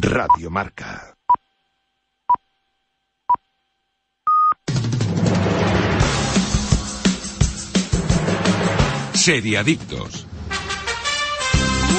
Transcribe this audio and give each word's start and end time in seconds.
Radio 0.00 0.48
Marca. 0.48 1.16
Seriadictos. 9.14 10.26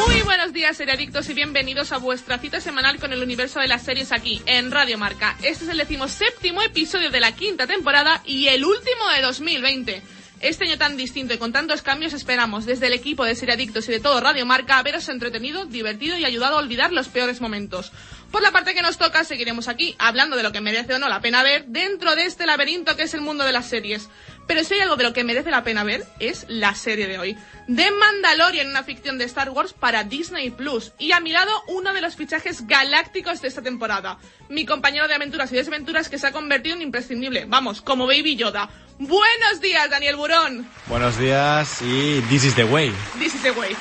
Muy 0.07 0.21
buenos 0.21 0.54
días, 0.54 0.77
seriadictos, 0.77 1.30
y 1.30 1.34
bienvenidos 1.34 1.91
a 1.91 1.98
vuestra 1.98 2.39
cita 2.39 2.62
semanal 2.62 3.00
con 3.00 3.12
el 3.12 3.21
universo 3.21 3.59
de 3.59 3.68
las 3.68 3.84
series 3.84 4.13
aquí, 4.13 4.41
en 4.45 4.71
Radio 4.71 4.97
Marca. 4.97 5.36
Este 5.43 5.66
es 5.66 5.70
el 5.70 5.77
decimoséptimo 5.77 6.61
episodio 6.61 7.11
de 7.11 7.20
la 7.20 7.34
quinta 7.34 7.68
temporada 7.68 8.21
y 8.25 8.47
el 8.47 8.63
último 8.63 9.09
de 9.13 9.21
2020. 9.21 10.18
Este 10.42 10.64
año 10.64 10.78
tan 10.78 10.96
distinto 10.96 11.34
y 11.34 11.38
con 11.38 11.52
tantos 11.52 11.82
cambios 11.82 12.14
esperamos 12.14 12.66
desde 12.66 12.88
el 12.88 12.94
equipo 12.94 13.26
de 13.26 13.36
Seriadictos 13.36 13.89
y 13.89 13.92
de 13.92 14.00
todo 14.00 14.21
Radio 14.21 14.46
Marca 14.46 14.78
haberos 14.78 15.10
entretenido, 15.10 15.66
divertido 15.66 16.18
y 16.18 16.24
ayudado 16.24 16.56
a 16.56 16.60
olvidar 16.60 16.93
los 16.93 17.10
peores 17.10 17.42
momentos. 17.42 17.92
Por 18.32 18.43
la 18.43 18.51
parte 18.51 18.75
que 18.75 18.83
nos 18.83 18.97
toca, 18.97 19.24
seguiremos 19.24 19.68
aquí 19.68 19.96
hablando 19.97 20.38
de 20.38 20.43
lo 20.43 20.51
que 20.51 20.61
merece 20.61 20.93
o 20.93 21.00
no 21.00 21.10
la 21.10 21.19
pena 21.19 21.42
ver 21.42 21.65
dentro 21.65 22.15
de 22.15 22.25
este 22.25 22.46
laberinto 22.46 22.96
que 22.96 23.04
es 23.04 23.14
el 23.15 23.21
mundo 23.21 23.43
de 23.43 23.52
las 23.52 23.68
series. 23.68 24.07
Pero 24.46 24.64
si 24.64 24.75
hay 24.75 24.82
algo 24.82 24.96
de 24.96 25.04
lo 25.04 25.14
que 25.14 25.24
merece 25.24 25.50
la 25.52 25.64
pena 25.64 25.83
ver, 25.83 26.05
es 26.19 26.46
la 26.47 26.75
serie 26.75 27.07
de 27.07 27.18
hoy. 27.18 27.38
The 27.68 27.92
Mandalorian, 27.92 28.68
una 28.68 28.83
ficción 28.83 29.18
de 29.18 29.25
Star 29.25 29.50
Wars 29.50 29.74
para 29.74 30.04
Disney 30.04 30.50
Plus. 30.52 30.92
Y 30.97 31.11
a 31.11 31.19
mi 31.19 31.32
lado, 31.32 31.52
uno 31.68 31.93
de 31.93 32.02
los 32.02 32.16
fichajes 32.16 32.66
galácticos 32.66 33.42
de 33.42 33.47
esta 33.47 33.61
temporada. 33.61 34.17
Mi 34.47 34.66
compañero 34.66 35.08
de 35.08 35.16
aventuras 35.16 35.52
y 35.52 35.55
desventuras 35.55 36.09
que 36.09 36.17
se 36.17 36.27
ha 36.27 36.31
convertido 36.31 36.75
en 36.75 36.81
imprescindible. 36.81 37.45
Vamos, 37.45 37.81
como 37.81 38.08
Baby 38.08 38.36
Yoda. 38.36 38.69
Buenos 38.97 39.61
días, 39.61 39.89
Daniel 39.89 40.16
Burón. 40.16 40.67
Buenos 40.88 41.17
días 41.17 41.81
y 41.81 42.22
this 42.30 42.44
is 42.44 42.55
the 42.55 42.66
way. 42.66 42.91
This 43.19 43.36
is 43.36 43.41
the 43.44 43.52
way. 43.52 43.75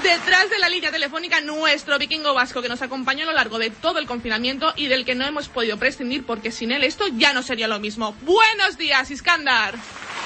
Detrás 0.00 0.48
de 0.48 0.58
la 0.58 0.70
línea 0.70 0.90
telefónica, 0.90 1.42
nuestro 1.42 1.98
vikingo 1.98 2.32
vasco 2.32 2.62
que 2.62 2.68
nos 2.68 2.80
acompañó 2.80 3.24
a 3.24 3.26
lo 3.26 3.34
largo 3.34 3.58
de 3.58 3.68
todo 3.68 3.98
el 3.98 4.06
confinamiento 4.06 4.72
y 4.74 4.86
del 4.86 5.04
que 5.04 5.14
no 5.14 5.26
hemos 5.26 5.48
podido 5.50 5.76
prescindir 5.76 6.24
porque 6.24 6.50
sin 6.50 6.72
él 6.72 6.82
esto 6.82 7.04
ya 7.08 7.34
no 7.34 7.42
sería 7.42 7.68
lo 7.68 7.78
mismo. 7.78 8.16
Buenos 8.22 8.78
días, 8.78 9.10
Iskandar. 9.10 9.74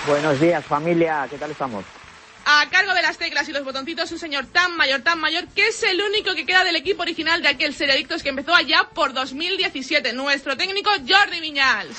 Buenos 0.06 0.40
días, 0.40 0.64
familia. 0.64 1.26
¿Qué 1.28 1.36
tal 1.36 1.50
estamos? 1.50 1.84
A 2.44 2.70
cargo 2.70 2.94
de 2.94 3.02
las 3.02 3.18
teclas 3.18 3.48
y 3.48 3.52
los 3.52 3.64
botoncitos, 3.64 4.12
un 4.12 4.20
señor 4.20 4.46
tan 4.46 4.76
mayor, 4.76 5.00
tan 5.00 5.18
mayor, 5.18 5.48
que 5.48 5.66
es 5.66 5.82
el 5.82 6.00
único 6.00 6.36
que 6.36 6.46
queda 6.46 6.62
del 6.62 6.76
equipo 6.76 7.02
original 7.02 7.42
de 7.42 7.48
aquel 7.48 7.74
Seriadictos 7.74 8.22
que 8.22 8.28
empezó 8.28 8.54
allá 8.54 8.88
por 8.94 9.14
2017. 9.14 10.12
Nuestro 10.12 10.56
técnico 10.56 10.90
Jordi 11.08 11.40
Viñals 11.40 11.96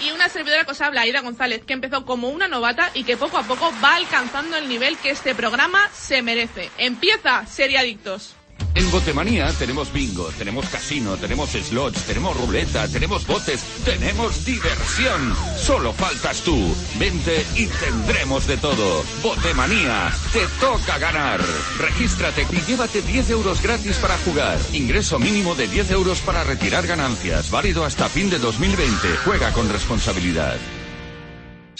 y 0.00 0.10
una 0.10 0.28
servidora 0.28 0.64
que 0.64 0.72
os 0.72 0.80
habla, 0.80 1.02
Aida 1.02 1.20
González, 1.20 1.62
que 1.64 1.72
empezó 1.72 2.04
como 2.04 2.28
una 2.28 2.48
novata 2.48 2.90
y 2.94 3.04
que 3.04 3.16
poco 3.16 3.38
a 3.38 3.42
poco 3.42 3.72
va 3.82 3.96
alcanzando 3.96 4.56
el 4.56 4.68
nivel 4.68 4.96
que 4.98 5.10
este 5.10 5.34
programa 5.34 5.88
se 5.92 6.22
merece. 6.22 6.70
Empieza 6.78 7.46
Seriadictos. 7.46 8.36
En 8.74 8.90
Botemanía 8.90 9.52
tenemos 9.58 9.92
bingo, 9.92 10.30
tenemos 10.38 10.68
casino, 10.68 11.16
tenemos 11.16 11.50
slots, 11.50 12.02
tenemos 12.04 12.36
ruleta, 12.36 12.86
tenemos 12.88 13.26
botes, 13.26 13.62
tenemos 13.84 14.44
diversión. 14.44 15.34
Solo 15.58 15.92
faltas 15.92 16.42
tú. 16.42 16.74
Vente 16.98 17.44
y 17.56 17.66
tendremos 17.66 18.46
de 18.46 18.56
todo. 18.56 19.02
Botemanía, 19.22 20.12
te 20.32 20.46
toca 20.60 20.98
ganar. 20.98 21.40
Regístrate 21.78 22.46
y 22.50 22.60
llévate 22.62 23.02
10 23.02 23.30
euros 23.30 23.60
gratis 23.60 23.96
para 23.96 24.16
jugar. 24.18 24.58
Ingreso 24.72 25.18
mínimo 25.18 25.54
de 25.54 25.66
10 25.66 25.90
euros 25.90 26.20
para 26.20 26.44
retirar 26.44 26.86
ganancias. 26.86 27.50
Válido 27.50 27.84
hasta 27.84 28.08
fin 28.08 28.30
de 28.30 28.38
2020. 28.38 29.08
Juega 29.24 29.52
con 29.52 29.68
responsabilidad. 29.68 30.58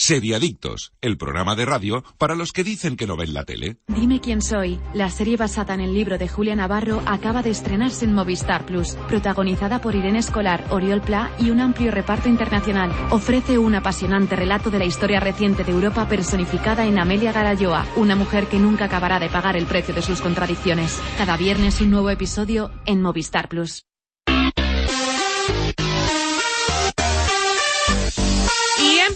Seriadictos, 0.02 0.94
el 1.02 1.18
programa 1.18 1.54
de 1.56 1.66
radio 1.66 2.02
para 2.16 2.34
los 2.34 2.52
que 2.52 2.64
dicen 2.64 2.96
que 2.96 3.06
no 3.06 3.18
ven 3.18 3.34
la 3.34 3.44
tele. 3.44 3.76
Dime 3.86 4.18
quién 4.18 4.40
soy. 4.40 4.80
La 4.94 5.10
serie 5.10 5.36
basada 5.36 5.74
en 5.74 5.80
el 5.80 5.92
libro 5.92 6.16
de 6.16 6.26
Julia 6.26 6.56
Navarro 6.56 7.02
acaba 7.04 7.42
de 7.42 7.50
estrenarse 7.50 8.06
en 8.06 8.14
Movistar 8.14 8.64
Plus, 8.64 8.94
protagonizada 9.08 9.82
por 9.82 9.94
Irene 9.94 10.20
Escolar, 10.20 10.64
Oriol 10.70 11.02
Pla 11.02 11.30
y 11.38 11.50
un 11.50 11.60
amplio 11.60 11.90
reparto 11.90 12.30
internacional. 12.30 12.90
Ofrece 13.10 13.58
un 13.58 13.74
apasionante 13.74 14.36
relato 14.36 14.70
de 14.70 14.78
la 14.78 14.86
historia 14.86 15.20
reciente 15.20 15.64
de 15.64 15.72
Europa 15.72 16.08
personificada 16.08 16.86
en 16.86 16.98
Amelia 16.98 17.32
Garayoa, 17.32 17.86
una 17.96 18.16
mujer 18.16 18.46
que 18.46 18.58
nunca 18.58 18.86
acabará 18.86 19.20
de 19.20 19.28
pagar 19.28 19.54
el 19.58 19.66
precio 19.66 19.92
de 19.92 20.00
sus 20.00 20.22
contradicciones. 20.22 20.98
Cada 21.18 21.36
viernes 21.36 21.78
un 21.82 21.90
nuevo 21.90 22.08
episodio 22.08 22.70
en 22.86 23.02
Movistar 23.02 23.50
Plus. 23.50 23.84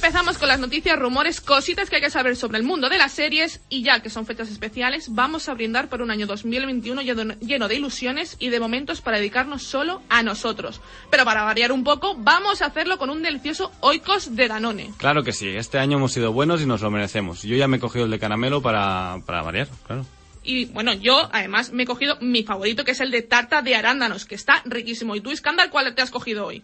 Empezamos 0.05 0.37
con 0.37 0.49
las 0.49 0.61
noticias, 0.61 0.99
rumores, 0.99 1.41
cositas 1.41 1.89
que 1.89 1.97
hay 1.97 2.03
que 2.03 2.11
saber 2.11 2.37
sobre 2.37 2.59
el 2.59 2.63
mundo 2.63 2.91
de 2.91 2.99
las 2.99 3.13
series 3.13 3.63
y 3.71 3.83
ya 3.83 4.01
que 4.01 4.11
son 4.11 4.27
fechas 4.27 4.51
especiales, 4.51 5.15
vamos 5.15 5.49
a 5.49 5.55
brindar 5.55 5.89
por 5.89 6.03
un 6.03 6.11
año 6.11 6.27
2021 6.27 7.01
lleno 7.01 7.35
lleno 7.41 7.69
de 7.69 7.75
ilusiones 7.77 8.37
y 8.39 8.51
de 8.51 8.61
momentos 8.61 9.01
para 9.01 9.17
dedicarnos 9.17 9.63
solo 9.63 10.03
a 10.11 10.23
nosotros. 10.23 10.83
Pero 11.11 11.25
para 11.25 11.45
variar 11.45 11.73
un 11.73 11.85
poco, 11.85 12.17
vamos 12.19 12.61
a 12.61 12.67
hacerlo 12.67 12.99
con 12.99 13.09
un 13.09 13.23
delicioso 13.23 13.73
Oikos 13.81 14.37
de 14.37 14.47
Danone. 14.47 14.91
Claro 14.99 15.23
que 15.23 15.33
sí, 15.33 15.49
este 15.49 15.79
año 15.79 15.97
hemos 15.97 16.13
sido 16.13 16.35
buenos 16.35 16.61
y 16.61 16.67
nos 16.67 16.83
lo 16.83 16.91
merecemos. 16.91 17.43
Yo 17.43 17.57
ya 17.57 17.67
me 17.67 17.79
he 17.79 17.81
cogido 17.81 18.05
el 18.05 18.11
de 18.11 18.19
caramelo 18.19 18.61
para, 18.61 19.21
para 19.25 19.41
variar, 19.41 19.69
claro. 19.87 20.05
Y 20.43 20.67
bueno, 20.67 20.93
yo 20.93 21.31
además 21.33 21.73
me 21.73 21.85
he 21.85 21.87
cogido 21.87 22.19
mi 22.21 22.43
favorito 22.43 22.85
que 22.85 22.91
es 22.91 23.01
el 23.01 23.11
de 23.11 23.23
tarta 23.23 23.63
de 23.63 23.75
arándanos, 23.75 24.27
que 24.27 24.35
está 24.35 24.61
riquísimo. 24.67 25.17
¿Y 25.17 25.23
tú, 25.23 25.33
Iskandar, 25.33 25.71
cuál 25.71 25.95
te 25.95 26.03
has 26.03 26.11
cogido 26.11 26.45
hoy? 26.45 26.63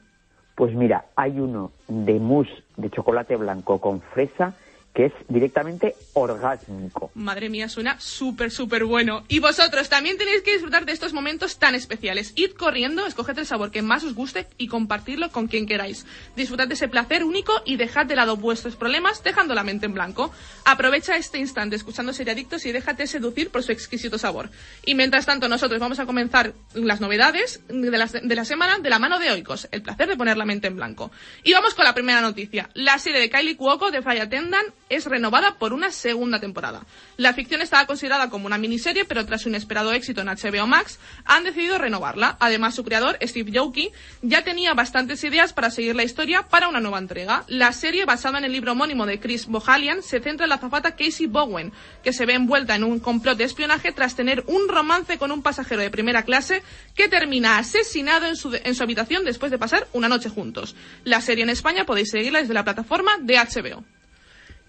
Pues 0.57 0.75
mira, 0.75 1.07
hay 1.17 1.31
uno 1.41 1.73
de 1.89 2.19
mousse 2.21 2.51
de 2.81 2.91
chocolate 2.91 3.37
blanco 3.37 3.81
con 3.81 4.01
fresa 4.01 4.55
que 4.95 5.07
es 5.07 5.13
directamente 5.29 5.95
orgásmico. 6.15 7.11
Madre 7.15 7.49
mía, 7.49 7.69
suena 7.69 7.99
súper, 8.01 8.51
súper 8.51 8.85
bueno. 8.85 9.25
Y 9.29 9.39
vosotros 9.39 9.89
también 9.89 10.19
tenéis 10.19 10.43
que 10.43 10.53
disfrutar 10.53 10.85
de 10.85 10.93
estos 10.93 11.13
momentos 11.13 11.59
tan 11.59 11.75
especiales. 11.75 12.33
Id 12.37 12.53
corriendo, 12.53 13.07
escoged 13.07 13.39
el 13.39 13.47
sabor 13.47 13.71
que 13.71 13.83
más 13.83 14.05
os 14.05 14.15
guste 14.15 14.47
y 14.59 14.69
compartirlo 14.69 15.31
con 15.31 15.47
quien 15.47 15.67
queráis. 15.67 16.07
Disfrutad 16.37 16.69
de 16.69 16.75
ese 16.75 16.89
placer 16.89 17.25
único 17.25 17.53
y 17.65 17.77
dejad 17.77 18.07
de 18.07 18.17
lado 18.17 18.37
vuestros 18.37 18.77
problemas 18.77 19.23
dejando 19.23 19.55
la 19.55 19.65
mente 19.65 19.87
en 19.87 19.95
blanco. 19.95 20.33
Aprovecha 20.65 21.17
este 21.17 21.39
instante 21.39 21.77
escuchando 21.77 22.13
Seriadictos 22.13 22.67
y 22.67 22.73
déjate 22.73 23.07
seducir 23.07 23.51
por 23.51 23.63
su 23.63 23.73
exquisito 23.73 24.19
sabor. 24.19 24.51
Y 24.85 24.95
mientras 24.95 25.27
tanto, 25.27 25.49
nosotros 25.49 25.81
vamos 25.81 25.99
a 25.99 26.07
comenzar 26.07 26.55
las 26.75 27.01
novedades 27.01 27.61
de 27.69 27.91
la, 27.91 28.07
de 28.07 28.35
la 28.35 28.45
semana 28.45 28.79
de 28.79 28.91
la 28.91 28.99
mano 28.99 29.19
de 29.19 29.31
Oikos. 29.31 29.69
El 29.71 29.83
placer 29.83 30.09
de 30.09 30.17
poner 30.17 30.37
la 30.37 30.45
mente 30.45 30.69
en 30.69 30.77
blanco. 30.77 31.11
Y 31.45 31.53
vamos 31.53 31.75
con 31.75 31.85
la 31.85 31.95
primera 31.95 32.21
noticia. 32.21 32.71
La 32.75 32.99
serie 32.99 33.21
de 33.21 33.31
Kylie 33.31 33.57
Cuoco 33.57 33.91
de 33.91 34.03
Fire 34.03 34.23
Attendant 34.23 34.69
es 34.89 35.07
renovada 35.07 35.59
por 35.59 35.73
una 35.73 35.93
segunda 36.11 36.41
temporada. 36.41 36.85
La 37.17 37.35
ficción 37.35 37.61
estaba 37.63 37.87
considerada 37.87 38.31
como 38.31 38.47
una 38.47 38.59
miniserie, 38.59 39.05
pero 39.05 39.25
tras 39.27 39.43
su 39.43 39.49
inesperado 39.49 39.93
éxito 39.93 40.21
en 40.21 40.27
HBO 40.27 40.67
Max, 40.67 40.99
han 41.25 41.45
decidido 41.45 41.79
renovarla. 41.79 42.37
Además, 42.41 42.75
su 42.75 42.83
creador, 42.83 43.17
Steve 43.23 43.53
Yoki, 43.53 43.93
ya 44.23 44.43
tenía 44.43 44.75
bastantes 44.75 45.23
ideas 45.23 45.53
para 45.53 45.71
seguir 45.71 45.95
la 45.95 46.03
historia 46.03 46.43
para 46.43 46.69
una 46.69 46.81
nueva 46.81 46.99
entrega. 46.99 47.45
La 47.47 47.73
serie, 47.73 48.07
basada 48.07 48.39
en 48.39 48.45
el 48.45 48.53
libro 48.53 48.73
homónimo 48.73 49.07
de 49.07 49.21
Chris 49.21 49.47
Bohalian, 49.47 50.03
se 50.03 50.19
centra 50.21 50.47
en 50.47 50.51
la 50.51 50.57
azafata 50.57 50.97
Casey 50.97 51.27
Bowen, 51.27 51.73
que 52.03 52.13
se 52.13 52.27
ve 52.27 52.35
envuelta 52.35 52.75
en 52.75 52.83
un 52.83 52.99
complot 52.99 53.39
de 53.39 53.45
espionaje 53.45 53.93
tras 53.93 54.17
tener 54.17 54.43
un 54.49 54.67
romance 54.69 55.17
con 55.17 55.31
un 55.31 55.43
pasajero 55.43 55.81
de 55.81 55.91
primera 55.91 56.25
clase 56.25 56.65
que 56.97 57.09
termina 57.09 57.59
asesinado 57.59 58.27
en 58.27 58.35
su, 58.35 58.53
en 58.53 58.75
su 58.75 58.83
habitación 58.83 59.25
después 59.25 59.53
de 59.53 59.59
pasar 59.59 59.87
una 59.93 60.09
noche 60.09 60.29
juntos. 60.29 60.75
La 61.05 61.21
serie 61.21 61.45
en 61.45 61.51
España 61.51 61.87
podéis 61.87 62.11
seguirla 62.11 62.41
desde 62.41 62.55
la 62.55 62.65
plataforma 62.65 63.13
de 63.21 63.37
HBO 63.37 63.85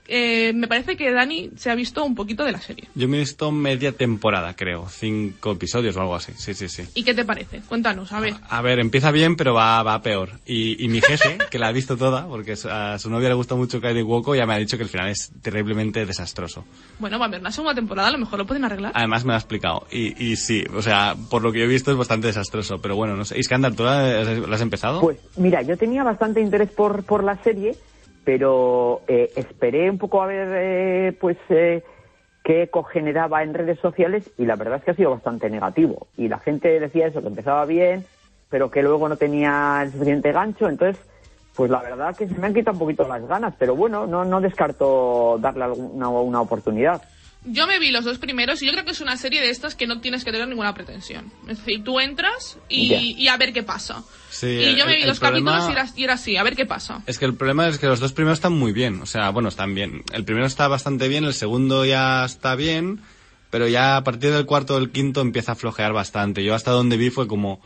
eh, 0.07 0.51
me 0.53 0.67
parece 0.67 0.97
que 0.97 1.11
Dani 1.11 1.51
se 1.55 1.69
ha 1.71 1.75
visto 1.75 2.03
un 2.03 2.15
poquito 2.15 2.43
de 2.43 2.51
la 2.51 2.59
serie. 2.59 2.87
Yo 2.95 3.07
me 3.07 3.17
he 3.17 3.19
visto 3.21 3.51
media 3.51 3.91
temporada, 3.91 4.55
creo. 4.55 4.87
Cinco 4.89 5.51
episodios 5.51 5.95
o 5.95 6.01
algo 6.01 6.15
así. 6.15 6.33
Sí, 6.35 6.53
sí, 6.53 6.67
sí. 6.69 6.83
¿Y 6.95 7.03
qué 7.03 7.13
te 7.13 7.23
parece? 7.25 7.61
Cuéntanos, 7.67 8.11
a 8.11 8.19
ver. 8.19 8.33
A 8.49 8.61
ver, 8.61 8.79
empieza 8.79 9.11
bien, 9.11 9.35
pero 9.35 9.53
va, 9.53 9.81
va 9.83 10.01
peor. 10.01 10.31
Y, 10.45 10.83
y 10.83 10.87
mi 10.89 11.01
jefe, 11.01 11.37
que 11.49 11.59
la 11.59 11.67
ha 11.67 11.71
visto 11.71 11.97
toda, 11.97 12.27
porque 12.27 12.55
a 12.69 12.97
su 12.99 13.09
novia 13.09 13.29
le 13.29 13.35
gusta 13.35 13.55
mucho 13.55 13.79
Kylie 13.79 14.03
Cuoco, 14.03 14.35
ya 14.35 14.45
me 14.45 14.53
ha 14.53 14.57
dicho 14.57 14.77
que 14.77 14.83
el 14.83 14.89
final 14.89 15.09
es 15.09 15.31
terriblemente 15.41 16.05
desastroso. 16.05 16.65
Bueno, 16.99 17.19
va 17.19 17.25
a 17.25 17.27
haber 17.27 17.39
una 17.39 17.51
segunda 17.51 17.75
temporada, 17.75 18.09
a 18.09 18.11
lo 18.11 18.17
mejor 18.17 18.39
lo 18.39 18.45
pueden 18.45 18.65
arreglar. 18.65 18.91
Además 18.95 19.23
me 19.23 19.29
lo 19.29 19.35
ha 19.35 19.39
explicado. 19.39 19.87
Y, 19.91 20.21
y 20.23 20.35
sí, 20.35 20.63
o 20.75 20.81
sea, 20.81 21.15
por 21.29 21.41
lo 21.41 21.51
que 21.51 21.59
yo 21.59 21.65
he 21.65 21.67
visto 21.67 21.91
es 21.91 21.97
bastante 21.97 22.27
desastroso. 22.27 22.79
Pero 22.81 22.95
bueno, 22.95 23.15
no 23.15 23.25
sé. 23.25 23.39
Iskandar, 23.39 23.73
¿tú 23.73 23.83
la, 23.83 24.23
la 24.23 24.55
has 24.55 24.61
empezado? 24.61 25.01
Pues 25.01 25.17
mira, 25.37 25.61
yo 25.61 25.77
tenía 25.77 26.03
bastante 26.03 26.41
interés 26.41 26.69
por, 26.71 27.03
por 27.03 27.23
la 27.23 27.41
serie, 27.43 27.75
pero 28.23 29.01
eh, 29.07 29.31
esperé 29.35 29.89
un 29.89 29.97
poco 29.97 30.21
a 30.21 30.27
ver 30.27 30.47
eh, 30.51 31.17
pues 31.19 31.37
eh, 31.49 31.83
qué 32.43 32.63
eco 32.63 32.83
generaba 32.83 33.43
en 33.43 33.53
redes 33.53 33.79
sociales 33.79 34.29
y 34.37 34.45
la 34.45 34.55
verdad 34.55 34.77
es 34.77 34.83
que 34.83 34.91
ha 34.91 34.95
sido 34.95 35.11
bastante 35.11 35.49
negativo. 35.49 36.07
Y 36.17 36.27
la 36.27 36.39
gente 36.39 36.79
decía 36.79 37.07
eso, 37.07 37.21
que 37.21 37.27
empezaba 37.27 37.65
bien, 37.65 38.05
pero 38.49 38.69
que 38.69 38.83
luego 38.83 39.09
no 39.09 39.17
tenía 39.17 39.81
el 39.83 39.91
suficiente 39.91 40.31
gancho, 40.31 40.69
entonces 40.69 41.03
pues 41.55 41.69
la 41.69 41.81
verdad 41.81 42.15
que 42.15 42.27
se 42.27 42.35
me 42.35 42.47
han 42.47 42.53
quitado 42.53 42.75
un 42.75 42.79
poquito 42.79 43.07
las 43.07 43.27
ganas, 43.27 43.53
pero 43.59 43.75
bueno, 43.75 44.07
no, 44.07 44.23
no 44.23 44.39
descarto 44.39 45.37
darle 45.39 45.65
alguna, 45.65 46.09
una 46.09 46.41
oportunidad. 46.41 47.01
Yo 47.43 47.65
me 47.65 47.79
vi 47.79 47.89
los 47.89 48.05
dos 48.05 48.19
primeros 48.19 48.61
y 48.61 48.67
yo 48.67 48.71
creo 48.71 48.85
que 48.85 48.91
es 48.91 49.01
una 49.01 49.17
serie 49.17 49.41
de 49.41 49.49
estas 49.49 49.73
que 49.73 49.87
no 49.87 49.99
tienes 49.99 50.23
que 50.23 50.31
tener 50.31 50.47
ninguna 50.47 50.75
pretensión. 50.75 51.31
Es 51.47 51.57
decir, 51.57 51.83
tú 51.83 51.99
entras 51.99 52.57
y, 52.69 53.27
a 53.27 53.35
ver 53.37 53.51
qué 53.51 53.63
pasa. 53.63 54.03
Sí, 54.29 54.45
y 54.47 54.75
yo 54.75 54.85
me 54.85 54.91
el- 54.91 54.97
vi 54.97 55.01
el 55.03 55.07
los 55.09 55.19
problema- 55.19 55.57
capítulos 55.59 55.69
y 55.69 55.71
era, 55.71 55.89
y 55.97 56.03
era 56.03 56.13
así, 56.13 56.37
a 56.37 56.43
ver 56.43 56.55
qué 56.55 56.67
pasa. 56.67 57.01
Es 57.07 57.17
que 57.17 57.25
el 57.25 57.33
problema 57.33 57.67
es 57.67 57.79
que 57.79 57.87
los 57.87 57.99
dos 57.99 58.13
primeros 58.13 58.37
están 58.37 58.53
muy 58.53 58.73
bien. 58.73 59.01
O 59.01 59.05
sea, 59.07 59.31
bueno, 59.31 59.49
están 59.49 59.73
bien. 59.73 60.03
El 60.13 60.23
primero 60.23 60.45
está 60.45 60.67
bastante 60.67 61.07
bien, 61.07 61.23
el 61.23 61.33
segundo 61.33 61.83
ya 61.85 62.23
está 62.25 62.55
bien. 62.55 63.01
pero 63.49 63.67
ya 63.67 63.97
a 63.97 64.03
partir 64.05 64.31
del 64.31 64.45
cuarto 64.45 64.75
o 64.75 64.79
del 64.79 64.91
quinto 64.91 65.19
empieza 65.19 65.51
a 65.51 65.55
flojear 65.55 65.91
bastante. 65.91 66.41
Yo 66.41 66.55
hasta 66.55 66.71
donde 66.71 66.95
vi 66.95 67.09
fue 67.09 67.27
como 67.27 67.59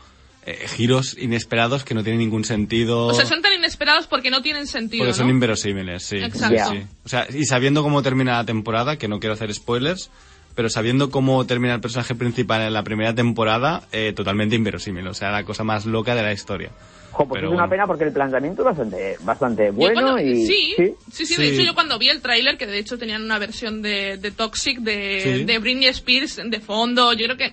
eh, 0.46 0.66
giros 0.68 1.16
inesperados 1.18 1.82
que 1.84 1.92
no 1.94 2.02
tienen 2.04 2.20
ningún 2.20 2.44
sentido. 2.44 3.06
O 3.06 3.14
sea, 3.14 3.26
son 3.26 3.42
tan 3.42 3.52
inesperados 3.52 4.06
porque 4.06 4.30
no 4.30 4.42
tienen 4.42 4.66
sentido, 4.66 5.04
Porque 5.04 5.14
son 5.14 5.26
¿no? 5.26 5.32
inverosímiles, 5.32 6.02
sí. 6.04 6.16
Exacto. 6.18 6.70
Sí, 6.72 6.78
sí. 6.78 6.86
O 7.04 7.08
sea, 7.08 7.26
y 7.30 7.44
sabiendo 7.44 7.82
cómo 7.82 8.02
termina 8.02 8.34
la 8.36 8.44
temporada, 8.44 8.96
que 8.96 9.08
no 9.08 9.18
quiero 9.20 9.34
hacer 9.34 9.52
spoilers, 9.52 10.10
pero 10.54 10.68
sabiendo 10.70 11.10
cómo 11.10 11.44
termina 11.46 11.74
el 11.74 11.80
personaje 11.80 12.14
principal 12.14 12.62
en 12.62 12.72
la 12.72 12.82
primera 12.82 13.14
temporada, 13.14 13.82
eh, 13.92 14.12
totalmente 14.14 14.56
inverosímil. 14.56 15.06
O 15.08 15.14
sea, 15.14 15.30
la 15.30 15.44
cosa 15.44 15.64
más 15.64 15.84
loca 15.84 16.14
de 16.14 16.22
la 16.22 16.32
historia. 16.32 16.70
Jo, 17.10 17.26
pues 17.26 17.38
Pero 17.40 17.48
es 17.48 17.52
una 17.54 17.62
bueno. 17.62 17.70
pena 17.70 17.86
porque 17.86 18.04
el 18.04 18.12
planteamiento 18.12 18.60
es 18.62 18.66
bastante, 18.66 19.16
bastante 19.22 19.70
bueno 19.70 20.02
cuando- 20.02 20.20
y... 20.20 20.46
sí, 20.46 20.74
sí, 21.10 21.24
sí, 21.26 21.36
de 21.36 21.48
Sí. 21.48 21.54
hecho 21.54 21.62
yo 21.62 21.74
cuando 21.74 21.98
vi 21.98 22.08
el 22.10 22.20
tráiler, 22.20 22.58
que 22.58 22.66
de 22.66 22.78
hecho 22.78 22.98
tenían 22.98 23.22
una 23.22 23.38
versión 23.38 23.80
de, 23.80 24.18
de 24.18 24.30
Toxic 24.32 24.78
de, 24.80 25.20
Sí. 25.38 25.44
de 25.44 25.58
Britney 25.58 25.88
Spears 25.88 26.36
de 26.44 26.60
fondo, 26.60 27.14
yo 27.14 27.24
creo 27.24 27.36
que 27.38 27.52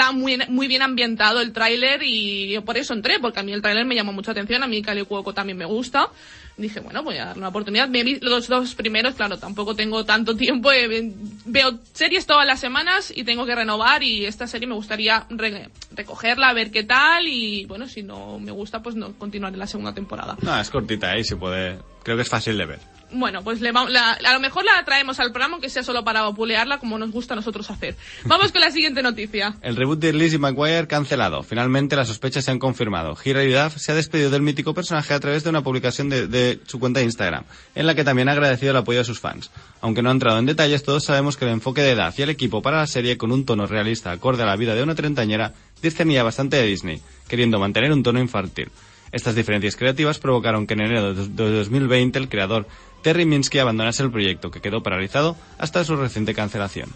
está 0.00 0.12
muy, 0.12 0.38
muy 0.48 0.66
bien 0.66 0.80
ambientado 0.80 1.40
el 1.42 1.52
tráiler 1.52 2.02
y 2.02 2.52
yo 2.52 2.64
por 2.64 2.78
eso 2.78 2.94
entré, 2.94 3.18
porque 3.20 3.40
a 3.40 3.42
mí 3.42 3.52
el 3.52 3.60
tráiler 3.60 3.84
me 3.84 3.94
llamó 3.94 4.12
mucha 4.14 4.30
atención, 4.32 4.62
a 4.62 4.66
mí 4.66 4.80
Cali 4.80 5.02
Cuoco 5.04 5.34
también 5.34 5.58
me 5.58 5.66
gusta. 5.66 6.08
Dije, 6.56 6.80
bueno, 6.80 7.02
voy 7.02 7.16
a 7.16 7.26
darle 7.26 7.40
una 7.40 7.48
oportunidad. 7.48 7.88
Me 7.88 8.02
vi 8.02 8.18
los 8.20 8.48
dos 8.48 8.74
primeros, 8.74 9.14
claro, 9.14 9.38
tampoco 9.38 9.74
tengo 9.74 10.04
tanto 10.04 10.36
tiempo. 10.36 10.72
eh, 10.72 11.12
Veo 11.44 11.78
series 11.92 12.26
todas 12.26 12.46
las 12.46 12.60
semanas 12.60 13.12
y 13.14 13.24
tengo 13.24 13.44
que 13.44 13.54
renovar 13.54 14.02
y 14.02 14.24
esta 14.24 14.46
serie 14.46 14.66
me 14.66 14.74
gustaría 14.74 15.26
re- 15.30 15.68
recogerla, 15.92 16.52
ver 16.54 16.70
qué 16.70 16.82
tal 16.84 17.26
y 17.28 17.66
bueno, 17.66 17.86
si 17.86 18.02
no 18.02 18.38
me 18.38 18.52
gusta, 18.52 18.82
pues 18.82 18.94
no 18.96 19.12
continuaré 19.18 19.56
la 19.58 19.66
segunda 19.66 19.94
temporada. 19.94 20.36
No, 20.42 20.58
es 20.58 20.70
cortita 20.70 21.10
ahí, 21.12 21.24
se 21.24 21.36
puede. 21.36 21.78
Creo 22.02 22.16
que 22.16 22.22
es 22.22 22.28
fácil 22.28 22.56
de 22.56 22.64
ver. 22.66 22.78
Bueno, 23.12 23.42
pues 23.42 23.60
le 23.60 23.72
va- 23.72 23.88
la- 23.90 24.12
a 24.12 24.32
lo 24.34 24.40
mejor 24.40 24.64
la 24.64 24.84
traemos 24.84 25.18
al 25.18 25.32
programa, 25.32 25.54
aunque 25.54 25.68
sea 25.68 25.82
solo 25.82 26.04
para 26.04 26.22
vapulearla, 26.22 26.78
como 26.78 26.96
nos 26.98 27.10
gusta 27.10 27.34
a 27.34 27.36
nosotros 27.36 27.68
hacer. 27.70 27.96
Vamos 28.24 28.52
con 28.52 28.60
la 28.60 28.70
siguiente 28.70 29.02
noticia. 29.02 29.56
El 29.62 29.76
reboot 29.76 29.98
de 29.98 30.12
Lizzie 30.12 30.38
McGuire 30.38 30.86
cancelado. 30.86 31.42
Finalmente 31.42 31.96
las 31.96 32.08
sospechas 32.08 32.44
se 32.44 32.50
han 32.50 32.58
confirmado. 32.58 33.16
Hilary 33.24 33.52
Duff 33.52 33.76
se 33.78 33.92
ha 33.92 33.94
despedido 33.94 34.30
del 34.30 34.42
mítico 34.42 34.74
personaje 34.74 35.12
a 35.14 35.20
través 35.20 35.42
de 35.44 35.50
una 35.50 35.62
publicación 35.62 36.08
de, 36.08 36.26
de 36.28 36.60
su 36.66 36.78
cuenta 36.78 37.00
de 37.00 37.06
Instagram, 37.06 37.44
en 37.74 37.86
la 37.86 37.94
que 37.94 38.04
también 38.04 38.28
ha 38.28 38.32
agradecido 38.32 38.70
el 38.70 38.76
apoyo 38.76 38.98
de 39.00 39.04
sus 39.04 39.18
fans. 39.20 39.50
Aunque 39.80 40.02
no 40.02 40.10
ha 40.10 40.12
entrado 40.12 40.38
en 40.38 40.46
detalles, 40.46 40.82
todos 40.84 41.04
sabemos 41.04 41.36
que 41.36 41.44
el 41.46 41.50
enfoque 41.52 41.82
de 41.82 41.94
Duff 41.96 42.18
y 42.18 42.22
el 42.22 42.30
equipo 42.30 42.62
para 42.62 42.78
la 42.78 42.86
serie 42.86 43.16
con 43.16 43.32
un 43.32 43.44
tono 43.44 43.66
realista 43.66 44.12
acorde 44.12 44.42
a 44.42 44.46
la 44.46 44.56
vida 44.56 44.74
de 44.74 44.82
una 44.82 44.94
treintañera 44.94 45.52
discernía 45.82 46.22
bastante 46.22 46.56
de 46.58 46.66
Disney, 46.66 47.00
queriendo 47.28 47.58
mantener 47.58 47.90
un 47.92 48.02
tono 48.02 48.20
infantil. 48.20 48.70
Estas 49.12 49.34
diferencias 49.34 49.74
creativas 49.74 50.20
provocaron 50.20 50.68
que 50.68 50.74
en 50.74 50.82
enero 50.82 51.12
de 51.14 51.26
2020 51.50 52.16
el 52.18 52.28
creador 52.28 52.68
Terry 53.02 53.24
Minsky 53.24 53.58
abandonase 53.58 54.02
el 54.02 54.10
proyecto, 54.10 54.50
que 54.50 54.60
quedó 54.60 54.82
paralizado 54.82 55.36
hasta 55.58 55.84
su 55.84 55.96
reciente 55.96 56.34
cancelación. 56.34 56.90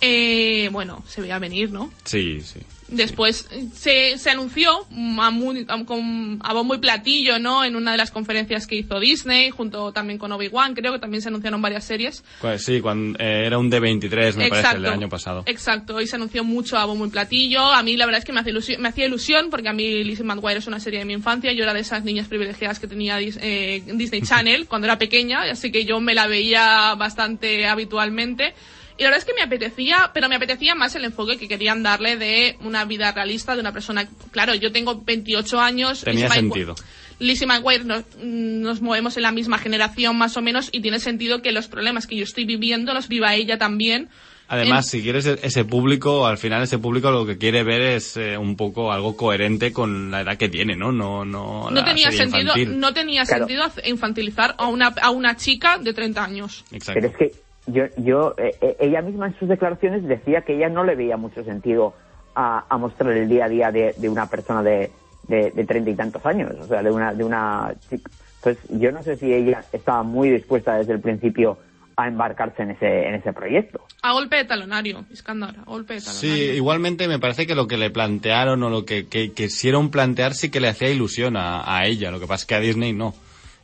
Eh, 0.00 0.68
bueno, 0.72 1.02
se 1.06 1.20
veía 1.20 1.38
venir, 1.38 1.70
¿no? 1.70 1.92
Sí, 2.04 2.40
sí. 2.42 2.60
Después 2.86 3.48
eh, 3.50 3.64
se, 3.74 4.18
se 4.18 4.30
anunció 4.30 4.70
a, 5.18 5.30
muy- 5.30 5.64
a- 5.68 5.84
con, 5.86 6.38
a 6.44 6.52
bombo 6.52 6.74
y 6.74 6.78
platillo, 6.78 7.38
¿no? 7.38 7.64
En 7.64 7.74
una 7.76 7.92
de 7.92 7.96
las 7.96 8.10
conferencias 8.10 8.66
que 8.66 8.76
hizo 8.76 9.00
Disney, 9.00 9.48
junto 9.50 9.90
también 9.92 10.18
con 10.18 10.30
Obi-Wan, 10.32 10.74
creo 10.74 10.92
que 10.92 10.98
también 10.98 11.22
se 11.22 11.28
anunciaron 11.28 11.62
varias 11.62 11.84
series. 11.84 12.22
Pues 12.42 12.62
sí, 12.62 12.82
cuando, 12.82 13.18
eh, 13.18 13.46
era 13.46 13.56
un 13.58 13.70
D23, 13.70 14.34
me 14.36 14.48
parece, 14.50 14.76
el 14.76 14.82
del 14.82 14.92
año 14.92 15.08
pasado. 15.08 15.42
Exacto, 15.46 15.98
y 16.02 16.06
se 16.06 16.16
anunció 16.16 16.44
mucho 16.44 16.76
a 16.76 16.84
bombo 16.84 17.06
y 17.06 17.10
platillo. 17.10 17.62
A 17.64 17.82
mí 17.82 17.96
la 17.96 18.04
verdad 18.04 18.18
es 18.18 18.24
que 18.26 18.34
me, 18.34 18.40
hace 18.40 18.50
ilusión, 18.50 18.82
me 18.82 18.90
hacía 18.90 19.06
ilusión 19.06 19.48
porque 19.50 19.70
a 19.70 19.72
mí 19.72 20.04
Lizzie 20.04 20.24
McGuire 20.24 20.58
es 20.58 20.66
una 20.66 20.78
serie 20.78 20.98
de 20.98 21.04
mi 21.06 21.14
infancia. 21.14 21.52
Yo 21.54 21.62
era 21.64 21.72
de 21.72 21.80
esas 21.80 22.04
niñas 22.04 22.28
privilegiadas 22.28 22.78
que 22.78 22.86
tenía 22.86 23.18
eh, 23.20 23.82
Disney 23.94 24.20
Channel 24.28 24.66
cuando 24.68 24.86
era 24.86 24.98
pequeña, 24.98 25.40
así 25.50 25.72
que 25.72 25.86
yo 25.86 26.00
me 26.00 26.14
la 26.14 26.26
veía 26.26 26.94
bastante 26.96 27.66
habitualmente. 27.66 28.54
Y 28.96 29.02
la 29.02 29.10
verdad 29.10 29.18
es 29.18 29.24
que 29.24 29.34
me 29.34 29.42
apetecía, 29.42 30.10
pero 30.14 30.28
me 30.28 30.36
apetecía 30.36 30.74
más 30.74 30.94
el 30.94 31.04
enfoque 31.04 31.36
que 31.36 31.48
querían 31.48 31.82
darle 31.82 32.16
de 32.16 32.56
una 32.60 32.84
vida 32.84 33.10
realista 33.12 33.54
de 33.54 33.60
una 33.60 33.72
persona. 33.72 34.08
Claro, 34.30 34.54
yo 34.54 34.70
tengo 34.70 35.02
28 35.04 35.60
años. 35.60 36.02
Tenía 36.02 36.28
sentido. 36.28 36.74
Lizzie 37.18 37.46
McGuire 37.46 37.84
nos, 37.84 38.04
nos 38.22 38.80
movemos 38.80 39.16
en 39.16 39.22
la 39.24 39.32
misma 39.32 39.58
generación 39.58 40.16
más 40.16 40.36
o 40.36 40.42
menos 40.42 40.68
y 40.72 40.80
tiene 40.80 40.98
sentido 41.00 41.42
que 41.42 41.52
los 41.52 41.66
problemas 41.68 42.06
que 42.06 42.16
yo 42.16 42.24
estoy 42.24 42.44
viviendo 42.44 42.92
los 42.94 43.08
viva 43.08 43.34
ella 43.34 43.58
también. 43.58 44.08
Además, 44.46 44.84
En- 44.86 44.90
si 44.98 45.02
quieres 45.02 45.24
ese 45.26 45.64
público, 45.64 46.26
al 46.26 46.38
final 46.38 46.62
ese 46.62 46.78
público 46.78 47.10
lo 47.10 47.24
que 47.24 47.38
quiere 47.38 47.62
ver 47.64 47.80
es 47.80 48.16
eh, 48.16 48.36
un 48.36 48.56
poco 48.56 48.92
algo 48.92 49.16
coherente 49.16 49.72
con 49.72 50.10
la 50.10 50.20
edad 50.20 50.36
que 50.36 50.48
tiene, 50.50 50.76
¿no? 50.76 50.92
No, 50.92 51.24
no, 51.24 51.70
no 51.70 51.84
tenía 51.84 52.10
sentido, 52.12 52.52
infantil. 52.56 52.78
no 52.78 52.92
tenía 52.92 53.24
Claro. 53.24 53.46
sentido 53.46 53.72
infantilizar 53.86 54.54
a 54.58 54.66
una, 54.66 54.88
a 55.00 55.10
una 55.10 55.36
chica 55.36 55.78
de 55.78 55.94
30 55.94 56.22
años. 56.24 56.64
Exacto. 56.72 57.00
Pero 57.00 57.08
es 57.12 57.16
que 57.16 57.43
yo, 57.66 57.84
yo 57.96 58.34
eh, 58.38 58.54
eh, 58.60 58.76
ella 58.80 59.02
misma 59.02 59.26
en 59.28 59.38
sus 59.38 59.48
declaraciones 59.48 60.04
decía 60.06 60.42
que 60.42 60.54
ella 60.56 60.68
no 60.68 60.84
le 60.84 60.94
veía 60.94 61.16
mucho 61.16 61.42
sentido 61.44 61.94
a, 62.34 62.64
a 62.68 62.78
mostrar 62.78 63.12
el 63.16 63.28
día 63.28 63.46
a 63.46 63.48
día 63.48 63.70
de, 63.70 63.94
de 63.96 64.08
una 64.08 64.26
persona 64.26 64.62
de 64.62 64.90
de 65.28 65.50
de 65.52 65.64
treinta 65.64 65.90
y 65.90 65.94
tantos 65.94 66.24
años, 66.26 66.52
o 66.60 66.66
sea, 66.66 66.82
de 66.82 66.90
una 66.90 67.14
de 67.14 67.24
una 67.24 67.74
chica. 67.88 68.10
Entonces, 68.44 68.62
yo 68.78 68.92
no 68.92 69.02
sé 69.02 69.16
si 69.16 69.32
ella 69.32 69.64
estaba 69.72 70.02
muy 70.02 70.28
dispuesta 70.28 70.76
desde 70.76 70.92
el 70.92 71.00
principio 71.00 71.56
a 71.96 72.08
embarcarse 72.08 72.62
en 72.62 72.72
ese 72.72 73.06
en 73.08 73.14
ese 73.14 73.32
proyecto. 73.32 73.80
A 74.02 74.12
golpe 74.12 74.36
de 74.36 74.44
talonario, 74.44 75.06
Iskandar, 75.10 75.56
a 75.60 75.62
golpe 75.64 75.94
de 75.94 76.00
Sí, 76.00 76.26
talonario. 76.28 76.54
igualmente 76.56 77.08
me 77.08 77.18
parece 77.18 77.46
que 77.46 77.54
lo 77.54 77.66
que 77.66 77.78
le 77.78 77.88
plantearon 77.90 78.62
o 78.64 78.68
lo 78.68 78.84
que, 78.84 79.06
que 79.06 79.32
quisieron 79.32 79.90
plantear 79.90 80.34
sí 80.34 80.50
que 80.50 80.60
le 80.60 80.68
hacía 80.68 80.90
ilusión 80.90 81.38
a, 81.38 81.62
a 81.74 81.86
ella. 81.86 82.10
Lo 82.10 82.20
que 82.20 82.26
pasa 82.26 82.42
es 82.42 82.46
que 82.46 82.54
a 82.56 82.60
Disney 82.60 82.92
no. 82.92 83.14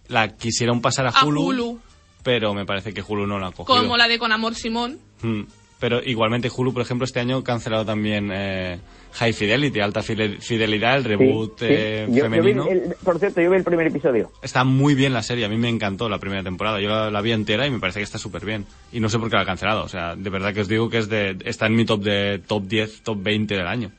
La 0.08 0.28
quisieron 0.36 0.80
pasar 0.80 1.06
a 1.06 1.10
A 1.10 1.24
Hulu, 1.26 1.42
Hulu, 1.42 1.79
pero 2.22 2.54
me 2.54 2.66
parece 2.66 2.92
que 2.92 3.02
Hulu 3.06 3.26
no 3.26 3.38
la 3.38 3.48
ha 3.48 3.52
cogido. 3.52 3.78
como 3.82 3.96
la 3.96 4.08
de 4.08 4.18
Con 4.18 4.32
Amor 4.32 4.54
Simón. 4.54 4.98
Mm. 5.22 5.42
Pero 5.78 6.02
igualmente 6.04 6.50
Hulu, 6.54 6.74
por 6.74 6.82
ejemplo, 6.82 7.06
este 7.06 7.20
año 7.20 7.38
ha 7.38 7.44
cancelado 7.44 7.86
también 7.86 8.30
eh, 8.30 8.78
High 9.14 9.32
Fidelity, 9.32 9.80
Alta 9.80 10.02
Fide- 10.02 10.38
Fidelidad, 10.38 10.98
el 10.98 11.02
Sí, 11.04 11.08
reboot 11.08 11.58
sí. 11.58 11.64
eh, 11.70 12.04
Yo- 12.06 12.16
yo 12.16 12.24
vi 12.28 12.36
femenino. 12.36 12.66
el- 12.68 12.94
por 13.02 13.18
cierto, 13.18 13.40
yo 13.40 13.50
vi 13.50 13.56
el 13.56 13.64
primer 13.64 13.86
episodio. 13.86 14.30
Está 14.42 14.62
muy 14.64 14.94
bien 14.94 15.14
la 15.14 15.22
serie, 15.22 15.46
a 15.46 15.48
mí 15.48 15.56
me 15.56 15.70
encantó 15.70 16.10
la 16.10 16.18
primera 16.18 16.42
temporada. 16.42 16.82
Yo 16.82 16.90
la, 16.90 17.10
la 17.10 17.20
vi 17.22 17.32
entera 17.32 17.66
y 17.66 17.70
me 17.70 17.80
parece 17.80 18.00
que 18.00 18.04
está 18.04 18.18
súper 18.18 18.44
bien. 18.44 18.66
Y 18.92 19.00
no 19.00 19.08
sé 19.08 19.18
por 19.18 19.30
qué 19.30 19.36
la 19.36 19.42
ha 19.42 19.46
cancelado. 19.46 19.82
O 19.82 19.88
sea, 19.88 20.16
de 20.16 20.28
verdad 20.28 20.52
que 20.52 20.60
os 20.60 20.68
digo 20.68 20.90
que 20.90 20.98
es 20.98 21.08
de, 21.08 21.38
está 21.46 21.64
en 21.66 21.74
mi 21.76 21.86
top 21.86 22.02
de 22.02 22.40
top 22.46 22.64
10, 22.66 23.02
top 23.02 23.22
20 23.22 23.54
del 23.56 23.66
año. 23.66 23.90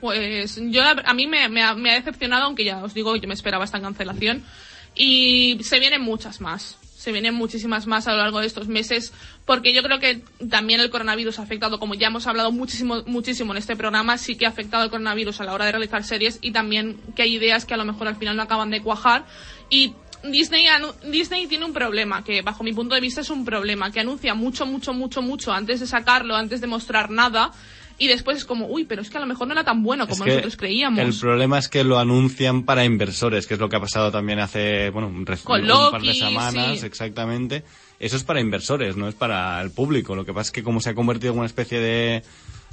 Pues 0.00 0.60
yo 0.70 0.82
a 0.82 1.14
mí 1.14 1.26
me, 1.26 1.48
me 1.48 1.62
ha, 1.62 1.74
me 1.74 1.92
ha 1.92 1.94
decepcionado, 1.94 2.44
aunque 2.44 2.64
ya 2.64 2.84
os 2.84 2.92
digo 2.92 3.16
yo 3.16 3.26
me 3.26 3.32
esperaba 3.34 3.64
esta 3.64 3.80
cancelación. 3.80 4.42
Y 4.94 5.58
se 5.62 5.80
vienen 5.80 6.02
muchas 6.02 6.42
más. 6.42 6.78
Se 7.02 7.10
vienen 7.10 7.34
muchísimas 7.34 7.88
más 7.88 8.06
a 8.06 8.12
lo 8.12 8.18
largo 8.18 8.38
de 8.38 8.46
estos 8.46 8.68
meses, 8.68 9.12
porque 9.44 9.74
yo 9.74 9.82
creo 9.82 9.98
que 9.98 10.22
también 10.48 10.78
el 10.78 10.88
coronavirus 10.88 11.40
ha 11.40 11.42
afectado, 11.42 11.80
como 11.80 11.94
ya 11.94 12.06
hemos 12.06 12.28
hablado 12.28 12.52
muchísimo, 12.52 13.02
muchísimo 13.06 13.52
en 13.52 13.58
este 13.58 13.74
programa, 13.74 14.18
sí 14.18 14.36
que 14.36 14.46
ha 14.46 14.50
afectado 14.50 14.84
el 14.84 14.90
coronavirus 14.90 15.40
a 15.40 15.44
la 15.44 15.52
hora 15.52 15.64
de 15.64 15.72
realizar 15.72 16.04
series 16.04 16.38
y 16.42 16.52
también 16.52 17.00
que 17.16 17.22
hay 17.22 17.34
ideas 17.34 17.66
que 17.66 17.74
a 17.74 17.76
lo 17.76 17.84
mejor 17.84 18.06
al 18.06 18.14
final 18.14 18.36
no 18.36 18.42
acaban 18.44 18.70
de 18.70 18.82
cuajar. 18.82 19.26
Y 19.68 19.94
Disney, 20.22 20.66
Disney 21.10 21.48
tiene 21.48 21.64
un 21.64 21.72
problema, 21.72 22.22
que 22.22 22.40
bajo 22.40 22.62
mi 22.62 22.72
punto 22.72 22.94
de 22.94 23.00
vista 23.00 23.22
es 23.22 23.30
un 23.30 23.44
problema, 23.44 23.90
que 23.90 23.98
anuncia 23.98 24.34
mucho, 24.34 24.64
mucho, 24.64 24.94
mucho, 24.94 25.22
mucho 25.22 25.52
antes 25.52 25.80
de 25.80 25.88
sacarlo, 25.88 26.36
antes 26.36 26.60
de 26.60 26.68
mostrar 26.68 27.10
nada, 27.10 27.50
y 27.98 28.08
después 28.08 28.38
es 28.38 28.44
como, 28.44 28.66
uy, 28.66 28.84
pero 28.84 29.02
es 29.02 29.10
que 29.10 29.16
a 29.16 29.20
lo 29.20 29.26
mejor 29.26 29.46
no 29.46 29.52
era 29.52 29.64
tan 29.64 29.82
bueno 29.82 30.06
como 30.06 30.24
Es 30.24 30.28
que 30.28 30.30
nosotros 30.30 30.56
creíamos. 30.56 30.98
El 31.00 31.14
problema 31.14 31.58
es 31.58 31.68
que 31.68 31.84
lo 31.84 31.98
anuncian 31.98 32.64
para 32.64 32.84
inversores, 32.84 33.46
que 33.46 33.54
es 33.54 33.60
lo 33.60 33.68
que 33.68 33.76
ha 33.76 33.80
pasado 33.80 34.10
también 34.10 34.38
hace, 34.38 34.90
bueno, 34.90 35.08
un, 35.08 35.24
Con 35.24 35.62
un 35.62 35.90
par 35.90 36.00
de 36.00 36.06
Loki, 36.06 36.18
semanas, 36.18 36.80
sí. 36.80 36.86
exactamente. 36.86 37.64
Eso 37.98 38.16
es 38.16 38.24
para 38.24 38.40
inversores, 38.40 38.96
no 38.96 39.08
es 39.08 39.14
para 39.14 39.60
el 39.60 39.70
público. 39.70 40.16
Lo 40.16 40.24
que 40.24 40.32
pasa 40.32 40.48
es 40.48 40.52
que 40.52 40.62
como 40.62 40.80
se 40.80 40.90
ha 40.90 40.94
convertido 40.94 41.32
en 41.32 41.38
una 41.38 41.46
especie 41.46 41.78
de, 41.78 42.22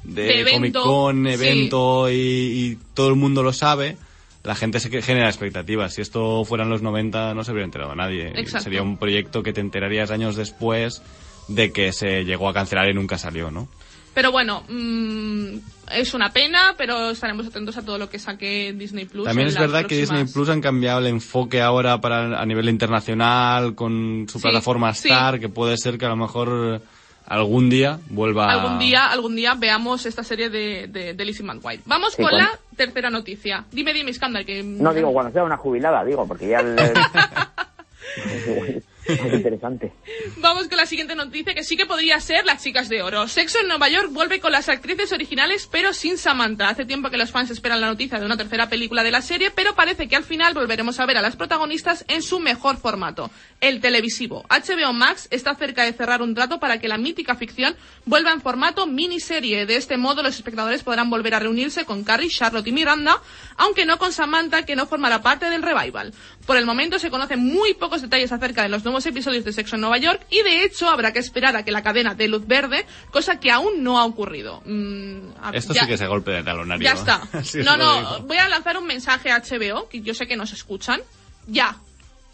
de, 0.04 0.24
De 0.24 0.40
evento, 0.42 0.82
Comic 0.82 1.24
Con, 1.24 1.26
sí. 1.28 1.34
evento 1.34 2.10
y, 2.10 2.16
y 2.16 2.78
todo 2.94 3.10
el 3.10 3.16
mundo 3.16 3.44
lo 3.44 3.54
sabe, 3.54 3.98
la 4.44 4.56
gente 4.56 4.80
se 4.80 5.02
genera 5.02 5.28
expectativas. 5.28 5.94
Si 5.94 6.02
esto 6.02 6.44
fueran 6.46 6.70
los 6.70 6.82
90 6.82 7.34
no 7.34 7.44
se 7.44 7.52
habría 7.52 7.66
enterado 7.66 7.94
nadie. 7.96 8.30
Exacto. 8.36 8.64
Sería 8.64 8.82
un 8.82 8.98
proyecto 8.98 9.44
que 9.44 9.54
te 9.54 9.62
enterarías 9.62 10.12
años 10.12 10.36
después 10.36 11.02
de 11.48 11.72
que 11.72 11.92
se 11.92 12.24
llegó 12.24 12.48
a 12.48 12.54
cancelar 12.54 12.90
y 12.90 12.94
nunca 12.94 13.18
salió, 13.18 13.52
¿no? 13.52 13.68
Pero 14.14 14.32
bueno, 14.32 14.64
mm, 14.68 15.58
es 15.94 16.14
una 16.14 16.32
pena, 16.32 16.74
pero 16.78 17.12
estaremos 17.12 17.48
atentos 17.48 17.78
a 17.78 17.84
todo 17.84 17.98
lo 17.98 18.10
que 18.10 18.20
saque 18.20 18.74
Disney 18.74 19.06
Plus. 19.06 19.26
También 19.26 19.48
es 19.48 19.58
verdad 19.58 19.86
que 19.86 19.98
Disney 19.98 20.26
Plus 20.26 20.50
han 20.50 20.62
cambiado 20.62 21.00
el 21.00 21.08
enfoque 21.08 21.62
ahora 21.62 22.00
para 22.02 22.40
a 22.40 22.46
nivel 22.46 22.70
internacional 22.70 23.76
con 23.76 24.28
su 24.30 24.40
Sí, 24.40 24.44
plataforma 24.44 24.94
sí. 24.94 25.10
Star, 25.10 25.40
que 25.40 25.50
puede 25.50 25.78
ser 25.78 25.98
que 25.98 26.06
a 26.06 26.10
lo 26.10 26.16
mejor 26.16 26.82
algún 27.26 27.70
día 27.70 28.00
vuelva 28.10 28.52
Algún 28.52 28.80
día, 28.80 29.06
algún 29.08 29.36
día 29.36 29.54
veamos 29.54 30.06
esta 30.08 30.24
serie 30.24 30.50
de, 30.50 30.88
de, 30.88 31.14
de 31.14 31.26
Lizzie 31.26 31.46
McGuire. 31.46 31.82
Vamos 31.86 32.14
Sí, 32.14 32.24
con 32.24 32.32
bueno. 32.32 32.48
la 32.50 32.60
tercera 32.76 33.10
noticia. 33.12 33.66
Dime, 33.72 33.94
dime, 33.94 34.10
Iskandar, 34.12 34.44
que... 34.46 34.64
No 34.64 34.94
digo 34.94 35.14
cuando 35.14 35.32
sea 35.32 35.44
una 35.44 35.58
jubilada, 35.58 36.04
digo, 36.04 36.28
porque 36.28 36.48
ya 36.50 36.60
el, 36.62 36.76
Vamos 40.38 40.68
con 40.68 40.78
la 40.78 40.86
siguiente 40.86 41.16
noticia 41.16 41.54
que 41.54 41.64
sí 41.64 41.76
que 41.76 41.86
podría 41.86 42.20
ser 42.20 42.46
Las 42.46 42.64
Chicas 42.64 42.90
de 42.90 43.02
Oro. 43.02 43.28
Sexo 43.28 43.60
en 43.60 43.68
Nueva 43.68 43.90
York 43.90 44.10
vuelve 44.12 44.40
con 44.40 44.52
las 44.52 44.70
actrices 44.70 45.12
originales 45.12 45.68
pero 45.72 45.94
sin 45.94 46.18
Samantha. 46.18 46.70
Hace 46.70 46.86
tiempo 46.86 47.10
que 47.10 47.18
los 47.18 47.32
fans 47.32 47.50
esperan 47.50 47.82
la 47.82 47.88
noticia 47.88 48.20
de 48.20 48.26
una 48.26 48.38
tercera 48.38 48.70
película 48.70 49.04
de 49.04 49.12
la 49.12 49.22
serie, 49.22 49.52
pero 49.52 49.76
parece 49.76 50.08
que 50.08 50.16
al 50.16 50.24
final 50.24 50.54
volveremos 50.54 51.00
a 51.00 51.06
ver 51.06 51.18
a 51.18 51.22
las 51.22 51.36
protagonistas 51.36 52.06
en 52.08 52.22
su 52.22 52.40
mejor 52.40 52.78
formato, 52.78 53.32
el 53.62 53.82
televisivo. 53.82 54.46
HBO 54.50 54.94
Max 54.94 55.28
está 55.32 55.56
cerca 55.56 55.84
de 55.84 55.94
cerrar 55.94 56.22
un 56.22 56.36
trato 56.36 56.60
para 56.60 56.80
que 56.80 56.88
la 56.88 56.98
mítica 56.98 57.36
ficción 57.36 57.76
vuelva 58.06 58.32
en 58.32 58.42
formato 58.42 58.86
miniserie. 58.86 59.66
De 59.66 59.76
este 59.76 59.98
modo 59.98 60.24
los 60.24 60.36
espectadores 60.36 60.84
podrán 60.84 61.10
volver 61.10 61.36
a 61.36 61.40
reunirse 61.40 61.86
con 61.86 62.04
Carrie, 62.04 62.30
Charlotte 62.30 62.68
y 62.68 62.72
Miranda, 62.72 63.22
aunque 63.58 63.86
no 63.86 63.98
con 63.98 64.14
Samantha 64.14 64.66
que 64.66 64.76
no 64.76 64.86
formará 64.86 65.22
parte 65.22 65.50
del 65.50 65.64
revival. 65.64 66.14
Por 66.46 66.58
el 66.58 66.66
momento 66.66 67.00
se 67.00 67.10
conocen 67.10 67.40
muy 67.40 67.74
pocos 67.74 68.02
detalles 68.02 68.32
acerca 68.32 68.64
de 68.64 68.70
los 68.70 68.84
nuevos 68.84 68.99
episodios 69.06 69.44
de 69.46 69.54
Sexo 69.54 69.76
en 69.76 69.82
Nueva 69.82 69.98
York 69.98 70.26
y 70.30 70.42
de 70.44 70.64
hecho 70.64 70.90
habrá 70.90 71.14
que 71.14 71.20
esperar 71.20 71.56
a 71.56 71.64
que 71.64 71.72
la 71.72 71.84
cadena 71.84 72.16
dé 72.16 72.28
luz 72.28 72.46
verde, 72.48 72.86
cosa 73.12 73.40
que 73.40 73.52
aún 73.52 73.84
no 73.84 74.00
ha 74.00 74.06
ocurrido. 74.06 74.62
Mm, 74.66 75.32
a- 75.42 75.52
Esto 75.54 75.74
ya- 75.74 75.82
sí 75.82 75.88
que 75.88 75.94
es 75.96 76.02
el 76.02 76.08
golpe 76.10 76.32
de 76.32 76.44
talonario. 76.44 76.84
Ya 76.84 76.94
está. 76.94 77.22
No, 77.64 77.78
no, 77.78 78.20
voy 78.22 78.38
a 78.38 78.48
lanzar 78.50 78.78
un 78.78 78.86
mensaje 78.86 79.32
a 79.32 79.42
HBO, 79.42 79.88
que 79.90 80.02
yo 80.02 80.14
sé 80.14 80.28
que 80.28 80.36
nos 80.36 80.52
escuchan. 80.54 81.02
Ya, 81.48 81.76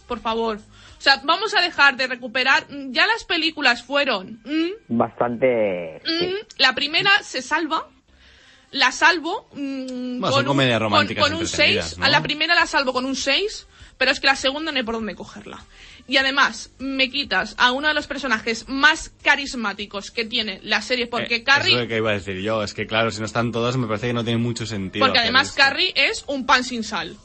por 0.07 0.19
favor. 0.19 0.57
O 0.97 1.01
sea, 1.05 1.21
vamos 1.23 1.53
a 1.53 1.61
dejar 1.61 1.97
de 1.97 2.07
recuperar. 2.07 2.65
mm, 2.69 2.91
Ya 2.91 3.05
las 3.07 3.23
películas 3.25 3.83
fueron. 3.83 4.39
mm, 4.43 4.97
Bastante... 4.97 6.01
sí. 6.05 6.27
mm, 6.27 6.61
la 6.61 6.73
primera 6.75 7.11
se 7.23 7.41
salva. 7.41 7.87
La 8.71 8.91
salvo 8.91 9.47
mm, 9.53 10.19
Bueno, 10.19 10.31
son 10.31 10.39
un- 10.41 10.45
comedias 10.47 10.79
con- 10.79 10.83
románticas 10.89 11.23
con, 11.23 11.33
un 11.35 11.41
entretenidas, 11.41 11.85
6. 11.89 11.97
¿no? 11.99 12.05
A 12.05 12.09
la 12.09 12.21
primera 12.21 12.55
la 12.55 12.65
salvo 12.65 12.91
con 12.93 13.05
un 13.05 13.15
6, 13.15 13.67
pero 13.97 14.11
es 14.11 14.19
que 14.19 14.27
la 14.27 14.35
segunda 14.35 14.71
no 14.71 14.77
hay 14.77 14.83
por 14.83 14.95
dónde 14.95 15.15
cogerla. 15.15 15.63
Y 16.07 16.17
además, 16.17 16.69
me 16.77 17.09
quitas 17.09 17.55
a 17.57 17.71
uno 17.71 17.87
de 17.87 17.93
los 17.95 18.05
personajes 18.05 18.65
más 18.67 19.11
carismáticos 19.23 20.11
que 20.11 20.23
tiene 20.25 20.59
la 20.63 20.81
serie, 20.81 21.07
porque 21.07 21.37
Eh, 21.37 21.43
Carrie 21.43 21.73
Es 21.73 21.81
lo 21.81 21.87
que 21.87 21.97
iba 21.97 22.11
a 22.11 22.13
decir 22.13 22.39
yo. 22.41 22.61
Es 22.63 22.73
que, 22.75 22.85
claro, 22.85 23.09
si 23.11 23.19
no 23.19 23.25
están 23.25 23.51
todos, 23.51 23.75
me 23.77 23.87
parece 23.87 24.07
que 24.07 24.13
no 24.13 24.23
tiene 24.23 24.37
mucho 24.37 24.65
sentido. 24.67 25.03
Porque 25.05 25.19
además 25.19 25.47
esto. 25.49 25.57
Carrie 25.57 25.93
es 25.95 26.23
un 26.27 26.45
pan 26.45 26.63
sin 26.63 26.83
sal. 26.83 27.17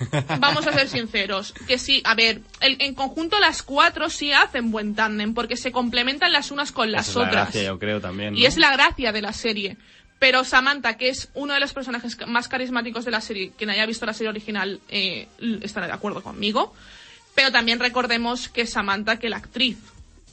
Vamos 0.40 0.66
a 0.66 0.72
ser 0.72 0.88
sinceros. 0.88 1.52
Que 1.68 1.78
sí, 1.78 2.00
a 2.04 2.14
ver, 2.14 2.40
el- 2.60 2.76
en 2.80 2.94
conjunto 2.94 3.38
las 3.38 3.62
cuatro 3.62 4.08
sí 4.10 4.32
hacen 4.32 4.70
buen 4.72 4.94
tándem 4.94 5.34
porque 5.34 5.56
se 5.56 5.70
complementan 5.70 6.32
las 6.32 6.50
unas 6.50 6.72
con 6.72 6.90
las 6.90 7.02
Esa 7.02 7.10
es 7.10 7.16
la 7.16 7.22
otras. 7.28 7.44
gracia, 7.52 7.62
yo 7.64 7.78
creo 7.78 8.00
también. 8.00 8.36
Y 8.36 8.46
es 8.46 8.56
la 8.56 8.72
gracia 8.72 9.12
de 9.12 9.22
la 9.22 9.32
serie. 9.32 9.76
Pero 10.18 10.44
Samantha, 10.44 10.96
que 10.96 11.08
es 11.08 11.28
uno 11.34 11.52
de 11.52 11.60
los 11.60 11.72
personajes 11.72 12.16
más 12.26 12.48
carismáticos 12.48 13.04
de 13.04 13.10
la 13.10 13.20
serie, 13.20 13.52
quien 13.58 13.70
haya 13.70 13.84
visto 13.86 14.06
la 14.06 14.12
serie 14.14 14.30
original 14.30 14.80
eh, 14.88 15.28
estará 15.62 15.86
de 15.86 15.92
acuerdo 15.92 16.22
conmigo. 16.22 16.72
Pero 17.34 17.50
también 17.50 17.80
recordemos 17.80 18.48
que 18.48 18.66
Samantha, 18.66 19.18
que 19.18 19.28
la 19.30 19.38
actriz 19.38 19.78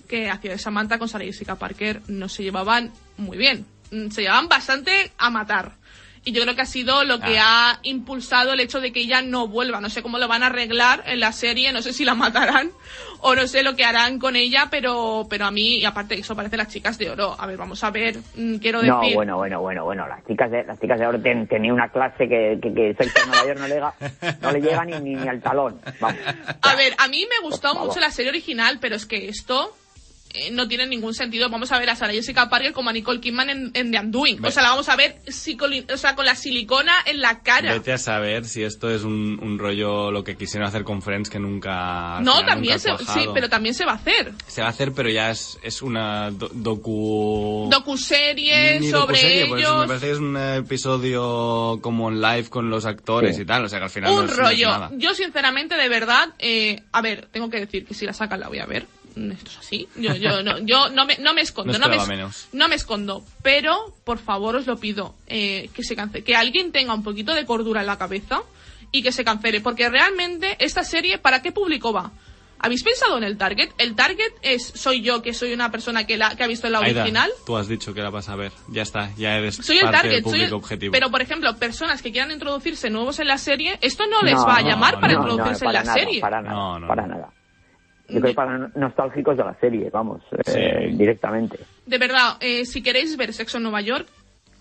que 0.07 0.29
hacía 0.29 0.51
de 0.51 0.57
Samantha 0.57 0.97
con 0.97 1.07
Sarah 1.07 1.25
Jessica 1.25 1.55
Parker, 1.55 2.01
no 2.07 2.27
se 2.29 2.43
llevaban 2.43 2.91
muy 3.17 3.37
bien. 3.37 3.65
Mm, 3.91 4.09
Se 4.09 4.21
llevaban 4.21 4.47
bastante 4.47 5.11
a 5.17 5.29
matar. 5.29 5.73
Y 6.25 6.31
yo 6.33 6.41
creo 6.43 6.55
que 6.55 6.61
ha 6.61 6.65
sido 6.65 7.03
lo 7.05 7.19
que 7.19 7.39
Ah. 7.39 7.71
ha 7.73 7.79
impulsado 7.83 8.53
el 8.53 8.59
hecho 8.59 8.81
de 8.81 8.91
que 8.91 8.99
ella 9.01 9.21
no 9.21 9.47
vuelva. 9.47 9.79
No 9.81 9.89
sé 9.89 10.01
cómo 10.01 10.17
lo 10.17 10.27
van 10.27 10.43
a 10.43 10.47
arreglar 10.47 11.03
en 11.05 11.19
la 11.19 11.31
serie, 11.31 11.71
no 11.71 11.81
sé 11.81 11.93
si 11.93 12.03
la 12.05 12.13
matarán 12.15 12.71
o 13.21 13.35
no 13.35 13.47
sé 13.47 13.63
lo 13.63 13.75
que 13.75 13.83
harán 13.85 14.17
con 14.19 14.35
ella, 14.35 14.67
pero, 14.71 15.27
pero 15.29 15.45
a 15.45 15.51
mí, 15.51 15.77
y 15.79 15.85
aparte 15.85 16.15
eso 16.19 16.35
parece 16.35 16.55
las 16.57 16.67
chicas 16.69 16.97
de 16.97 17.09
oro. 17.09 17.35
A 17.37 17.45
ver, 17.47 17.57
vamos 17.57 17.83
a 17.83 17.89
ver, 17.91 18.17
mm, 18.35 18.55
quiero 18.57 18.81
No, 18.83 18.99
decir... 19.01 19.15
bueno, 19.15 19.37
bueno, 19.37 19.59
bueno, 19.61 19.83
bueno. 19.85 20.07
Las 20.07 20.25
chicas 20.25 20.49
de, 20.51 20.63
las 20.63 20.79
chicas 20.79 20.99
de 20.99 21.19
ten- 21.19 21.47
tenían 21.47 21.73
una 21.73 21.89
clase 21.89 22.27
que, 22.29 22.59
que, 22.61 22.73
que 22.73 22.95
Sexo 22.97 23.23
en 23.23 23.29
Nueva 23.29 23.45
York 23.47 23.59
no 23.59 23.67
le 23.67 23.73
llega, 23.75 23.93
no 24.41 24.51
le 24.51 24.61
llega 24.61 24.85
ni, 24.85 24.99
ni, 24.99 25.15
ni 25.15 25.27
al 25.27 25.41
talón. 25.41 25.79
Vamos. 25.99 26.19
A 26.61 26.75
ver, 26.75 26.93
a 26.97 27.07
mí 27.07 27.25
me 27.29 27.47
gustó 27.47 27.75
mucho 27.75 27.99
la 27.99 28.11
serie 28.11 28.29
original, 28.31 28.77
pero 28.79 28.95
es 28.95 29.05
que 29.05 29.27
esto 29.29 29.75
eh, 30.33 30.51
no 30.51 30.67
tiene 30.67 30.85
ningún 30.87 31.13
sentido. 31.13 31.49
Vamos 31.49 31.71
a 31.71 31.79
ver 31.79 31.89
a 31.89 31.95
Sarah 31.95 32.13
Jessica 32.13 32.49
Parker 32.49 32.71
como 32.73 32.89
a 32.89 32.93
Nicole 32.93 33.19
Kidman 33.19 33.49
en, 33.49 33.71
en 33.73 33.91
The 33.91 33.99
Undoing. 33.99 34.45
O 34.45 34.51
sea, 34.51 34.63
la 34.63 34.69
vamos 34.69 34.87
a 34.89 34.95
ver 34.95 35.17
o 35.91 35.97
sea, 35.97 36.15
con 36.15 36.25
la 36.25 36.35
silicona 36.35 36.93
en 37.05 37.19
la 37.21 37.39
cara. 37.41 37.73
Vete 37.73 37.93
a 37.93 37.97
saber 37.97 38.45
si 38.45 38.63
esto 38.63 38.89
es 38.89 39.03
un, 39.03 39.39
un 39.41 39.57
rollo 39.59 40.11
lo 40.11 40.23
que 40.23 40.35
quisieron 40.37 40.67
hacer 40.67 40.83
con 40.83 41.01
Friends 41.01 41.29
que 41.29 41.39
nunca. 41.39 42.19
No, 42.21 42.33
final 42.37 42.45
también 42.45 42.77
nunca 42.77 42.79
se, 42.79 42.89
ha 43.11 43.13
sí, 43.13 43.27
pero 43.33 43.49
también 43.49 43.73
se 43.73 43.85
va 43.85 43.93
a 43.93 43.95
hacer. 43.95 44.33
Se 44.47 44.61
va 44.61 44.67
a 44.67 44.69
hacer, 44.71 44.91
pero 44.93 45.09
ya 45.09 45.31
es, 45.31 45.57
es 45.63 45.81
una 45.81 46.31
do- 46.31 46.49
docu. 46.53 47.67
Docuserie 47.71 48.79
Ni 48.79 48.89
sobre 48.89 48.99
docuserie, 49.17 49.45
pues, 49.47 49.61
ellos. 49.61 49.77
me 49.81 49.87
parece 49.87 50.05
que 50.07 50.11
es 50.13 50.17
un 50.19 50.37
episodio 50.37 51.79
como 51.81 52.09
en 52.09 52.21
live 52.21 52.49
con 52.49 52.69
los 52.69 52.85
actores 52.85 53.35
Sí. 53.35 53.41
y 53.43 53.45
tal. 53.45 53.65
O 53.65 53.69
sea 53.69 53.79
que 53.79 53.85
al 53.85 53.91
final 53.91 54.11
un 54.11 54.17
no 54.17 54.23
es, 54.23 54.27
no 54.37 54.43
es 54.43 54.49
rollo. 54.49 54.67
nada. 54.69 54.91
Yo, 54.95 55.13
sinceramente, 55.13 55.75
de 55.75 55.89
verdad, 55.89 56.29
eh, 56.39 56.81
a 56.91 57.01
ver, 57.01 57.27
tengo 57.31 57.49
que 57.49 57.59
decir 57.59 57.85
que 57.85 57.93
si 57.93 58.05
la 58.05 58.13
sacan 58.13 58.39
la 58.39 58.47
voy 58.47 58.59
a 58.59 58.65
ver. 58.65 58.85
Mm, 59.15 59.31
Esto 59.31 59.49
es 59.51 59.57
así. 59.57 59.87
Yo, 59.95 60.13
yo, 60.15 60.43
no, 60.43 60.59
yo 60.59 60.89
no, 60.89 61.05
me, 61.05 61.17
no 61.17 61.33
me 61.33 61.41
escondo. 61.41 61.73
No 61.73 61.79
No, 61.79 61.89
me, 61.89 62.05
menos. 62.07 62.47
no 62.53 62.67
me 62.67 62.75
escondo. 62.75 63.23
Pero, 63.43 63.93
por 64.03 64.17
favor, 64.19 64.55
os 64.55 64.67
lo 64.67 64.77
pido. 64.77 65.15
eh, 65.27 65.69
que 65.73 65.83
se 65.83 65.95
cancele. 65.95 66.23
Que 66.23 66.35
alguien 66.35 66.71
tenga 66.71 66.93
un 66.93 67.03
poquito 67.03 67.33
de 67.33 67.45
cordura 67.45 67.81
en 67.81 67.87
la 67.87 67.97
cabeza 67.97 68.41
y 68.91 69.01
que 69.03 69.11
se 69.11 69.23
cancele. 69.23 69.61
Porque 69.61 69.89
realmente, 69.89 70.55
esta 70.59 70.83
serie, 70.83 71.17
¿para 71.17 71.41
qué 71.41 71.51
público 71.51 71.93
va? 71.93 72.11
¿Habéis 72.61 72.83
pensado 72.83 73.17
en 73.17 73.23
el 73.23 73.37
target? 73.37 73.69
El 73.77 73.95
target 73.95 74.33
es, 74.41 74.67
soy 74.75 75.01
yo, 75.01 75.21
que 75.21 75.33
soy 75.33 75.53
una 75.53 75.71
persona 75.71 76.05
que, 76.05 76.17
la, 76.17 76.35
que 76.35 76.43
ha 76.43 76.47
visto 76.47 76.67
la 76.67 76.79
Aida, 76.79 77.03
original. 77.03 77.31
tú 77.45 77.55
has 77.55 77.69
dicho 77.69 77.93
que 77.93 78.01
la 78.01 78.09
vas 78.09 78.27
a 78.27 78.35
ver. 78.35 78.51
Ya 78.67 78.81
está, 78.81 79.11
ya 79.15 79.37
eres 79.37 79.55
Soy 79.55 79.77
el 79.77 79.83
parte 79.83 79.97
target, 80.09 80.15
del 80.15 80.23
soy 80.25 80.41
el- 80.41 80.51
objetivo. 80.53 80.91
pero 80.91 81.09
por 81.09 81.21
ejemplo, 81.21 81.55
personas 81.55 82.01
que 82.01 82.11
quieran 82.11 82.31
introducirse 82.31 82.89
nuevos 82.89 83.17
en 83.19 83.27
la 83.29 83.37
serie, 83.37 83.77
esto 83.79 84.03
no 84.07 84.21
les 84.23 84.33
No, 84.33 84.45
va 84.45 84.57
a 84.57 84.61
no, 84.61 84.67
llamar 84.71 84.99
para 84.99 85.13
no, 85.13 85.19
introducirse 85.21 85.63
para 85.63 85.79
en 85.79 85.85
la 85.85 85.93
nada, 85.93 85.99
serie. 86.05 86.19
Para 86.19 86.41
nada, 86.41 86.53
No, 86.53 86.79
no, 86.79 86.87
para 86.89 87.07
nada. 87.07 87.29
Yo 88.09 88.19
creo 88.19 88.31
que 88.31 88.35
para 88.35 88.71
nostálgicos 88.75 89.37
de 89.37 89.43
la 89.43 89.53
serie, 89.59 89.89
vamos, 89.89 90.21
eh, 90.55 90.91
directamente. 90.93 91.59
De 91.85 91.97
verdad, 91.97 92.37
eh, 92.39 92.65
si 92.65 92.81
queréis 92.81 93.15
ver 93.17 93.33
Sexo 93.33 93.57
en 93.57 93.63
Nueva 93.63 93.81
York, 93.81 94.07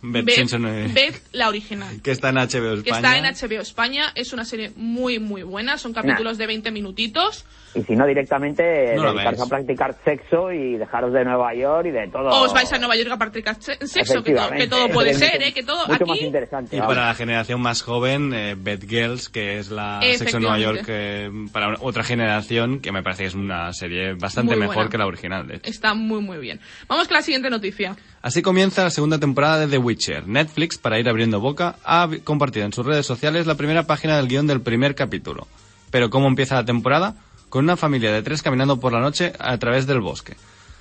Beth 0.01 0.31
Simpson, 0.31 0.67
eh, 0.67 1.13
la 1.33 1.49
original. 1.49 2.01
que 2.03 2.11
está 2.13 2.29
en 2.29 2.37
HBO 2.37 2.75
España. 2.75 2.83
Que 2.85 2.91
está 2.91 3.19
en 3.19 3.25
HBO 3.25 3.61
España, 3.63 4.05
es 4.15 4.33
una 4.33 4.45
serie 4.45 4.73
muy 4.77 5.19
muy 5.19 5.43
buena, 5.43 5.77
son 5.79 5.93
capítulos 5.93 6.39
de 6.39 6.47
20 6.47 6.71
minutitos. 6.71 7.45
Y 7.75 7.83
si 7.83 7.95
no, 7.95 8.07
directamente 8.07 8.95
No 8.97 9.13
dedicarse 9.13 9.43
a 9.43 9.47
practicar 9.47 9.95
sexo 10.05 10.51
y 10.53 10.79
dejaros 10.79 11.13
de 11.13 11.23
Nueva 11.25 11.55
York 11.55 11.87
y 11.87 11.91
de 11.91 12.09
todo. 12.09 12.29
O 12.31 12.45
os 12.45 12.55
vais 12.55 12.73
a 12.73 12.79
Nueva 12.79 12.97
York 12.97 13.11
a 13.13 13.19
practicar 13.19 13.57
se- 13.61 13.75
sexo, 13.87 14.23
que, 14.23 14.33
to- 14.33 14.39
Efectivamente, 14.41 14.65
que 14.65 14.71
todo 14.71 14.89
puede 14.89 15.11
es 15.11 15.19
ser, 15.19 15.33
mucho- 15.35 15.45
¿eh? 15.49 15.53
Que 15.53 15.63
todo 15.63 15.87
mucho 15.87 15.93
aquí. 16.05 16.11
más 16.11 16.21
interesante. 16.23 16.77
Y 16.77 16.79
vamos. 16.81 16.95
para 16.95 17.07
la 17.09 17.15
generación 17.15 17.61
más 17.61 17.83
joven, 17.83 18.33
eh, 18.33 18.55
Beth 18.59 18.89
Girls, 18.89 19.29
que 19.29 19.59
es 19.59 19.71
la 19.71 20.01
Sexo 20.17 20.39
en 20.39 20.43
Nueva 20.45 20.59
York 20.59 20.85
eh, 20.89 21.31
para 21.53 21.69
una- 21.69 21.79
otra 21.83 22.03
generación, 22.05 22.81
que 22.81 22.91
me 22.91 23.03
parece 23.03 23.25
que 23.25 23.29
es 23.29 23.35
una 23.35 23.73
serie 23.75 24.15
bastante 24.15 24.53
Muy 24.53 24.61
mejor 24.61 24.75
buena. 24.77 24.91
que 24.91 24.99
la 24.99 25.07
original, 25.07 25.47
de 25.47 25.57
hecho. 25.57 25.71
Está 25.71 25.93
muy 25.95 26.21
muy 26.23 26.39
bien. 26.39 26.61
Vamos 26.89 27.07
con 27.07 27.17
la 27.17 27.23
siguiente 27.23 27.51
noticia. 27.51 27.97
Así 28.23 28.43
comienza 28.43 28.83
la 28.83 28.91
segunda 28.91 29.19
temporada 29.21 29.61
de 29.61 29.69
The 29.69 29.79
Netflix, 30.27 30.79
para 30.79 30.99
ir 30.99 31.09
abriendo 31.09 31.41
boca, 31.41 31.77
ha 31.85 32.09
compartido 32.25 32.67
en 32.67 32.73
sus 32.73 32.85
redes 32.85 33.07
sociales 33.07 33.47
la 33.47 33.55
primera 33.55 33.85
página 33.85 34.17
del 34.17 34.29
guion 34.29 34.47
del 34.47 34.61
primer 34.61 34.95
capítulo. 34.95 35.47
Pero 35.91 36.11
¿cómo 36.11 36.29
empieza 36.29 36.57
la 36.57 36.65
temporada? 36.65 37.15
Con 37.49 37.65
una 37.65 37.77
familia 37.77 38.13
de 38.13 38.23
tres 38.23 38.43
caminando 38.43 38.79
por 38.79 38.93
la 38.93 39.01
noche 39.01 39.33
a 39.39 39.57
través 39.59 39.87
del 39.87 40.01
bosque. 40.01 40.37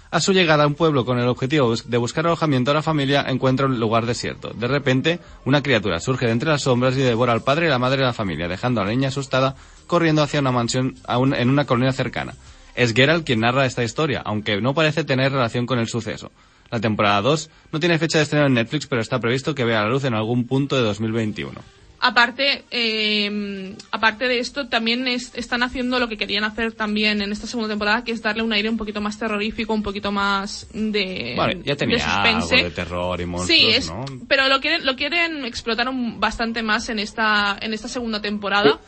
A 0.10 0.22
su 0.22 0.32
llegada 0.32 0.64
a 0.64 0.68
un 0.68 0.76
pueblo 0.76 1.04
con 1.04 1.20
el 1.20 1.28
objetivo 1.28 1.76
de 1.76 1.98
buscar 1.98 2.26
alojamiento 2.26 2.72
a 2.72 2.74
la 2.74 2.82
familia, 2.82 3.26
encuentra 3.28 3.66
un 3.66 3.80
lugar 3.80 4.06
desierto. 4.06 4.52
De 4.54 4.68
repente, 4.68 5.20
una 5.44 5.62
criatura 5.62 6.00
surge 6.00 6.28
de 6.28 6.32
entre 6.32 6.50
las 6.50 6.64
sombras 6.64 6.96
y 6.96 7.02
devora 7.02 7.34
al 7.34 7.44
padre 7.44 7.68
y 7.68 7.70
la 7.70 7.80
madre 7.80 7.98
de 7.98 8.06
la 8.06 8.14
familia, 8.14 8.48
dejando 8.48 8.80
a 8.80 8.86
la 8.86 8.92
niña 8.92 9.10
asustada 9.10 9.56
corriendo 9.86 10.22
hacia 10.22 10.40
una 10.40 10.52
mansión 10.52 10.96
en 11.08 11.50
una 11.50 11.66
colina 11.66 11.92
cercana. 11.92 12.36
Es 12.74 12.94
Geralt 12.94 13.26
quien 13.26 13.42
narra 13.42 13.66
esta 13.66 13.84
historia, 13.84 14.22
aunque 14.24 14.62
no 14.62 14.74
parece 14.74 15.04
tener 15.04 15.32
relación 15.32 15.66
con 15.66 15.80
el 15.80 15.88
suceso. 15.88 16.32
La 16.72 16.80
temporada 16.80 17.22
2 17.22 17.50
no 17.72 17.80
tiene 17.80 17.98
fecha 17.98 18.18
de 18.18 18.24
estreno 18.26 18.46
en 18.48 18.54
Netflix, 18.56 18.88
pero 18.88 19.02
está 19.02 19.20
previsto 19.20 19.56
que 19.56 19.64
vea 19.64 19.84
la 19.84 19.90
luz 19.90 20.04
en 20.04 20.14
algún 20.14 20.46
punto 20.48 20.76
de 20.76 20.82
2021. 20.84 21.60
Aparte, 22.00 22.64
eh, 22.70 23.74
aparte 23.92 24.28
de 24.28 24.38
esto, 24.38 24.68
también 24.68 25.08
es- 25.08 25.32
están 25.36 25.64
haciendo 25.64 25.98
lo 26.00 26.08
que 26.08 26.16
querían 26.16 26.44
hacer 26.44 26.74
también 26.74 27.22
en 27.24 27.32
esta 27.32 27.48
segunda 27.48 27.70
temporada, 27.70 28.04
que 28.04 28.12
es 28.12 28.22
darle 28.22 28.44
un 28.44 28.54
aire 28.54 28.70
un 28.70 28.78
poquito 28.78 29.02
más 29.02 29.18
terrorífico, 29.18 29.74
un 29.74 29.82
poquito 29.82 30.12
más 30.12 30.68
de, 30.74 31.34
Vale, 31.36 31.56
ya 31.64 31.74
de 31.74 31.76
tenía 31.76 32.22
algo 32.22 32.42
suspense. 32.42 32.64
de 32.66 32.70
terror 32.72 33.20
y 33.20 33.26
monstruos, 33.26 33.60
sí, 33.60 33.68
es, 33.68 33.90
¿no? 33.90 34.06
pero 34.28 34.48
lo 34.48 34.60
quieren, 34.62 34.86
lo 34.86 34.96
quieren 34.96 35.44
explotar 35.46 35.90
un- 35.90 36.20
bastante 36.20 36.62
más 36.62 36.88
en 36.90 37.00
esta, 37.00 37.58
en 37.60 37.74
esta 37.74 37.88
segunda 37.88 38.22
temporada. 38.22 38.80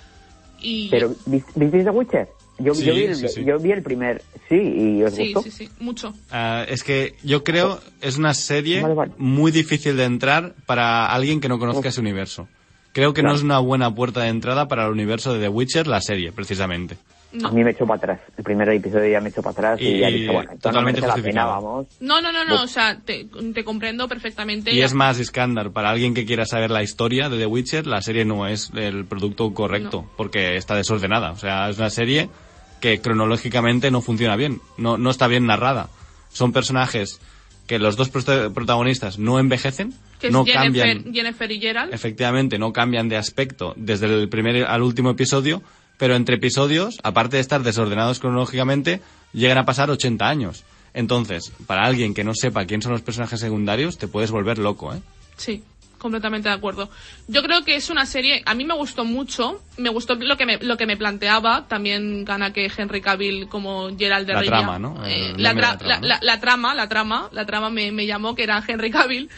Y 0.62 0.90
Pero, 0.90 1.16
¿vis- 1.26 1.46
¿visteis 1.56 1.86
The 1.86 1.90
Witcher? 1.90 2.28
Yo, 2.60 2.74
Sí, 2.74 2.86
yo, 2.86 2.94
vi 2.94 3.04
el, 3.04 3.16
sí, 3.16 3.28
sí. 3.30 3.44
yo 3.46 3.58
vi 3.60 3.72
el 3.72 3.82
primer, 3.82 4.22
sí, 4.50 4.56
y 4.56 5.04
os 5.04 5.14
sí, 5.16 5.34
gustó. 5.34 5.50
sí, 5.50 5.52
sí, 5.66 5.70
mucho. 5.80 6.14
Ah, 6.32 6.66
es 6.68 6.84
que 6.84 7.16
yo 7.24 7.44
creo 7.44 7.80
es 8.02 8.18
una 8.18 8.34
serie 8.34 8.82
Vale, 8.82 8.94
vale. 8.96 9.12
muy 9.18 9.52
difícil 9.52 9.96
de 9.98 10.04
entrar 10.06 10.54
para 10.66 11.08
alguien 11.08 11.40
que 11.40 11.48
no 11.50 11.58
conozca 11.60 11.90
ese 11.90 12.02
universo. 12.02 12.48
Creo 12.92 13.14
que 13.14 13.22
no 13.22 13.28
Claro. 13.30 13.38
es 13.38 13.44
una 13.44 13.60
buena 13.60 13.94
puerta 13.94 14.22
de 14.24 14.30
entrada 14.30 14.68
para 14.68 14.86
el 14.86 14.92
universo 14.92 15.34
de 15.34 15.40
The 15.40 15.48
Witcher, 15.50 15.88
la 15.88 16.02
serie, 16.02 16.32
precisamente. 16.32 16.98
No. 17.32 17.50
A 17.50 17.52
mí 17.52 17.64
me 17.64 17.70
echó 17.70 17.86
para 17.86 17.98
atrás. 17.98 18.22
El 18.36 18.44
primer 18.44 18.68
episodio 18.70 19.08
ya 19.08 19.22
me 19.22 19.30
echó 19.30 19.44
para 19.44 19.52
atrás 19.52 19.80
y, 19.80 19.86
Y 19.86 20.00
ya 20.00 20.08
dije, 20.08 20.32
bueno, 20.32 20.52
no 20.54 20.58
totalmente 20.58 21.00
merece 21.02 21.20
la 21.20 21.24
pena, 21.24 21.46
vamos. 21.46 21.86
No, 22.00 22.20
no, 22.20 22.32
no, 22.32 22.44
no, 22.44 22.56
Uf. 22.56 22.62
o 22.64 22.68
sea, 22.68 23.00
te, 23.06 23.28
te 23.54 23.64
comprendo 23.64 24.08
perfectamente. 24.08 24.74
Y 24.74 24.82
es 24.82 24.96
más, 24.96 25.20
Iskandar, 25.20 25.72
para 25.72 25.92
alguien 25.92 26.16
que 26.16 26.26
quiera 26.26 26.46
saber 26.48 26.72
la 26.72 26.82
historia 26.82 27.30
de 27.30 27.38
The 27.38 27.46
Witcher, 27.46 27.86
la 27.86 28.02
serie 28.02 28.26
no 28.26 28.48
es 28.48 28.72
el 28.76 29.06
producto 29.06 29.54
correcto, 29.54 30.02
No. 30.02 30.10
porque 30.18 30.56
está 30.56 30.74
desordenada. 30.76 31.30
O 31.32 31.38
sea, 31.38 31.70
es 31.70 31.78
una 31.78 31.92
serie 31.92 32.30
que 32.80 33.00
cronológicamente 33.02 33.92
no 33.92 34.02
funciona 34.02 34.36
bien, 34.36 34.62
no, 34.78 34.98
no 34.98 35.10
está 35.10 35.28
bien 35.28 35.46
narrada. 35.46 35.90
Son 36.32 36.52
personajes 36.52 37.20
que 37.68 37.80
los 37.80 37.96
dos 37.96 38.10
protagonistas 38.10 39.20
no 39.20 39.40
envejecen, 39.40 39.94
Que 40.20 40.32
no 40.32 40.44
Jennifer, 40.44 40.64
cambian, 40.64 41.14
Jennifer 41.14 41.52
y 41.52 41.60
Gerald. 41.60 41.94
efectivamente, 41.94 42.58
no 42.58 42.74
cambian 42.74 43.10
de 43.10 43.18
aspecto 43.18 43.74
desde 43.78 44.08
el 44.08 44.28
primer 44.28 44.66
al 44.66 44.82
último 44.82 45.12
episodio, 45.12 45.62
pero 45.98 46.16
entre 46.16 46.36
episodios, 46.38 46.98
aparte 47.04 47.36
de 47.38 47.42
estar 47.42 47.62
desordenados 47.62 48.20
cronológicamente, 48.20 49.02
llegan 49.34 49.58
a 49.60 49.66
pasar 49.66 49.92
80 49.92 50.28
años. 50.28 50.64
Entonces, 50.94 51.52
para 51.68 51.86
alguien 51.86 52.14
que 52.14 52.24
no 52.24 52.34
sepa 52.34 52.66
quién 52.66 52.82
son 52.82 52.94
los 52.94 53.02
personajes 53.02 53.40
secundarios, 53.40 53.98
te 53.98 54.08
puedes 54.08 54.32
volver 54.32 54.58
loco, 54.58 54.94
¿eh? 54.94 55.02
Sí, 55.38 55.64
completamente 56.00 56.50
de 56.50 56.56
acuerdo. 56.56 56.90
Yo 57.28 57.44
creo 57.44 57.64
que 57.64 57.76
es 57.76 57.92
una 57.92 58.08
serie, 58.08 58.42
a 58.48 58.56
mí 58.56 58.66
me 58.66 58.74
gustó 58.74 59.06
mucho, 59.06 59.62
me 59.78 59.90
gustó 59.90 60.16
lo 60.16 60.36
que 60.38 60.48
me, 60.48 60.58
lo 60.58 60.78
que 60.78 60.88
me 60.88 60.98
planteaba, 60.98 61.68
también 61.68 62.26
gana 62.26 62.52
que 62.54 62.72
Henry 62.76 63.02
Cavill 63.02 63.48
como 63.48 63.96
Gerald 63.96 64.26
de 64.26 64.34
La 64.34 64.40
trama, 64.44 64.80
¿no? 64.80 65.06
Eh, 65.06 65.34
la, 65.38 65.54
tra- 65.54 65.56
la 65.62 65.78
trama, 65.78 65.88
la- 65.94 66.00
¿no? 66.00 66.08
la- 66.08 66.20
la 66.22 66.40
trama, 66.40 66.74
la 66.76 66.90
trama, 66.90 67.30
la 67.32 67.46
trama 67.46 67.70
me, 67.70 67.92
me 67.92 68.08
llamó 68.08 68.34
que 68.34 68.44
era 68.44 68.64
Henry 68.68 68.90
Cavill. 68.90 69.30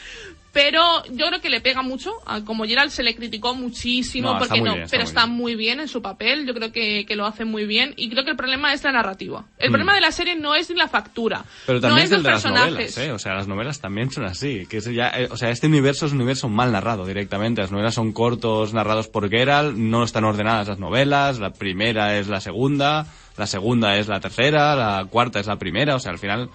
Pero 0.54 0.82
yo 1.12 1.28
creo 1.28 1.40
que 1.40 1.50
le 1.50 1.62
pega 1.62 1.82
mucho. 1.82 2.12
a- 2.26 2.42
Como 2.42 2.66
Gerald 2.66 2.92
se 2.92 3.04
le 3.04 3.16
criticó 3.16 3.56
muchísimo 3.56 4.34
No, 4.34 4.40
porque 4.40 4.60
no, 4.62 4.74
bien, 4.74 4.82
está 4.84 4.92
pero 4.92 5.04
muy 5.04 5.10
está 5.10 5.26
muy 5.28 5.56
bien 5.56 5.80
en 5.80 5.88
su 5.88 6.02
papel. 6.02 6.46
Yo 6.46 6.54
creo 6.54 6.72
que, 6.74 7.06
que 7.06 7.16
lo 7.16 7.26
hace 7.26 7.46
muy 7.46 7.66
bien. 7.66 7.94
Y 7.96 8.10
creo 8.10 8.26
que 8.26 8.32
el 8.32 8.36
problema 8.38 8.74
es 8.74 8.84
la 8.84 8.92
narrativa. 8.92 9.46
El 9.58 9.70
Mm. 9.70 9.72
problema 9.72 9.96
de 9.96 10.02
la 10.02 10.12
serie 10.12 10.36
no 10.36 10.54
es 10.56 10.70
ni 10.70 10.76
la 10.76 10.88
factura. 10.90 11.46
Pero 11.66 11.78
no 11.80 11.88
también 11.88 12.06
es 12.06 12.12
es 12.12 12.18
el 12.18 12.18
los 12.18 12.24
de 12.26 12.32
las 12.32 12.42
personajes. 12.44 12.72
novelas, 12.74 12.98
¿eh? 12.98 13.12
O 13.14 13.20
sea, 13.20 13.34
las 13.36 13.48
novelas 13.48 13.80
también 13.80 14.12
son 14.12 14.26
así. 14.26 14.66
Que 14.68 14.78
es 14.78 14.86
ya, 14.86 15.10
eh, 15.10 15.30
o 15.32 15.38
sea, 15.38 15.50
este 15.52 15.68
universo 15.68 16.06
es 16.06 16.12
un 16.12 16.18
universo 16.18 16.50
mal 16.50 16.72
narrado 16.74 17.06
directamente. 17.06 17.62
Las 17.62 17.72
novelas 17.72 17.94
son 17.94 18.12
cortos, 18.12 18.74
narrados 18.74 19.08
por 19.08 19.30
Geralt, 19.30 19.78
no 19.78 20.04
están 20.04 20.26
ordenadas 20.26 20.68
las 20.68 20.80
novelas. 20.80 21.40
La 21.40 21.52
primera 21.52 22.18
es 22.18 22.28
la 22.28 22.42
segunda, 22.42 23.06
la 23.38 23.48
segunda 23.48 23.98
es 23.98 24.10
la 24.10 24.20
tercera, 24.20 24.76
la 24.76 25.06
cuarta 25.10 25.40
es 25.40 25.48
la 25.48 25.56
primera. 25.58 25.96
O 25.96 26.00
sea, 26.00 26.12
al 26.12 26.20
final 26.20 26.50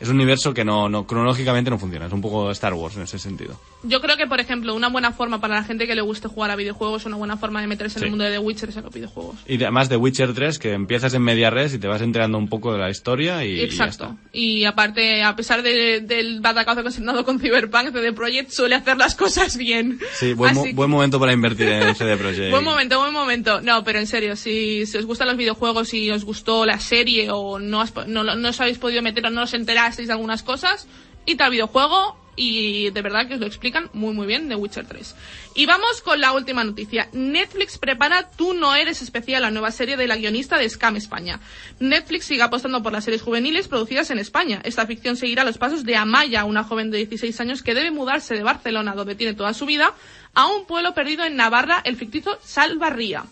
es 0.00 0.08
un 0.08 0.16
universo 0.16 0.54
que 0.54 0.64
no, 0.64 0.88
no 0.88 1.06
cronológicamente 1.06 1.70
no 1.70 1.78
funciona. 1.78 2.06
Es 2.06 2.12
un 2.12 2.20
poco 2.20 2.50
Star 2.50 2.74
Wars 2.74 2.96
en 2.96 3.02
ese 3.02 3.18
sentido. 3.18 3.58
Yo 3.82 4.00
creo 4.00 4.16
que, 4.16 4.26
por 4.26 4.40
ejemplo, 4.40 4.74
una 4.74 4.88
buena 4.88 5.12
forma 5.12 5.40
para 5.40 5.54
la 5.54 5.64
gente 5.64 5.86
que 5.86 5.94
le 5.94 6.00
guste 6.02 6.28
jugar 6.28 6.50
a 6.50 6.56
videojuegos, 6.56 7.04
una 7.06 7.16
buena 7.16 7.36
forma 7.36 7.60
de 7.60 7.66
meterse 7.68 7.98
en 7.98 8.04
el 8.04 8.10
mundo 8.10 8.24
de 8.24 8.32
The 8.32 8.38
Witcher 8.38 8.68
es 8.70 8.76
en 8.76 8.84
los 8.84 8.92
videojuegos. 8.94 9.36
Y 9.46 9.54
además 9.62 9.88
de 9.88 9.96
Witcher 9.96 10.34
3, 10.34 10.58
que 10.58 10.72
empiezas 10.72 11.14
en 11.14 11.22
media 11.22 11.50
res 11.50 11.74
y 11.74 11.78
te 11.78 11.86
vas 11.88 12.02
enterando 12.02 12.38
un 12.38 12.48
poco 12.48 12.72
de 12.72 12.78
la 12.78 12.90
historia 12.90 13.44
y, 13.44 13.52
y 13.52 13.56
ya 13.58 13.62
Exacto. 13.64 14.04
está. 14.04 14.16
Y, 14.32 14.64
aparte, 14.64 15.22
a 15.22 15.34
pesar 15.36 15.62
de- 15.62 16.00
del 16.00 16.40
batacazo 16.40 16.82
que 16.82 16.90
se 16.90 17.00
ha 17.02 17.04
dado 17.04 17.24
con 17.24 17.38
Cyberpunk, 17.40 17.92
CD 17.92 18.12
Projekt 18.12 18.50
suele 18.50 18.74
hacer 18.74 18.96
las 18.96 19.14
cosas 19.14 19.56
bien. 19.56 19.98
Sí, 20.14 20.32
buen, 20.32 20.54
mo- 20.54 20.60
Así 20.60 20.70
que- 20.70 20.74
buen 20.76 20.90
momento 20.90 21.20
para 21.20 21.32
invertir 21.32 21.68
en 21.68 21.94
CD 21.94 22.16
Projekt. 22.16 22.50
Buen 22.50 22.64
momento, 22.64 22.98
buen 23.00 23.12
momento. 23.12 23.60
No, 23.60 23.84
pero 23.84 23.98
en 23.98 24.06
serio, 24.06 24.34
si, 24.36 24.86
si 24.86 24.96
os 24.98 25.06
gustan 25.06 25.28
los 25.28 25.36
videojuegos 25.36 25.92
y 25.94 26.10
os 26.10 26.24
gustó 26.24 26.64
la 26.66 26.78
serie 26.80 27.28
o 27.30 27.58
no, 27.58 27.80
has 27.80 27.92
no, 28.06 28.22
no 28.24 28.48
os 28.48 28.60
habéis 28.60 28.78
podido 28.78 29.02
meter 29.02 29.24
o 29.26 29.30
no 29.30 29.42
os 29.42 29.54
enterasteis 29.54 29.87
de 29.96 30.12
algunas 30.12 30.42
cosas, 30.42 30.86
id 31.26 31.40
al 31.40 31.50
videojuego 31.50 32.16
y 32.40 32.90
de 32.90 33.02
verdad 33.02 33.26
que 33.26 33.34
os 33.34 33.40
lo 33.40 33.46
explican 33.46 33.90
muy 33.94 34.14
muy 34.14 34.24
bien 34.24 34.48
de 34.48 34.54
Witcher 34.54 34.86
3. 34.86 35.16
Y 35.56 35.66
vamos 35.66 36.00
con 36.02 36.20
la 36.20 36.30
última 36.32 36.62
noticia. 36.62 37.08
Netflix 37.12 37.78
prepara 37.78 38.30
Tú 38.30 38.54
no 38.54 38.76
eres 38.76 39.02
especial, 39.02 39.42
la 39.42 39.50
nueva 39.50 39.72
serie 39.72 39.96
de 39.96 40.06
la 40.06 40.14
guionista 40.16 40.56
de 40.56 40.70
Scam 40.70 40.94
España. 40.94 41.40
Netflix 41.80 42.26
sigue 42.26 42.42
apostando 42.42 42.80
por 42.80 42.92
las 42.92 43.02
series 43.04 43.22
juveniles 43.22 43.66
producidas 43.66 44.10
en 44.12 44.20
España. 44.20 44.60
Esta 44.62 44.86
ficción 44.86 45.16
seguirá 45.16 45.42
los 45.42 45.58
pasos 45.58 45.84
de 45.84 45.96
Amaya, 45.96 46.44
una 46.44 46.62
joven 46.62 46.92
de 46.92 46.98
16 46.98 47.40
años 47.40 47.62
que 47.64 47.74
debe 47.74 47.90
mudarse 47.90 48.34
de 48.34 48.44
Barcelona, 48.44 48.94
donde 48.94 49.16
tiene 49.16 49.34
toda 49.34 49.52
su 49.52 49.66
vida, 49.66 49.92
a 50.34 50.46
un 50.46 50.64
pueblo 50.64 50.94
perdido 50.94 51.24
en 51.24 51.34
Navarra, 51.34 51.80
el 51.84 51.96
ficticio 51.96 52.38
Salvarría. 52.44 53.24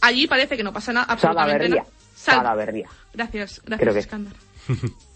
Allí 0.00 0.26
parece 0.26 0.56
que 0.56 0.62
no 0.64 0.72
pasa 0.72 0.94
nada, 0.94 1.04
absolutamente 1.10 1.64
Salaverría. 1.68 1.82
nada. 1.82 1.94
Sal- 2.16 2.36
Salaverría. 2.36 2.88
Gracias, 3.12 3.60
Creo 3.62 3.78
gracias, 3.78 4.06
que-. 4.06 4.74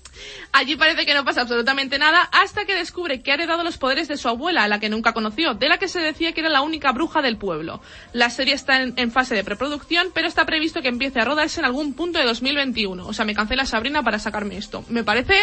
Allí 0.52 0.76
parece 0.76 1.04
que 1.06 1.14
no 1.14 1.24
pasa 1.24 1.42
absolutamente 1.42 1.98
nada 1.98 2.22
hasta 2.32 2.64
que 2.64 2.74
descubre 2.74 3.22
que 3.22 3.30
ha 3.30 3.34
heredado 3.34 3.62
los 3.64 3.78
poderes 3.78 4.08
de 4.08 4.16
su 4.16 4.28
abuela, 4.28 4.64
a 4.64 4.68
la 4.68 4.80
que 4.80 4.88
nunca 4.88 5.12
conoció, 5.12 5.54
de 5.54 5.68
la 5.68 5.78
que 5.78 5.88
se 5.88 6.00
decía 6.00 6.32
que 6.32 6.40
era 6.40 6.48
la 6.48 6.62
única 6.62 6.92
bruja 6.92 7.22
del 7.22 7.36
pueblo. 7.36 7.80
La 8.12 8.30
serie 8.30 8.54
está 8.54 8.82
en, 8.82 8.94
en 8.96 9.10
fase 9.10 9.34
de 9.34 9.44
preproducción, 9.44 10.08
pero 10.14 10.26
está 10.28 10.46
previsto 10.46 10.82
que 10.82 10.88
empiece 10.88 11.20
a 11.20 11.24
rodarse 11.24 11.60
en 11.60 11.66
algún 11.66 11.94
punto 11.94 12.18
de 12.18 12.24
2021. 12.24 13.06
O 13.06 13.12
sea, 13.12 13.24
me 13.24 13.34
cancela 13.34 13.64
Sabrina 13.66 14.02
para 14.02 14.18
sacarme 14.18 14.56
esto. 14.56 14.84
Me 14.88 15.04
parece 15.04 15.34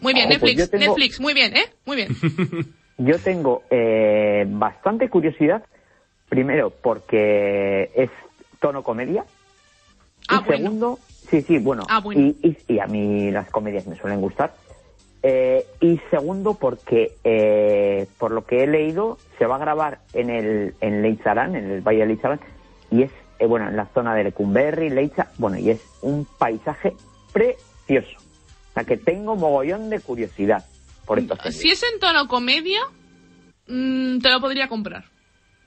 muy 0.00 0.14
bien, 0.14 0.26
Oh, 0.26 0.38
pues 0.40 0.42
Netflix, 0.56 0.70
tengo- 0.70 0.84
Netflix, 0.86 1.20
muy 1.20 1.32
bien, 1.34 1.56
¿eh? 1.56 1.72
Muy 1.86 1.96
bien. 1.96 2.08
Yo 2.98 3.18
tengo 3.18 3.62
eh, 3.70 4.44
bastante 4.46 5.08
curiosidad, 5.08 5.64
primero 6.28 6.70
porque 6.70 7.90
es 7.96 8.10
tono 8.60 8.82
comedia, 8.82 9.24
Ah, 10.28 10.40
y 10.42 10.44
bueno. 10.46 10.64
segundo, 10.64 10.98
sí, 11.30 11.42
sí, 11.42 11.58
bueno, 11.58 11.86
Ah, 11.88 12.00
bueno. 12.00 12.20
Y, 12.20 12.36
y- 12.48 12.74
y 12.74 12.78
a 12.78 12.86
mí 12.86 13.30
las 13.30 13.50
comedias 13.50 13.86
me 13.86 13.96
suelen 13.96 14.20
gustar. 14.20 14.54
Eh, 15.24 15.64
y 15.80 16.00
segundo 16.10 16.54
porque, 16.54 17.12
eh, 17.22 18.06
por 18.18 18.32
lo 18.32 18.44
que 18.44 18.64
he 18.64 18.66
leído, 18.66 19.18
se 19.38 19.46
va 19.46 19.54
a 19.56 19.58
grabar 19.58 20.00
en 20.14 20.30
el 20.30 20.74
en 20.80 21.00
Leitzaran, 21.02 21.54
en 21.54 21.70
el 21.70 21.80
Valle 21.80 22.00
de 22.00 22.06
Leitzaran, 22.06 22.40
y 22.90 23.02
es, 23.04 23.12
eh, 23.38 23.46
bueno, 23.46 23.68
en 23.68 23.76
la 23.76 23.86
zona 23.94 24.14
de 24.16 24.24
Lecumberri, 24.24 24.90
Leitza, 24.90 25.28
bueno, 25.38 25.58
y 25.58 25.70
es 25.70 25.80
un 26.02 26.26
paisaje 26.38 26.94
precioso. 27.32 28.18
O 28.18 28.74
sea, 28.74 28.84
que 28.84 28.96
tengo 28.96 29.36
mogollón 29.36 29.90
de 29.90 30.00
curiosidad 30.00 30.64
por 31.06 31.18
esta. 31.20 31.36
Si 31.52 31.68
es 31.70 31.82
en 31.92 32.00
tono 32.00 32.26
comedia, 32.26 32.80
mm, 33.68 34.18
te 34.18 34.28
lo 34.30 34.40
podría 34.40 34.68
comprar. 34.68 35.04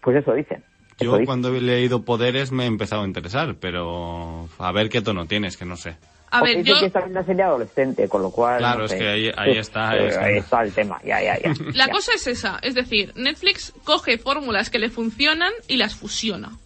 Pues 0.01 0.17
eso 0.17 0.33
dicen. 0.33 0.63
Yo 0.99 1.17
cuando 1.25 1.53
he 1.53 1.61
leído 1.61 2.03
Poderes 2.03 2.51
me 2.51 2.63
he 2.63 2.67
empezado 2.67 3.01
a 3.03 3.05
interesar, 3.05 3.55
pero 3.59 4.47
a 4.57 4.71
ver 4.71 4.89
qué 4.89 5.01
tono 5.01 5.25
tienes, 5.25 5.57
que 5.57 5.65
no 5.65 5.75
sé. 5.77 5.97
A 6.31 6.41
ver, 6.41 6.63
yo... 6.63 6.79
que 6.79 6.87
está 6.87 7.01
en 7.01 7.11
una 7.11 7.23
serie 7.25 7.43
adolescente, 7.43 8.09
con 8.09 8.21
lo 8.21 8.29
cual. 8.31 8.57
Claro, 8.57 8.79
no 8.79 8.85
es 8.85 8.93
que 8.93 9.07
ahí- 9.07 9.31
ahí 9.37 9.57
está, 9.57 9.89
ahí 9.91 10.37
está 10.37 10.63
el 10.63 10.73
tema, 10.73 10.99
ya, 11.05 11.21
ya, 11.21 11.39
ya. 11.39 11.53
La 11.73 11.87
Ya. 11.87 11.91
cosa 11.91 12.11
es 12.15 12.27
esa, 12.27 12.59
es 12.61 12.75
decir, 12.75 13.13
Netflix 13.15 13.73
coge 13.83 14.17
fórmulas 14.17 14.69
que 14.69 14.79
le 14.79 14.89
funcionan 14.89 15.51
y 15.67 15.77
las 15.77 15.95
fusiona. 15.95 16.57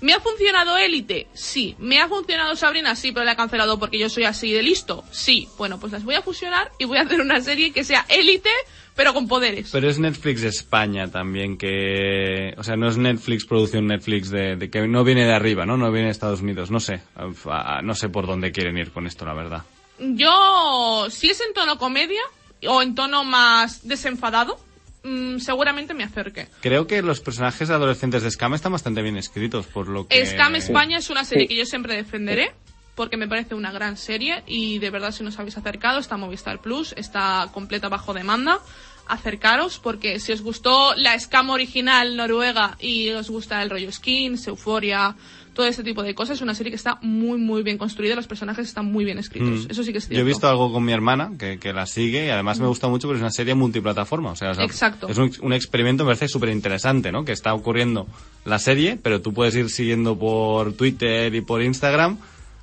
¿Me 0.00 0.12
ha 0.12 0.20
funcionado 0.20 0.76
Élite? 0.78 1.26
Sí. 1.34 1.74
¿Me 1.80 2.00
ha 2.00 2.06
funcionado 2.06 2.54
Sabrina? 2.54 2.94
Sí, 2.94 3.10
pero 3.10 3.24
la 3.24 3.32
he 3.32 3.36
cancelado 3.36 3.80
porque 3.80 3.98
yo 3.98 4.08
soy 4.08 4.24
así 4.24 4.52
de 4.52 4.62
listo. 4.62 5.02
Sí. 5.10 5.48
Bueno, 5.58 5.80
pues 5.80 5.90
las 5.92 6.04
voy 6.04 6.14
a 6.14 6.22
fusionar 6.22 6.70
y 6.78 6.84
voy 6.84 6.98
a 6.98 7.02
hacer 7.02 7.20
una 7.20 7.40
serie 7.40 7.72
que 7.72 7.82
sea 7.82 8.06
Élite, 8.08 8.50
pero 8.98 9.14
con 9.14 9.28
poderes. 9.28 9.70
Pero 9.70 9.88
es 9.88 10.00
Netflix 10.00 10.42
España 10.42 11.08
también 11.08 11.56
que... 11.56 12.52
O 12.58 12.64
sea, 12.64 12.74
no 12.74 12.88
es 12.88 12.96
Netflix, 12.98 13.44
producción 13.46 13.86
Netflix 13.86 14.28
de, 14.28 14.56
de 14.56 14.68
que 14.70 14.88
no 14.88 15.04
viene 15.04 15.24
de 15.24 15.32
arriba, 15.32 15.64
¿no? 15.64 15.76
No 15.76 15.92
viene 15.92 16.06
de 16.06 16.10
Estados 16.10 16.40
Unidos, 16.42 16.72
no 16.72 16.80
sé. 16.80 17.00
A- 17.14 17.78
a- 17.78 17.82
No 17.82 17.94
sé 17.94 18.08
por 18.08 18.26
dónde 18.26 18.50
quieren 18.50 18.76
ir 18.76 18.90
con 18.90 19.06
esto, 19.06 19.24
la 19.24 19.34
verdad. 19.34 19.62
Yo, 20.00 21.06
si 21.10 21.30
es 21.30 21.40
en 21.40 21.52
tono 21.54 21.78
comedia 21.78 22.20
o 22.66 22.82
en 22.82 22.96
tono 22.96 23.22
más 23.22 23.86
desenfadado, 23.86 24.58
mm, 25.04 25.38
seguramente 25.38 25.94
me 25.94 26.02
acerque. 26.02 26.48
Creo 26.60 26.88
que 26.88 27.00
los 27.02 27.20
personajes 27.20 27.70
adolescentes 27.70 28.24
de 28.24 28.30
Scam 28.32 28.54
están 28.54 28.72
bastante 28.72 29.00
bien 29.02 29.16
escritos, 29.16 29.66
por 29.66 29.86
lo 29.88 30.08
que... 30.08 30.26
Scam 30.26 30.56
España 30.56 30.98
es 30.98 31.08
una 31.08 31.24
serie 31.24 31.46
que 31.46 31.54
yo 31.56 31.64
siempre 31.66 31.94
defenderé 31.94 32.50
porque 32.98 33.16
me 33.16 33.28
parece 33.28 33.54
una 33.54 33.70
gran 33.70 33.96
serie 33.96 34.42
y 34.44 34.80
de 34.80 34.90
verdad 34.90 35.12
si 35.12 35.22
nos 35.22 35.38
habéis 35.38 35.56
acercado 35.56 36.00
está 36.00 36.16
Movistar 36.16 36.60
Plus, 36.60 36.92
está 36.96 37.48
completa 37.54 37.88
bajo 37.88 38.12
demanda. 38.12 38.58
Acercaros 39.06 39.78
porque 39.78 40.18
si 40.18 40.32
os 40.32 40.42
gustó 40.42 40.96
la 40.96 41.18
Scam 41.18 41.48
original 41.50 42.16
noruega 42.16 42.76
y 42.80 43.10
os 43.10 43.30
gusta 43.30 43.62
el 43.62 43.70
rollo 43.70 43.92
skins, 43.92 44.48
euforia, 44.48 45.14
todo 45.54 45.66
este 45.66 45.84
tipo 45.84 46.02
de 46.02 46.14
cosas, 46.14 46.38
es 46.38 46.42
una 46.42 46.56
serie 46.56 46.72
que 46.72 46.76
está 46.76 46.98
muy 47.00 47.38
muy 47.38 47.62
bien 47.62 47.78
construida, 47.78 48.16
los 48.16 48.26
personajes 48.26 48.66
están 48.66 48.86
muy 48.86 49.04
bien 49.04 49.18
escritos. 49.18 49.66
Mm. 49.66 49.70
Eso 49.70 49.84
sí 49.84 49.92
que 49.92 49.98
es 49.98 50.08
cierto. 50.08 50.18
Yo 50.18 50.22
he 50.22 50.28
visto 50.28 50.48
algo 50.48 50.72
con 50.72 50.84
mi 50.84 50.92
hermana 50.92 51.30
que, 51.38 51.60
que 51.60 51.72
la 51.72 51.86
sigue 51.86 52.26
y 52.26 52.30
además 52.30 52.58
me 52.58 52.66
gusta 52.66 52.88
mucho 52.88 53.06
porque 53.06 53.18
es 53.18 53.22
una 53.22 53.30
serie 53.30 53.54
multiplataforma. 53.54 54.32
O 54.32 54.36
sea, 54.36 54.54
sea, 54.54 54.64
Exacto. 54.64 55.08
es 55.08 55.16
un, 55.18 55.30
un 55.40 55.52
experimento, 55.52 56.02
me 56.02 56.08
parece 56.08 56.26
súper 56.26 56.48
interesante, 56.48 57.12
¿no? 57.12 57.24
Que 57.24 57.32
está 57.32 57.54
ocurriendo 57.54 58.08
la 58.44 58.58
serie, 58.58 58.98
pero 59.00 59.22
tú 59.22 59.32
puedes 59.32 59.54
ir 59.54 59.70
siguiendo 59.70 60.18
por 60.18 60.72
Twitter 60.72 61.32
y 61.32 61.40
por 61.42 61.62
Instagram 61.62 62.18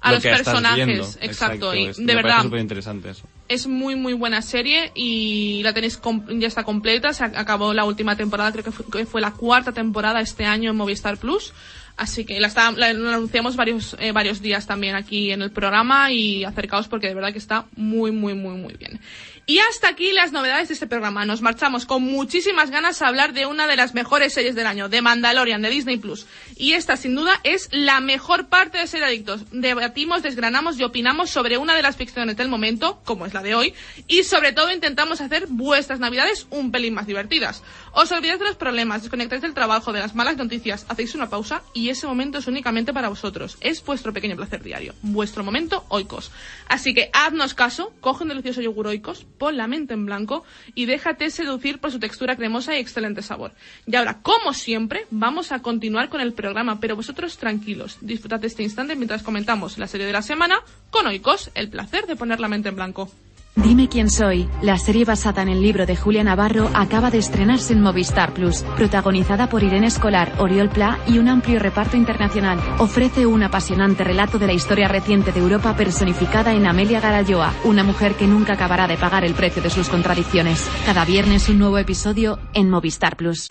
A 0.06 0.10
lo 0.10 0.16
los 0.16 0.24
que 0.24 0.30
personajes, 0.30 0.86
viendo. 0.86 1.08
exacto, 1.22 1.74
y 1.76 1.86
es- 1.88 1.98
de 1.98 2.16
verdad. 2.16 2.38
eso. 3.12 3.28
es 3.48 3.68
muy 3.68 3.96
muy 3.96 4.14
buena 4.14 4.42
serie 4.42 4.92
y 4.96 5.62
la 5.64 5.74
tenéis 5.74 6.00
ya 6.40 6.48
está 6.48 6.64
completa 6.64 7.14
se 7.14 7.24
ac- 7.26 7.34
acabó 7.36 7.74
la 7.74 7.84
última 7.86 8.16
temporada 8.16 8.52
creo 8.52 8.64
que 8.64 8.72
fue, 8.72 8.86
que 8.92 9.06
fue 9.06 9.22
la 9.22 9.32
cuarta 9.32 9.72
temporada 9.72 10.22
este 10.22 10.46
año 10.46 10.72
en 10.72 10.78
Movistar 10.78 11.18
Plus 11.18 11.54
así 11.98 12.26
que 12.26 12.40
la, 12.40 12.48
está- 12.48 12.72
la- 12.72 12.88
anunciamos 12.90 13.56
varios 13.56 13.96
eh, 14.00 14.12
varios 14.12 14.42
días 14.42 14.68
también 14.68 14.96
aquí 14.96 15.32
en 15.32 15.42
el 15.42 15.52
programa 15.52 16.12
y 16.12 16.44
acercaos 16.44 16.88
porque 16.88 17.08
de 17.08 17.16
verdad 17.16 17.32
que 17.32 17.38
está 17.40 17.66
muy 17.76 18.12
muy 18.12 18.34
muy 18.34 18.56
muy 18.58 18.74
bien 18.76 19.00
y 19.48 19.60
hasta 19.60 19.90
aquí 19.90 20.12
las 20.12 20.32
novedades 20.32 20.70
de 20.70 20.74
este 20.74 20.88
programa. 20.88 21.24
Nos 21.24 21.44
marchamos 21.44 21.86
con 21.86 22.02
muchísimas 22.02 22.72
ganas 22.72 23.04
a 23.04 23.08
hablar 23.08 23.32
de 23.34 23.46
una 23.46 23.68
de 23.68 23.76
las 23.76 23.94
mejores 23.94 24.34
series 24.34 24.56
del 24.56 24.66
año, 24.66 24.90
de 24.90 25.04
Mandalorian, 25.04 25.62
de 25.62 25.70
Disney 25.70 25.98
Plus. 25.98 26.26
Y 26.58 26.72
esta, 26.74 26.98
sin 26.98 27.14
duda, 27.14 27.40
es 27.44 27.70
la 27.72 28.00
mejor 28.00 28.48
parte 28.48 28.80
de 28.80 28.88
Ser 28.88 29.04
Adictos. 29.04 29.42
Debatimos, 29.52 30.24
desgranamos 30.24 30.80
y 30.80 30.84
opinamos 30.84 31.30
sobre 31.30 31.60
una 31.60 31.76
de 31.76 31.84
las 31.84 31.96
ficciones 31.96 32.38
del 32.38 32.50
momento, 32.50 33.04
como 33.06 33.28
es 33.28 33.36
la 33.36 33.44
de 33.44 33.54
hoy, 33.54 33.76
y 34.08 34.24
sobre 34.24 34.52
todo 34.52 34.72
intentamos 34.74 35.22
hacer 35.22 35.46
vuestras 35.48 36.00
navidades 36.00 36.48
un 36.50 36.72
pelín 36.72 36.96
más 36.96 37.06
divertidas. 37.06 37.62
Os 37.98 38.12
olvidáis 38.12 38.40
de 38.40 38.46
los 38.46 38.58
problemas, 38.58 39.04
desconectáis 39.04 39.42
del 39.42 39.54
trabajo, 39.54 39.94
de 39.94 40.02
las 40.02 40.16
malas 40.16 40.36
noticias, 40.36 40.86
hacéis 40.90 41.16
una 41.16 41.30
pausa 41.30 41.64
y 41.74 41.88
ese 41.88 42.06
momento 42.06 42.40
es 42.40 42.48
únicamente 42.48 42.92
para 42.92 43.08
vosotros. 43.08 43.58
Es 43.62 43.82
vuestro 43.86 44.12
pequeño 44.12 44.36
placer 44.36 44.62
diario, 44.62 44.94
vuestro 45.02 45.46
momento 45.46 45.86
oikos. 45.88 46.30
Así 46.68 46.94
que 46.94 47.10
haznos 47.14 47.54
caso, 47.54 47.94
coge 48.02 48.24
un 48.24 48.30
delicioso 48.30 48.60
yogur 48.60 48.88
oikos, 48.88 49.26
pon 49.38 49.56
la 49.56 49.68
mente 49.68 49.94
en 49.94 50.06
blanco 50.06 50.44
y 50.74 50.88
déjate 50.88 51.30
seducir 51.30 51.80
por 51.80 51.90
su 51.90 52.00
textura 52.00 52.36
cremosa 52.36 52.76
y 52.76 52.82
excelente 52.82 53.22
sabor. 53.22 53.54
Y 53.88 53.96
ahora, 53.96 54.20
como 54.22 54.52
siempre, 54.52 55.08
vamos 55.10 55.54
a 55.54 55.62
continuar 55.62 56.10
con 56.10 56.20
el 56.20 56.34
programa, 56.34 56.82
pero 56.82 56.98
vosotros 56.98 57.38
tranquilos, 57.38 57.98
disfrutad 58.02 58.44
este 58.44 58.62
instante 58.62 58.98
mientras 58.98 59.24
comentamos 59.24 59.78
la 59.78 59.88
serie 59.88 60.06
de 60.06 60.12
la 60.12 60.22
semana 60.22 60.60
con 60.90 61.08
oikos, 61.08 61.50
el 61.56 61.70
placer 61.70 62.08
de 62.08 62.18
poner 62.18 62.42
la 62.42 62.50
mente 62.50 62.68
en 62.68 62.76
blanco. 62.76 63.10
Dime 63.56 63.88
quién 63.88 64.10
soy. 64.10 64.50
La 64.62 64.78
serie 64.78 65.06
basada 65.06 65.42
en 65.42 65.48
el 65.48 65.62
libro 65.62 65.86
de 65.86 65.96
Julia 65.96 66.26
Navarro 66.26 66.70
acaba 66.74 67.10
de 67.10 67.20
estrenarse 67.20 67.72
en 67.72 67.82
Movistar 67.82 68.34
Plus, 68.34 68.64
protagonizada 68.76 69.48
por 69.48 69.64
Irene 69.64 69.88
Escolar, 69.88 70.34
Oriol 70.40 70.70
Pla 70.70 71.00
y 71.08 71.20
un 71.20 71.30
amplio 71.30 71.60
reparto 71.60 71.96
internacional. 71.96 72.60
Ofrece 72.80 73.26
un 73.26 73.44
apasionante 73.44 74.04
relato 74.04 74.40
de 74.40 74.48
la 74.48 74.54
historia 74.54 74.90
reciente 74.90 75.32
de 75.32 75.40
Europa 75.40 75.74
personificada 75.76 76.54
en 76.54 76.68
Amelia 76.68 77.00
Garayoa, 77.00 77.54
una 77.64 77.84
mujer 77.84 78.16
que 78.16 78.28
nunca 78.28 78.54
acabará 78.54 78.88
de 78.88 78.98
pagar 78.98 79.24
el 79.24 79.34
precio 79.34 79.62
de 79.62 79.70
sus 79.70 79.88
contradicciones. 79.88 80.70
Cada 80.86 81.06
viernes 81.06 81.48
un 81.48 81.60
nuevo 81.60 81.78
episodio 81.78 82.40
en 82.54 82.70
Movistar 82.70 83.16
Plus. 83.16 83.48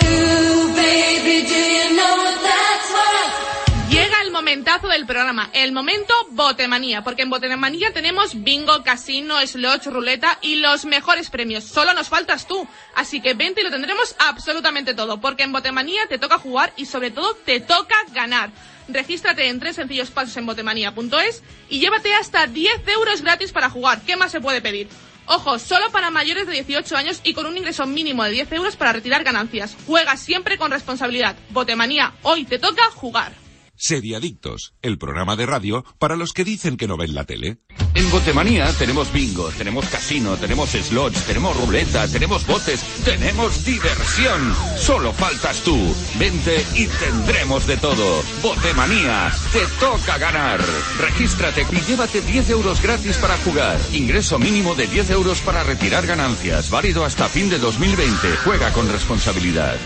Momentazo 4.35 4.89
del 4.89 5.07
programa, 5.07 5.49
el 5.53 5.71
momento 5.71 6.13
Botemanía, 6.31 7.05
porque 7.05 7.23
en 7.23 7.31
Botemanía 7.31 7.93
tenemos 7.93 8.43
bingo, 8.43 8.83
casino, 8.83 9.37
slot, 9.47 9.87
ruleta 9.87 10.41
y 10.43 10.57
los 10.57 10.87
mejores 10.87 11.31
premios. 11.31 11.63
Solo 11.63 11.95
nos 11.95 12.09
faltas 12.09 12.49
tú, 12.49 12.67
así 12.97 13.21
que 13.21 13.35
vente 13.35 13.61
y 13.61 13.65
lo 13.65 13.71
tendremos 13.71 14.17
absolutamente 14.19 14.93
todo, 14.93 15.21
porque 15.21 15.45
en 15.45 15.53
Botemanía 15.53 16.09
te 16.09 16.19
toca 16.19 16.39
jugar 16.39 16.73
y 16.77 16.87
sobre 16.87 17.13
todo 17.13 17.35
te 17.45 17.61
toca 17.61 17.95
ganar. 18.13 18.51
Regístrate 18.89 19.47
en 19.49 19.61
tres 19.61 19.77
sencillos 19.77 20.11
pasos 20.11 20.37
en 20.37 20.47
botemanía.es 20.47 21.45
y 21.71 21.79
llévate 21.79 22.13
hasta 22.15 22.49
10 22.49 22.89
euros 22.89 23.23
gratis 23.23 23.53
para 23.53 23.71
jugar. 23.71 24.03
¿Qué 24.03 24.17
más 24.17 24.33
se 24.33 24.41
puede 24.41 24.61
pedir? 24.61 24.89
Ojo, 25.27 25.61
solo 25.61 25.93
para 25.93 26.11
mayores 26.11 26.49
de 26.49 26.55
18 26.55 26.97
años 26.97 27.21
y 27.23 27.35
con 27.35 27.47
un 27.47 27.57
ingreso 27.57 27.87
mínimo 27.87 28.25
de 28.25 28.33
10 28.33 28.51
euros 28.51 28.75
para 28.75 28.93
retirar 28.93 29.23
ganancias. 29.23 29.77
Juega 29.87 30.17
siempre 30.17 30.59
con 30.59 30.73
responsabilidad. 30.73 31.37
Botemanía, 31.51 32.15
hoy 32.23 32.45
te 32.45 32.59
toca 32.59 32.83
jugar. 32.91 33.44
Seriadictos, 33.77 34.75
el 34.83 34.99
programa 34.99 35.37
de 35.37 35.47
radio 35.47 35.85
para 35.99 36.17
los 36.17 36.33
que 36.33 36.45
dicen 36.45 36.77
que 36.77 36.87
no 36.87 36.97
ven 36.97 37.15
la 37.15 37.25
tele. 37.25 37.59
En 37.95 38.11
Botemanía 38.11 38.73
tenemos 38.73 39.13
bingo, 39.13 39.51
tenemos 39.57 39.87
casino, 39.87 40.37
tenemos 40.37 40.71
slots, 40.71 41.27
tenemos 41.27 41.57
ruleta, 41.57 42.09
tenemos 42.09 42.47
botes, 42.47 42.81
tenemos 43.05 43.65
diversión. 43.65 44.55
Solo 44.77 45.13
faltas 45.13 45.61
tú. 45.61 45.77
Vente 46.19 46.65
y 46.75 46.87
tendremos 46.87 47.67
de 47.67 47.77
todo. 47.77 48.23
Botemanía, 48.43 49.33
te 49.53 49.67
toca 49.79 50.19
ganar. 50.19 50.61
Regístrate 50.99 51.67
y 51.71 51.81
llévate 51.83 52.21
10 52.21 52.51
euros 52.51 52.83
gratis 52.83 53.17
para 53.19 53.37
jugar. 53.39 53.79
Ingreso 53.93 54.39
mínimo 54.39 54.75
de 54.75 54.87
10 54.87 55.11
euros 55.11 55.41
para 55.41 55.63
retirar 55.63 56.07
ganancias. 56.07 56.71
Válido 56.71 57.05
hasta 57.05 57.29
fin 57.29 57.49
de 57.51 57.59
2020. 57.59 58.37
Juega 58.45 58.73
con 58.73 58.89
responsabilidad. 58.91 59.77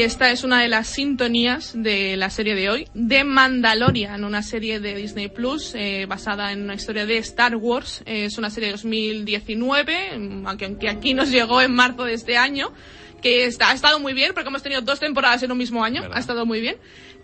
Y 0.00 0.02
esta 0.02 0.30
es 0.30 0.44
una 0.44 0.62
de 0.62 0.68
las 0.68 0.86
sintonías 0.86 1.74
de 1.74 2.16
la 2.16 2.30
serie 2.30 2.54
de 2.54 2.70
hoy, 2.70 2.88
de 2.94 3.22
Mandalorian, 3.22 4.24
una 4.24 4.42
serie 4.42 4.80
de 4.80 4.94
Disney 4.94 5.28
Plus 5.28 5.74
eh, 5.74 6.06
basada 6.08 6.52
en 6.52 6.62
una 6.62 6.72
historia 6.72 7.04
de 7.04 7.18
Star 7.18 7.54
Wars. 7.54 8.02
Eh, 8.06 8.24
es 8.24 8.38
una 8.38 8.48
serie 8.48 8.68
de 8.68 8.72
2019, 8.76 10.16
mm, 10.16 10.46
aunque, 10.46 10.64
aunque 10.64 10.88
aquí 10.88 11.12
nos 11.12 11.30
llegó 11.30 11.60
en 11.60 11.74
marzo 11.74 12.04
de 12.04 12.14
este 12.14 12.38
año, 12.38 12.72
que 13.20 13.44
está, 13.44 13.72
ha 13.72 13.74
estado 13.74 14.00
muy 14.00 14.14
bien, 14.14 14.32
porque 14.32 14.48
hemos 14.48 14.62
tenido 14.62 14.80
dos 14.80 14.98
temporadas 14.98 15.42
en 15.42 15.52
un 15.52 15.58
mismo 15.58 15.84
año, 15.84 16.08
ha 16.10 16.18
estado 16.18 16.46
muy 16.46 16.62
bien. 16.62 16.76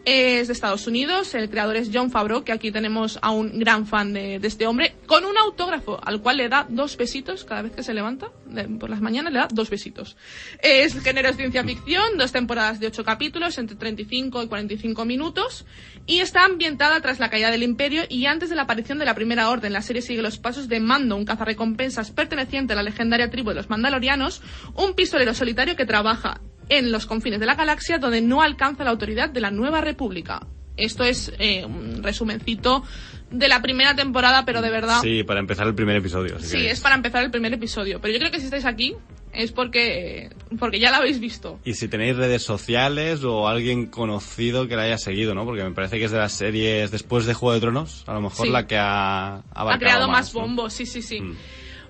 Es 0.08 0.46
de 0.46 0.52
Estados 0.52 0.86
Unidos, 0.86 1.34
el 1.34 1.50
creador 1.50 1.74
es 1.74 1.90
John 1.92 2.12
Favreau, 2.12 2.44
que 2.44 2.52
aquí 2.52 2.70
tenemos 2.70 3.18
a 3.22 3.32
un 3.32 3.58
gran 3.58 3.88
fan 3.88 4.12
de, 4.12 4.38
de 4.38 4.46
este 4.46 4.64
hombre, 4.68 4.94
con 5.06 5.24
un 5.24 5.36
autógrafo 5.36 5.98
al 6.00 6.22
cual 6.22 6.36
le 6.36 6.48
da 6.48 6.64
dos 6.68 6.96
besitos 6.96 7.44
cada 7.44 7.62
vez 7.62 7.72
que 7.72 7.82
se 7.82 7.92
levanta, 7.92 8.28
de- 8.46 8.68
por 8.68 8.88
las 8.88 9.00
mañanas 9.00 9.32
le 9.32 9.40
da 9.40 9.48
dos 9.52 9.68
besitos. 9.68 10.16
Es 10.62 11.02
género 11.02 11.28
es 11.30 11.36
ciencia 11.36 11.64
ficción, 11.64 12.16
dos 12.18 12.30
temporadas 12.30 12.78
de 12.78 12.86
ocho 12.86 13.02
capítulos, 13.02 13.58
entre 13.58 13.76
35 13.76 14.44
y 14.44 14.46
45 14.46 15.04
minutos, 15.04 15.66
y 16.06 16.20
está 16.20 16.44
ambientada 16.44 17.00
tras 17.00 17.18
la 17.18 17.28
caída 17.28 17.50
del 17.50 17.64
Imperio 17.64 18.04
y 18.08 18.26
antes 18.26 18.48
de 18.48 18.54
la 18.54 18.62
aparición 18.62 18.98
de 19.00 19.06
la 19.06 19.14
Primera 19.16 19.50
Orden. 19.50 19.72
La 19.72 19.82
serie 19.82 20.02
sigue 20.02 20.22
los 20.22 20.38
pasos 20.38 20.68
de 20.68 20.78
Mando, 20.78 21.16
un 21.16 21.24
cazarrecompensas 21.24 22.12
perteneciente 22.12 22.74
a 22.74 22.76
la 22.76 22.84
legendaria 22.84 23.28
tribu 23.28 23.48
de 23.48 23.56
los 23.56 23.68
Mandalorianos, 23.70 24.40
un 24.76 24.94
pistolero 24.94 25.34
solitario 25.34 25.74
que 25.74 25.84
trabaja 25.84 26.40
en 26.68 26.90
los 26.92 27.06
confines 27.06 27.40
de 27.40 27.46
la 27.46 27.54
galaxia 27.54 27.98
donde 27.98 28.20
no 28.20 28.42
alcanza 28.42 28.84
la 28.84 28.90
autoridad 28.90 29.30
de 29.30 29.40
la 29.40 29.50
Nueva 29.50 29.80
República. 29.80 30.46
Esto 30.76 31.04
es 31.04 31.32
eh, 31.38 31.64
un 31.64 32.02
resumencito 32.02 32.82
de 33.30 33.48
la 33.48 33.62
primera 33.62 33.96
temporada, 33.96 34.44
pero 34.44 34.60
de 34.60 34.70
verdad... 34.70 35.00
Sí, 35.00 35.24
para 35.24 35.40
empezar 35.40 35.66
el 35.66 35.74
primer 35.74 35.96
episodio. 35.96 36.38
si 36.38 36.44
Sí, 36.46 36.52
queréis. 36.58 36.72
es 36.74 36.80
para 36.80 36.94
empezar 36.96 37.24
el 37.24 37.30
primer 37.30 37.54
episodio. 37.54 37.98
Pero 38.00 38.12
yo 38.12 38.20
creo 38.20 38.30
que 38.30 38.38
si 38.40 38.44
estáis 38.44 38.66
aquí 38.66 38.94
es 39.32 39.52
porque, 39.52 40.28
porque 40.58 40.78
ya 40.78 40.90
la 40.90 40.98
habéis 40.98 41.18
visto. 41.18 41.58
Y 41.64 41.74
si 41.74 41.88
tenéis 41.88 42.16
redes 42.16 42.42
sociales 42.42 43.24
o 43.24 43.48
alguien 43.48 43.86
conocido 43.86 44.68
que 44.68 44.76
la 44.76 44.82
haya 44.82 44.98
seguido, 44.98 45.34
¿no? 45.34 45.44
Porque 45.46 45.64
me 45.64 45.70
parece 45.72 45.98
que 45.98 46.04
es 46.04 46.10
de 46.10 46.18
las 46.18 46.32
series 46.32 46.90
después 46.90 47.24
de 47.24 47.32
Juego 47.34 47.54
de 47.54 47.60
Tronos, 47.60 48.04
a 48.06 48.12
lo 48.12 48.20
mejor 48.20 48.46
Sí. 48.46 48.52
la 48.52 48.66
que 48.66 48.76
ha 48.76 49.36
Ha 49.36 49.42
abarcado 49.54 49.78
creado 49.80 50.08
más 50.08 50.34
¿no? 50.34 50.40
bombo, 50.42 50.68
sí, 50.70 50.84
sí, 50.84 51.00
sí. 51.00 51.20
Mm. 51.22 51.36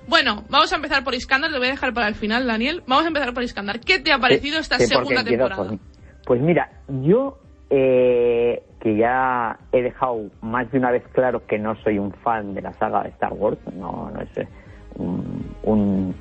Bueno, 0.08 0.44
vamos 0.48 0.72
a 0.72 0.76
empezar 0.76 1.02
por 1.04 1.14
Iskandar, 1.14 1.50
lo 1.50 1.58
voy 1.58 1.68
a 1.68 1.72
dejar 1.72 1.92
para 1.92 2.08
el 2.08 2.14
final, 2.14 2.46
Daniel. 2.46 2.82
Vamos 2.86 3.04
a 3.04 3.08
empezar 3.08 3.34
por 3.34 3.42
Iskandar. 3.42 3.80
¿Qué 3.80 3.98
te 3.98 4.12
ha 4.12 4.18
parecido 4.18 4.58
esta 4.60 4.78
Sí, 4.78 4.84
porque 4.92 5.08
segunda 5.14 5.24
temporada? 5.28 5.76
Pues 6.24 6.40
mira, 6.40 6.70
yo 6.88 7.38
eh, 7.70 8.62
que 8.80 8.96
ya 8.96 9.58
he 9.72 9.82
dejado 9.82 10.26
más 10.42 10.70
de 10.70 10.78
una 10.78 10.90
vez 10.92 11.02
claro 11.12 11.44
que 11.46 11.58
no 11.58 11.74
soy 11.82 11.98
un 11.98 12.12
fan 12.12 12.54
de 12.54 12.62
la 12.62 12.72
saga 12.74 13.02
de 13.02 13.08
Star 13.10 13.32
Wars, 13.32 13.58
no, 13.74 14.10
no 14.14 14.20
es 14.20 14.36
eh, 14.38 14.48
un, 14.96 15.54
un, 15.64 16.14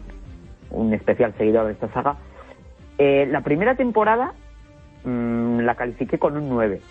un 0.71 0.93
especial 0.93 1.33
seguidor 1.37 1.67
de 1.67 1.73
esta 1.73 1.91
saga. 1.93 2.17
eh, 2.97 3.27
la 3.29 3.41
primera 3.41 3.75
temporada 3.75 4.33
mm, 5.03 5.59
la 5.59 5.75
califiqué 5.75 6.17
con 6.17 6.37
un 6.37 6.49
9. 6.49 6.81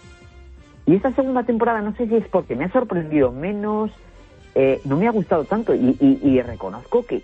Y 0.87 0.94
esta 0.96 1.12
segunda 1.14 1.42
temporada 1.44 1.80
no 1.80 1.94
sé 1.96 2.07
si 2.07 2.14
es 2.16 2.28
porque 2.28 2.54
me 2.54 2.66
ha 2.66 2.72
sorprendido 2.72 3.33
menos, 3.33 3.90
eh, 4.55 4.81
no 4.85 4.97
me 4.97 5.09
ha 5.09 5.11
gustado 5.11 5.45
tanto 5.45 5.75
y, 5.75 5.97
y- 6.01 6.21
y 6.23 6.40
reconozco 6.43 7.05
que, 7.07 7.23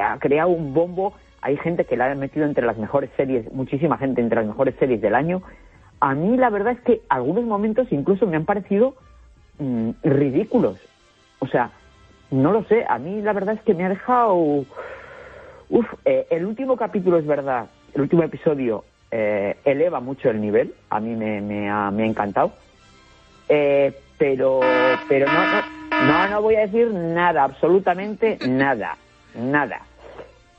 ha 0.00 0.18
creado 0.18 0.50
un 0.50 0.72
bombo. 0.72 1.14
Hay 1.42 1.56
gente 1.56 1.84
que 1.84 1.96
la 1.96 2.10
ha 2.10 2.14
metido 2.14 2.46
entre 2.46 2.64
las 2.66 2.76
mejores 2.78 3.10
series, 3.16 3.50
muchísima 3.52 3.96
gente 3.98 4.20
entre 4.20 4.36
las 4.40 4.46
mejores 4.46 4.74
series 4.78 5.00
del 5.00 5.14
año. 5.14 5.42
A 6.00 6.14
mí 6.14 6.36
la 6.36 6.50
verdad 6.50 6.72
es 6.74 6.80
que 6.80 7.00
algunos 7.08 7.44
momentos 7.44 7.88
incluso 7.90 8.26
me 8.26 8.36
han 8.36 8.44
parecido 8.44 8.94
mm, 9.58 9.90
ridículos. 10.02 10.78
O 11.40 11.46
sea, 11.46 11.70
no 12.30 12.52
lo 12.52 12.64
sé, 12.64 12.84
a 12.88 12.98
mí 12.98 13.20
la 13.22 13.32
verdad 13.32 13.54
es 13.54 13.62
que 13.62 13.74
me 13.74 13.84
ha 13.84 13.88
dejado... 13.88 14.64
Eh, 16.04 16.26
el 16.30 16.46
último 16.46 16.76
capítulo 16.76 17.18
es 17.18 17.26
verdad, 17.26 17.66
el 17.94 18.00
último 18.02 18.22
episodio 18.24 18.84
eh, 19.10 19.56
eleva 19.64 20.00
mucho 20.00 20.28
el 20.30 20.40
nivel, 20.40 20.74
a 20.90 20.98
mí 21.00 21.14
me, 21.14 21.40
me 21.40 21.70
ha, 21.70 21.90
me 21.90 22.02
ha 22.02 22.06
encantado. 22.06 22.52
Eh, 23.48 23.92
pero 24.20 24.60
pero 25.08 25.26
no, 25.32 26.06
no, 26.06 26.28
no, 26.28 26.42
voy 26.42 26.56
a 26.56 26.66
decir 26.66 26.88
nada, 26.92 27.42
absolutamente 27.42 28.38
nada, 28.46 28.98
nada. 29.34 29.80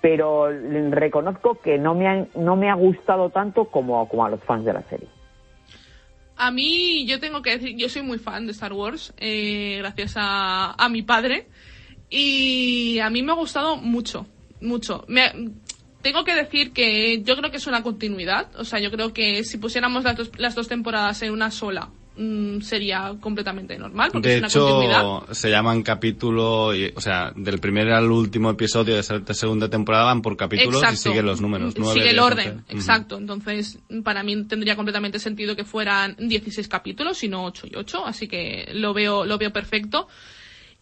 Pero 0.02 0.50
reconozco 0.89 1.60
que 1.62 1.78
no 1.78 1.93
me 1.93 2.08
ha, 2.08 2.26
no 2.36 2.56
me 2.56 2.71
ha 2.71 2.74
gustado 2.74 3.30
tanto 3.30 3.65
como, 3.65 4.10
como 4.10 4.26
a 4.26 4.30
los 4.32 4.43
fans 4.43 4.65
de 4.65 4.74
la 4.74 4.82
serie. 4.89 5.08
A 6.38 6.50
mí, 6.50 7.06
yo 7.06 7.19
tengo 7.19 7.43
que 7.43 7.52
decir, 7.52 7.78
yo 7.78 7.88
soy 7.88 8.02
muy 8.02 8.17
fan 8.17 8.47
de 8.47 8.52
Star 8.54 8.74
Wars, 8.74 9.13
eh, 9.17 9.78
gracias 9.78 10.15
a, 10.17 10.71
a 10.71 10.89
mi 10.89 11.04
padre. 11.04 11.45
Y 12.10 12.97
a 12.97 13.12
mí 13.12 13.21
me 13.21 13.32
ha 13.32 13.36
gustado 13.36 13.78
mucho, 13.78 14.26
mucho. 14.60 15.06
Tengo 16.02 16.24
que 16.24 16.34
decir 16.34 16.74
que 16.74 17.21
yo 17.21 17.38
creo 17.38 17.52
que 17.52 17.58
es 17.58 17.67
una 17.67 17.84
continuidad. 17.84 18.47
O 18.58 18.65
sea, 18.65 18.80
yo 18.80 18.89
creo 18.89 19.13
que 19.13 19.43
si 19.43 19.60
pusiéramos 19.60 20.04
las 20.04 20.17
dos, 20.17 20.32
las 20.39 20.56
dos 20.56 20.67
temporadas 20.67 21.21
en 21.21 21.32
una 21.32 21.52
sola, 21.52 21.91
mm, 22.15 22.60
sería 22.62 23.15
completamente 23.19 23.78
normal, 23.78 24.10
porque 24.12 24.28
De 24.30 24.34
es 24.36 24.39
una 24.41 24.50
continuidad. 24.50 25.00
hecho, 25.02 25.34
se 25.34 25.50
llaman 25.50 25.82
capítulo, 25.84 26.76
y- 26.76 26.91
o 26.95 27.02
sea, 27.02 27.32
del 27.36 27.60
primer 27.60 27.89
al 27.91 28.12
último 28.12 28.50
episodio 28.50 28.95
de 28.95 29.00
esta 29.00 29.34
segunda 29.34 29.69
temporada 29.69 30.06
van 30.06 30.21
por 30.21 30.36
capítulos 30.38 30.84
y 30.91 30.95
siguen 30.97 31.26
los 31.26 31.39
números. 31.41 31.74
nueve, 31.78 31.93
Sigue 32.02 32.10
el 32.12 32.19
orden, 32.19 32.63
exacto. 32.69 33.17
Entonces, 33.17 33.80
para 34.04 34.24
mí 34.24 34.43
tendría 34.45 34.76
completamente 34.76 35.19
sentido 35.19 35.56
que 35.56 35.63
fueran 35.63 36.15
16 36.19 36.67
capítulos 36.67 37.24
y 37.24 37.30
no 37.30 37.45
8 37.45 37.67
y 37.71 37.76
8, 37.76 38.06
así 38.06 38.28
que 38.28 38.69
lo 38.74 38.93
veo, 38.93 39.26
lo 39.26 39.38
veo 39.38 39.52
perfecto. 39.54 40.08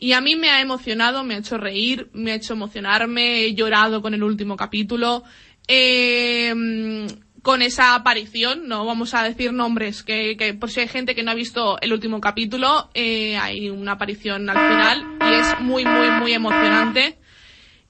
Y 0.02 0.14
a 0.14 0.22
mí 0.22 0.36
me 0.38 0.50
ha 0.50 0.62
emocionado, 0.62 1.24
me 1.26 1.36
ha 1.36 1.40
hecho 1.40 1.58
reír, 1.58 2.10
me 2.14 2.32
ha 2.32 2.36
hecho 2.36 2.54
emocionarme, 2.54 3.42
he 3.44 3.54
llorado 3.54 4.02
con 4.02 4.14
el 4.14 4.24
último 4.24 4.56
capítulo. 4.56 5.24
Eh, 5.68 6.54
con 7.42 7.62
esa 7.62 7.96
aparición, 7.96 8.68
no 8.68 8.86
vamos 8.86 9.14
a 9.14 9.24
decir 9.24 9.54
nombres, 9.54 10.04
que, 10.04 10.36
que 10.38 10.54
por 10.54 10.70
si 10.72 10.82
hay 10.82 10.88
gente 10.88 11.16
que 11.16 11.24
no 11.24 11.32
ha 11.32 11.36
visto 11.36 11.80
el 11.82 11.94
último 11.94 12.20
capítulo, 12.20 12.90
eh, 12.94 13.38
hay 13.38 13.70
una 13.70 13.94
aparición 13.94 14.50
al 14.50 14.58
final 14.58 15.06
y 15.30 15.34
es 15.36 15.60
muy, 15.62 15.86
muy, 15.86 16.10
muy 16.20 16.34
emocionante. 16.34 17.18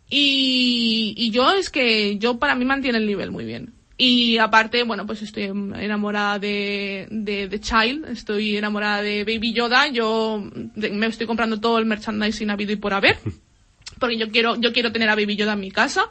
Y, 0.09 1.13
y 1.17 1.31
yo 1.31 1.51
es 1.51 1.69
que 1.69 2.17
yo 2.17 2.39
para 2.39 2.55
mí 2.55 2.65
mantiene 2.65 2.97
el 2.97 3.05
nivel 3.05 3.31
muy 3.31 3.45
bien. 3.45 3.73
Y 3.97 4.38
aparte, 4.38 4.83
bueno, 4.83 5.05
pues 5.05 5.21
estoy 5.21 5.43
enamorada 5.43 6.39
de, 6.39 7.07
de, 7.12 7.47
de 7.49 7.59
Child, 7.59 8.05
estoy 8.09 8.55
enamorada 8.55 9.01
de 9.01 9.25
Baby 9.25 9.51
Yoda, 9.53 9.88
yo 9.89 10.41
de- 10.53 10.89
me 10.91 11.07
estoy 11.07 11.27
comprando 11.27 11.59
todo 11.59 11.77
el 11.79 11.85
merchandising 11.85 12.49
habido 12.49 12.71
y 12.71 12.77
por 12.77 12.93
haber, 12.93 13.19
porque 13.99 14.17
yo 14.17 14.29
quiero, 14.31 14.55
yo 14.55 14.71
quiero 14.71 14.91
tener 14.93 15.09
a 15.09 15.15
Baby 15.15 15.35
Yoda 15.35 15.53
en 15.53 15.59
mi 15.59 15.69
casa. 15.71 16.05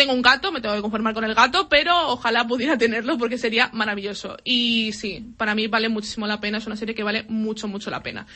Tengo 0.00 0.14
un 0.14 0.22
gato, 0.22 0.50
me 0.50 0.62
tengo 0.62 0.74
que 0.74 0.80
conformar 0.80 1.12
con 1.12 1.24
el 1.24 1.34
gato, 1.34 1.68
pero 1.68 1.92
ojalá 2.08 2.46
pudiera 2.46 2.78
tenerlo 2.78 3.18
porque 3.18 3.36
sería 3.36 3.68
maravilloso. 3.74 4.38
Y 4.44 4.92
sí, 4.94 5.26
para 5.36 5.54
mí 5.54 5.66
vale 5.66 5.90
muchísimo 5.90 6.26
la 6.26 6.40
pena, 6.40 6.56
es 6.56 6.66
una 6.66 6.76
serie 6.76 6.94
que 6.94 7.02
vale 7.02 7.26
mucho, 7.28 7.68
mucho 7.68 7.90
la 7.90 8.02
pena. 8.02 8.26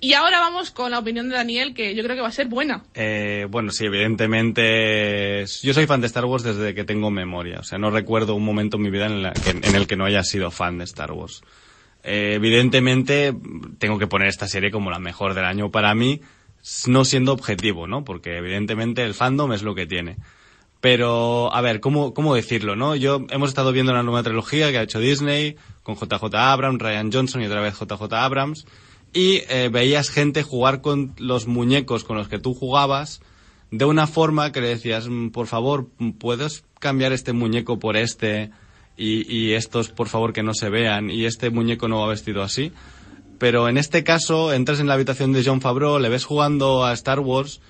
Y 0.00 0.14
ahora 0.14 0.40
vamos 0.40 0.72
con 0.72 0.90
la 0.90 0.98
opinión 0.98 1.28
de 1.28 1.36
Daniel, 1.36 1.74
que 1.74 1.94
yo 1.94 2.02
creo 2.02 2.16
que 2.16 2.22
va 2.22 2.26
a 2.26 2.32
ser 2.32 2.48
buena. 2.48 2.82
Eh, 2.94 3.46
bueno, 3.48 3.70
sí, 3.70 3.84
evidentemente. 3.84 5.44
Yo 5.62 5.72
soy 5.72 5.86
fan 5.86 6.00
de 6.00 6.08
Star 6.08 6.24
Wars 6.24 6.42
desde 6.42 6.74
que 6.74 6.82
tengo 6.82 7.12
memoria. 7.12 7.60
O 7.60 7.62
sea, 7.62 7.78
no 7.78 7.92
recuerdo 7.92 8.34
un 8.34 8.44
momento 8.44 8.78
en 8.78 8.82
mi 8.82 8.90
vida 8.90 9.06
en, 9.06 9.22
la 9.22 9.38
que- 9.38 9.50
en 9.50 9.76
el 9.76 9.86
que 9.86 9.94
no 9.94 10.04
haya 10.04 10.24
sido 10.24 10.50
fan 10.50 10.78
de 10.78 10.84
Star 10.84 11.12
Wars. 11.12 11.42
Eh, 12.02 12.32
evidentemente, 12.34 13.32
tengo 13.78 14.00
que 14.00 14.08
poner 14.08 14.26
esta 14.26 14.48
serie 14.48 14.72
como 14.72 14.90
la 14.90 14.98
mejor 14.98 15.34
del 15.34 15.44
año 15.44 15.70
para 15.70 15.94
mí, 15.94 16.20
no 16.88 17.04
siendo 17.04 17.32
objetivo, 17.32 17.86
¿no? 17.86 18.04
Porque 18.04 18.38
evidentemente 18.38 19.04
el 19.04 19.14
fandom 19.14 19.52
es 19.52 19.62
lo 19.62 19.76
que 19.76 19.86
tiene. 19.86 20.16
Pero, 20.82 21.54
a 21.54 21.60
ver, 21.60 21.78
¿cómo, 21.78 22.12
cómo 22.12 22.34
decirlo, 22.34 22.74
no? 22.74 22.96
Yo, 22.96 23.24
hemos 23.30 23.50
estado 23.50 23.70
viendo 23.70 23.92
la 23.92 24.02
nueva 24.02 24.24
trilogía 24.24 24.72
que 24.72 24.78
ha 24.78 24.82
hecho 24.82 24.98
Disney, 24.98 25.54
con 25.84 25.94
JJ 25.94 26.34
Abrams, 26.34 26.82
Ryan 26.82 27.12
Johnson 27.12 27.40
y 27.40 27.46
otra 27.46 27.60
vez 27.60 27.78
JJ 27.78 28.12
Abrams, 28.12 28.66
y 29.12 29.42
eh, 29.48 29.70
veías 29.72 30.10
gente 30.10 30.42
jugar 30.42 30.80
con 30.80 31.14
los 31.18 31.46
muñecos 31.46 32.02
con 32.02 32.16
los 32.16 32.26
que 32.26 32.40
tú 32.40 32.52
jugabas 32.52 33.20
de 33.70 33.84
una 33.84 34.08
forma 34.08 34.50
que 34.50 34.60
le 34.60 34.66
decías, 34.66 35.06
"Mm, 35.08 35.28
por 35.28 35.46
favor, 35.46 35.86
¿puedes 36.18 36.64
cambiar 36.80 37.12
este 37.12 37.32
muñeco 37.32 37.78
por 37.78 37.96
este? 37.96 38.50
Y, 38.96 39.32
y 39.32 39.52
estos, 39.52 39.90
por 39.90 40.08
favor, 40.08 40.32
que 40.32 40.42
no 40.42 40.52
se 40.52 40.68
vean, 40.68 41.10
y 41.10 41.26
este 41.26 41.50
muñeco 41.50 41.86
no 41.86 42.00
va 42.00 42.08
vestido 42.08 42.42
así. 42.42 42.72
Pero 43.38 43.68
en 43.68 43.78
este 43.78 44.02
caso, 44.02 44.52
entras 44.52 44.80
en 44.80 44.88
la 44.88 44.94
habitación 44.94 45.32
de 45.32 45.44
John 45.44 45.60
Favreau, 45.60 46.00
le 46.00 46.08
ves 46.08 46.24
jugando 46.24 46.84
a 46.84 46.92
Star 46.92 47.20
Wars 47.20 47.60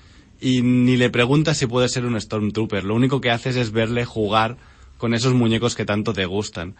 y 0.42 0.60
ni 0.62 0.96
le 0.96 1.08
preguntas 1.08 1.56
si 1.56 1.66
puede 1.66 1.88
ser 1.88 2.04
un 2.04 2.20
Stormtrooper. 2.20 2.82
Lo 2.82 2.96
único 2.96 3.20
que 3.20 3.30
haces 3.30 3.54
es 3.54 3.70
verle 3.70 4.04
jugar 4.04 4.56
con 4.98 5.14
esos 5.14 5.34
muñecos 5.34 5.76
que 5.76 5.84
tanto 5.84 6.12
te 6.12 6.26
gustan. 6.26 6.74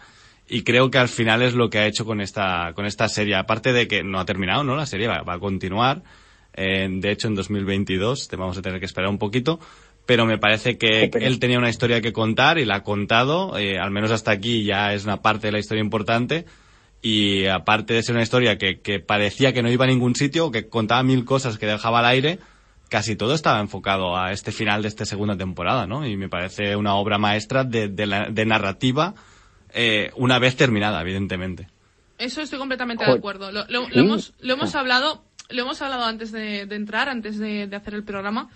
Y 0.49 0.63
creo 0.63 0.91
que 0.91 0.97
al 0.97 1.07
final 1.07 1.41
es 1.41 1.53
lo 1.53 1.69
que 1.69 1.79
ha 1.79 1.87
hecho 1.87 2.03
con 2.03 2.19
esta, 2.19 2.73
con 2.75 2.85
esta 2.85 3.07
serie. 3.07 3.35
Aparte 3.35 3.71
de 3.71 3.87
que 3.87 4.03
no 4.03 4.19
ha 4.19 4.25
terminado, 4.25 4.65
¿no? 4.65 4.75
La 4.75 4.85
serie 4.85 5.07
va, 5.07 5.21
va 5.21 5.35
a 5.35 5.39
continuar. 5.39 6.03
Eh, 6.53 6.89
de 6.91 7.11
hecho, 7.11 7.29
en 7.29 7.35
2022 7.35 8.27
te 8.27 8.35
vamos 8.35 8.57
a 8.57 8.61
tener 8.61 8.81
que 8.81 8.85
esperar 8.85 9.09
un 9.09 9.17
poquito. 9.17 9.61
Pero 10.05 10.25
me 10.25 10.37
parece 10.37 10.77
que 10.77 11.09
él 11.21 11.39
tenía 11.39 11.57
una 11.57 11.69
historia 11.69 12.01
que 12.01 12.11
contar 12.11 12.57
y 12.57 12.65
la 12.65 12.75
ha 12.75 12.83
contado. 12.83 13.57
eh, 13.57 13.79
al 13.79 13.91
menos 13.91 14.11
hasta 14.11 14.31
aquí 14.31 14.65
ya 14.65 14.93
es 14.93 15.05
una 15.05 15.21
parte 15.21 15.47
de 15.47 15.53
la 15.53 15.59
historia 15.59 15.81
importante. 15.81 16.43
Y 17.01 17.45
aparte 17.45 17.93
de 17.93 18.03
ser 18.03 18.15
una 18.15 18.23
historia 18.23 18.57
que, 18.57 18.81
que 18.81 18.99
parecía 18.99 19.53
que 19.53 19.63
no 19.63 19.71
iba 19.71 19.85
a 19.85 19.87
ningún 19.87 20.15
sitio, 20.15 20.51
que 20.51 20.67
contaba 20.67 21.01
mil 21.03 21.23
cosas 21.23 21.57
que 21.57 21.65
dejaba 21.65 21.99
al 21.99 22.05
aire, 22.07 22.39
casi 22.93 23.15
todo 23.15 23.33
estaba 23.33 23.59
enfocado 23.59 24.15
a 24.15 24.31
este 24.31 24.51
final 24.51 24.83
de 24.83 24.87
esta 24.87 25.03
segunda 25.03 25.35
temporada, 25.35 25.87
¿no? 25.87 26.05
Y 26.05 26.15
me 26.15 26.29
parece 26.29 26.75
una 26.75 26.93
obra 26.93 27.17
maestra 27.17 27.63
de, 27.63 27.87
de, 27.87 28.05
la- 28.05 28.29
de 28.29 28.45
narrativa 28.45 29.15
eh, 29.73 30.11
una 30.15 30.37
vez 30.37 30.55
terminada, 30.55 31.01
evidentemente. 31.01 31.67
Eso 32.19 32.41
estoy 32.41 32.59
completamente 32.59 33.03
de 33.03 33.11
acuerdo. 33.11 33.51
Lo, 33.51 33.65
lo- 33.67 33.87
lo 33.87 33.93
Sí. 33.93 33.99
hemos, 33.99 34.33
lo 34.41 34.53
hemos 34.53 34.75
hablado, 34.75 35.23
lo 35.49 35.63
hemos 35.63 35.81
hablado 35.81 36.05
antes 36.05 36.31
de, 36.31 36.67
de 36.67 36.75
entrar, 36.75 37.09
antes 37.09 37.39
de, 37.39 37.65
de 37.65 37.75
hacer 37.75 37.95
el 37.95 38.03
programa. 38.03 38.49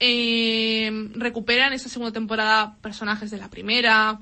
Eh, 0.00 0.90
recuperan 1.14 1.74
esta 1.74 1.90
segunda 1.90 2.12
temporada 2.12 2.76
personajes 2.80 3.30
de 3.30 3.36
la 3.36 3.50
primera. 3.50 4.18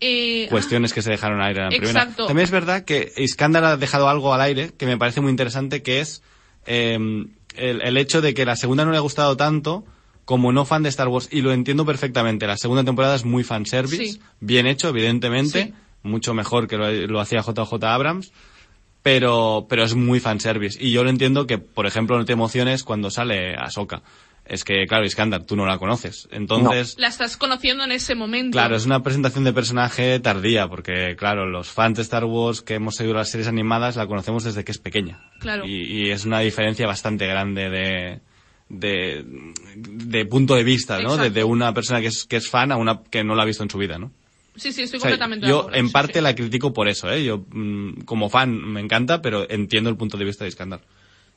Eh, 0.00 0.46
Cuestiones 0.48 0.92
que 0.92 1.02
se 1.02 1.10
dejaron 1.10 1.40
al 1.40 1.48
aire 1.48 1.58
en 1.60 1.64
la 1.64 1.70
primera. 1.70 2.02
Exacto. 2.02 2.26
También 2.28 2.44
es 2.44 2.52
verdad 2.52 2.84
que 2.84 3.10
Iskandar 3.16 3.64
ha 3.64 3.76
dejado 3.76 4.08
algo 4.08 4.32
al 4.32 4.40
aire 4.42 4.70
que 4.78 4.86
me 4.86 4.96
parece 4.96 5.20
muy 5.20 5.30
interesante, 5.30 5.82
que 5.82 5.98
es 5.98 6.22
eh, 6.66 6.96
el, 7.56 7.80
el 7.82 7.96
hecho 7.96 8.20
de 8.20 8.34
que 8.34 8.44
la 8.44 8.56
segunda 8.56 8.84
no 8.84 8.90
le 8.92 8.96
ha 8.98 9.00
gustado 9.00 9.36
tanto 9.36 9.84
como 10.24 10.52
no 10.52 10.64
fan 10.66 10.82
de 10.82 10.90
Star 10.90 11.08
Wars, 11.08 11.28
y 11.32 11.40
lo 11.40 11.52
entiendo 11.52 11.86
perfectamente. 11.86 12.46
La 12.46 12.58
segunda 12.58 12.84
temporada 12.84 13.14
es 13.14 13.24
muy 13.24 13.44
fanservice, 13.44 14.12
Sí. 14.12 14.20
bien 14.40 14.66
hecho, 14.66 14.88
evidentemente, 14.90 15.64
Sí. 15.68 15.74
mucho 16.02 16.34
mejor 16.34 16.68
que 16.68 16.76
lo, 16.76 16.90
lo 17.06 17.20
hacía 17.20 17.40
JJ 17.40 17.82
Abrams, 17.84 18.30
pero, 19.02 19.66
pero 19.70 19.84
es 19.84 19.94
muy 19.94 20.20
fanservice. 20.20 20.78
Y 20.84 20.90
yo 20.92 21.02
lo 21.04 21.10
entiendo 21.10 21.46
que, 21.46 21.56
por 21.58 21.86
ejemplo, 21.86 22.18
no 22.18 22.24
te 22.24 22.32
emociones 22.34 22.84
cuando 22.84 23.10
sale 23.10 23.54
Ahsoka. 23.56 24.02
Es 24.48 24.64
que, 24.64 24.86
claro, 24.86 25.04
Iskandar, 25.04 25.44
tú 25.44 25.56
no 25.56 25.66
la 25.66 25.76
conoces. 25.78 26.26
Entonces, 26.32 26.96
la 26.98 27.08
estás 27.08 27.36
conociendo 27.36 27.84
en 27.84 27.92
ese 27.92 28.14
momento. 28.14 28.52
Claro, 28.56 28.76
es 28.76 28.86
una 28.86 29.02
presentación 29.02 29.44
de 29.44 29.52
personaje 29.52 30.18
tardía, 30.20 30.66
porque 30.68 31.14
claro, 31.16 31.46
los 31.46 31.68
fans 31.68 31.96
de 31.96 32.02
Star 32.02 32.24
Wars 32.24 32.62
que 32.62 32.74
hemos 32.74 32.96
seguido 32.96 33.14
las 33.16 33.30
series 33.30 33.46
animadas 33.46 33.96
la 33.96 34.06
conocemos 34.06 34.44
desde 34.44 34.64
que 34.64 34.72
es 34.72 34.78
pequeña. 34.78 35.20
Claro. 35.40 35.66
Y, 35.66 35.82
y 35.82 36.10
es 36.10 36.24
una 36.24 36.40
diferencia 36.40 36.86
bastante 36.86 37.26
grande 37.26 37.68
de, 37.68 38.20
de, 38.70 39.24
de 39.76 40.24
punto 40.26 40.54
de 40.54 40.64
vista, 40.64 40.98
¿no? 41.00 41.16
De, 41.16 41.44
una 41.44 41.74
persona 41.74 42.00
que 42.00 42.06
es, 42.08 42.24
que 42.24 42.36
es 42.36 42.48
fan 42.48 42.72
a 42.72 42.76
una 42.76 43.02
que 43.10 43.24
no 43.24 43.34
la 43.34 43.42
ha 43.42 43.46
visto 43.46 43.62
en 43.62 43.70
su 43.70 43.78
vida, 43.78 43.98
¿no? 43.98 44.10
Sí, 44.56 44.72
sí, 44.72 44.82
estoy 44.82 44.96
O 44.98 45.00
sea, 45.00 45.10
completamente 45.10 45.46
de 45.46 45.50
yo 45.50 45.60
acuerdo. 45.60 45.78
en 45.78 45.86
sí, 45.86 45.92
parte 45.92 46.14
sí. 46.14 46.20
la 46.20 46.34
critico 46.34 46.72
por 46.72 46.88
eso, 46.88 47.10
¿eh? 47.10 47.22
Yo 47.22 47.44
mm, 47.50 48.00
como 48.06 48.28
fan 48.28 48.50
me 48.56 48.80
encanta, 48.80 49.22
pero 49.22 49.48
entiendo 49.48 49.88
el 49.90 49.96
punto 49.96 50.16
de 50.16 50.24
vista 50.24 50.44
de 50.44 50.48
Iskandar. 50.48 50.80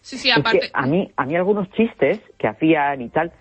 Sí, 0.02 0.18
sí, 0.18 0.30
Es 0.30 0.38
aparte. 0.38 0.60
que 0.60 0.70
a 0.74 0.86
mí, 0.88 1.12
a 1.16 1.26
mí 1.26 1.36
algunos 1.36 1.70
chistes 1.72 2.20
que 2.38 2.48
hacían 2.48 3.02
y 3.02 3.10
tal, 3.10 3.32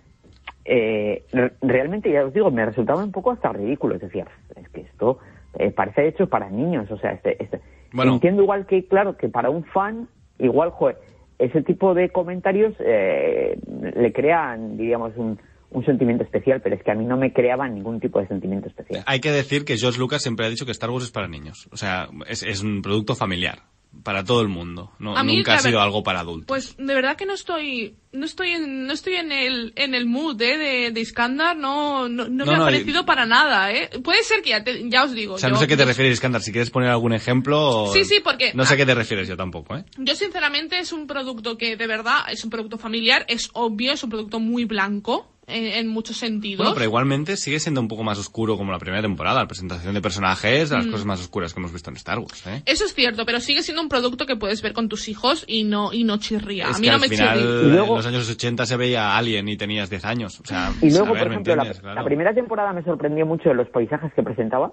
eh, 0.65 1.25
re- 1.33 1.53
realmente, 1.63 2.13
ya 2.13 2.25
os 2.25 2.33
digo, 2.35 2.51
me 2.51 2.65
resultaban 2.67 3.05
un 3.05 3.13
poco 3.13 3.31
hasta 3.33 3.53
ridículos. 3.53 4.01
Decía, 4.01 4.27
es 4.57 4.69
que 4.69 4.83
esto 4.83 5.19
eh, 5.59 5.71
parece 5.71 6.07
hecho 6.09 6.29
para 6.29 6.49
niños. 6.51 6.91
O 6.91 6.99
sea, 6.99 7.13
este, 7.13 7.43
este. 7.43 7.61
Bueno. 7.93 8.15
entiendo 8.15 8.43
igual 8.43 8.67
que, 8.67 8.87
claro, 8.87 9.17
que 9.17 9.29
para 9.29 9.51
un 9.51 9.65
fan, 9.65 10.09
igual, 10.39 10.71
joder, 10.71 10.99
ese 11.39 11.63
tipo 11.63 11.95
de 11.95 12.11
comentarios 12.11 12.75
eh, 12.79 13.59
le 13.97 14.13
crean, 14.13 14.77
diríamos, 14.77 15.17
un, 15.17 15.41
un 15.71 15.85
sentimiento 15.87 16.23
especial, 16.23 16.61
pero 16.61 16.77
es 16.77 16.83
que 16.85 16.91
a 16.91 16.95
mí 16.95 17.05
no 17.07 17.17
me 17.17 17.33
creaban 17.33 17.75
ningún 17.75 17.99
tipo 17.99 18.21
de 18.21 18.29
sentimiento 18.29 18.69
especial. 18.69 19.03
Hay 19.07 19.21
que 19.21 19.33
decir 19.33 19.65
que 19.65 19.77
George 19.79 19.99
Lucas 19.99 20.23
siempre 20.23 20.45
ha 20.47 20.51
dicho 20.51 20.67
que 20.67 20.73
Star 20.73 20.91
Wars 20.91 21.05
es 21.07 21.11
para 21.11 21.27
niños. 21.27 21.69
O 21.73 21.77
sea, 21.77 22.09
es, 22.29 22.43
es 22.43 22.63
un 22.63 22.83
producto 22.83 23.15
familiar. 23.17 23.61
Para 24.05 24.25
todo 24.25 24.41
el 24.41 24.49
mundo. 24.49 24.93
No, 24.99 25.17
A 25.17 25.23
mí, 25.25 25.37
nunca 25.37 25.55
ha 25.55 25.59
sido 25.59 25.81
algo 25.81 26.03
para 26.03 26.21
adultos. 26.21 26.47
Pues 26.47 26.77
de 26.79 26.95
verdad 26.95 27.17
que 27.17 27.27
no 27.27 27.35
estoy, 27.35 27.97
no 28.13 28.25
estoy 28.25 28.51
en, 28.53 28.87
no 28.87 28.93
estoy 28.95 29.15
en 29.17 29.31
el, 29.33 29.73
en 29.77 29.95
el 29.95 30.07
mood 30.07 30.41
¿eh? 30.41 30.57
de, 30.57 30.91
de 30.93 31.01
Iskandar, 31.01 31.57
no, 31.57 32.09
no, 32.09 32.29
no, 32.29 32.45
No, 32.45 32.47
me 32.47 32.53
ha 32.53 32.57
y- 32.57 32.61
parecido 32.61 33.05
para 33.05 33.27
nada, 33.27 33.73
¿eh? 33.73 33.91
Puede 34.03 34.23
ser 34.23 34.43
que 34.43 34.51
ya, 34.51 34.65
te- 34.65 34.89
ya 34.89 35.05
os 35.05 35.13
digo. 35.13 35.35
O 35.35 35.39
sea, 35.39 35.49
yo, 35.49 35.55
no 35.55 35.59
sé 35.59 35.65
a 35.65 35.69
qué 35.69 35.77
te 35.77 35.85
refieres, 35.85 36.15
Iskandar. 36.15 36.41
Si 36.41 36.53
quieres 36.53 36.71
poner 36.71 36.89
algún 36.89 37.13
ejemplo... 37.13 37.91
Sí, 37.93 38.05
sí, 38.05 38.21
porque- 38.23 38.53
No 38.55 38.65
sé 38.65 38.75
a 38.75 38.77
qué 38.77 38.87
te 38.87 38.95
refieres 38.95 39.29
yo 39.29 39.37
tampoco, 39.37 39.77
¿eh? 39.77 39.85
Yo 39.99 40.15
sinceramente 40.15 40.79
es 40.79 40.93
un 40.93 41.07
producto 41.07 41.59
que 41.59 41.77
de 41.77 41.87
verdad 41.87 42.21
es 42.31 42.43
un 42.45 42.51
producto 42.51 42.79
familiar, 42.79 43.27
es 43.29 43.51
obvio, 43.53 43.93
es 43.93 44.03
un 44.05 44.11
producto 44.11 44.39
muy 44.41 44.65
blanco 44.65 45.31
en, 45.51 45.67
en 45.67 45.89
muchos 45.89 46.17
sentidos. 46.17 46.59
Bueno, 46.59 46.73
pero 46.75 46.85
igualmente 46.87 47.37
sigue 47.37 47.61
siendo 47.61 47.81
un 47.81 47.89
poco 47.89 48.03
más 48.05 48.19
oscuro 48.19 48.57
como 48.57 48.73
la 48.73 48.79
primera 48.79 49.03
temporada. 49.03 49.41
La 49.41 49.47
presentación 49.47 49.93
de 49.95 50.01
personajes, 50.01 50.71
de 50.71 50.77
las 50.77 50.87
Mm. 50.87 50.91
cosas 50.91 51.07
más 51.07 51.21
oscuras 51.21 51.53
que 51.53 51.61
hemos 51.61 51.73
visto 51.73 51.91
en 51.91 51.97
Star 51.97 52.19
Wars, 52.19 52.47
¿eh? 52.47 52.63
Eso 52.67 52.85
es 52.85 52.95
cierto, 52.95 53.27
pero 53.27 53.41
sigue 53.41 53.63
siendo 53.63 53.83
un 53.83 53.89
producto 53.89 54.27
que 54.27 54.37
puedes 54.37 54.63
ver 54.63 54.73
con 54.73 54.89
tus 54.89 55.09
hijos 55.09 55.45
y 55.47 55.65
no 55.65 55.93
y 55.93 56.05
no 56.05 56.19
chirría. 56.19 56.69
es 56.71 56.77
a 56.77 56.79
mí 56.79 56.85
que 56.85 56.89
no 56.91 56.95
al 56.95 57.01
me 57.01 57.09
final, 57.09 57.39
chirría. 57.39 57.61
Y 57.63 57.71
luego- 57.73 57.89
en 57.91 57.97
los 57.97 58.07
años 58.07 58.31
80 58.31 58.67
se 58.67 58.77
veía 58.77 59.17
Alien 59.17 59.49
y 59.49 59.57
tenías 59.57 59.91
10 59.91 60.05
años. 60.05 60.41
O 60.41 60.45
sea, 60.47 60.71
Y 60.81 60.91
luego, 60.91 61.09
por 61.09 61.17
¿me 61.17 61.23
ejemplo, 61.35 61.55
la, 61.57 61.63
entiendes? 61.63 61.81
Claro. 61.81 61.95
la 62.01 62.05
primera 62.05 62.35
temporada 62.35 62.73
me 62.73 62.83
sorprendió 62.85 63.27
mucho 63.27 63.49
de 63.49 63.55
los 63.55 63.69
paisajes 63.69 64.13
que 64.15 64.23
presentaba. 64.23 64.73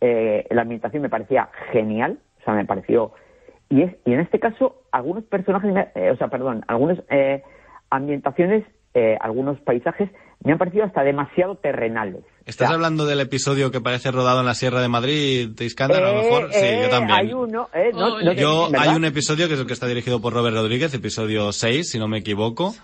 Eh, 0.00 0.46
la 0.50 0.62
ambientación 0.62 1.02
me 1.02 1.08
parecía 1.10 1.50
genial, 1.72 2.18
o 2.40 2.44
sea, 2.44 2.54
me 2.54 2.64
pareció... 2.64 3.12
Y, 3.68 3.82
es, 3.82 3.94
y 4.04 4.12
en 4.14 4.20
este 4.20 4.40
caso, 4.40 4.82
algunos 4.90 5.22
personajes, 5.24 5.72
me- 5.72 5.88
eh, 5.94 6.10
o 6.10 6.16
sea, 6.16 6.28
perdón, 6.28 6.64
algunas 6.66 6.98
eh, 7.10 7.42
ambientaciones, 7.90 8.64
eh, 8.94 9.16
algunos 9.20 9.60
paisajes 9.60 10.10
me 10.42 10.52
han 10.52 10.58
parecido 10.58 10.84
hasta 10.84 11.02
demasiado 11.02 11.56
terrenales. 11.56 12.24
¿Estás 12.46 12.66
O 12.66 12.68
sea, 12.70 12.74
hablando 12.76 13.04
del 13.06 13.20
episodio 13.20 13.70
que 13.70 13.80
parece 13.80 14.10
rodado 14.10 14.40
en 14.40 14.46
la 14.46 14.54
Sierra 14.54 14.80
de 14.80 14.88
Madrid, 14.88 15.50
de 15.50 15.64
Iskandar, 15.66 16.02
a 16.02 16.12
lo 16.12 16.20
eh, 16.20 16.24
mejor? 16.24 16.52
Sí, 16.52 16.58
eh, 16.64 16.80
yo 16.84 16.88
también. 16.90 17.18
Hay 17.18 17.32
uno, 17.32 17.68
eh, 17.74 17.90
no- 17.92 18.14
Oye. 18.14 18.24
no 18.24 18.32
Yo, 18.32 18.70
¿verdad? 18.70 18.88
hay 18.88 18.96
un 18.96 19.04
episodio 19.04 19.48
que 19.48 19.54
es 19.54 19.60
el 19.60 19.66
que 19.66 19.74
está 19.74 19.86
dirigido 19.86 20.20
por 20.20 20.32
Robert 20.32 20.56
Rodríguez, 20.56 20.92
episodio 20.94 21.52
6, 21.52 21.90
si 21.90 21.98
no 21.98 22.08
me 22.08 22.18
equivoco, 22.18 22.74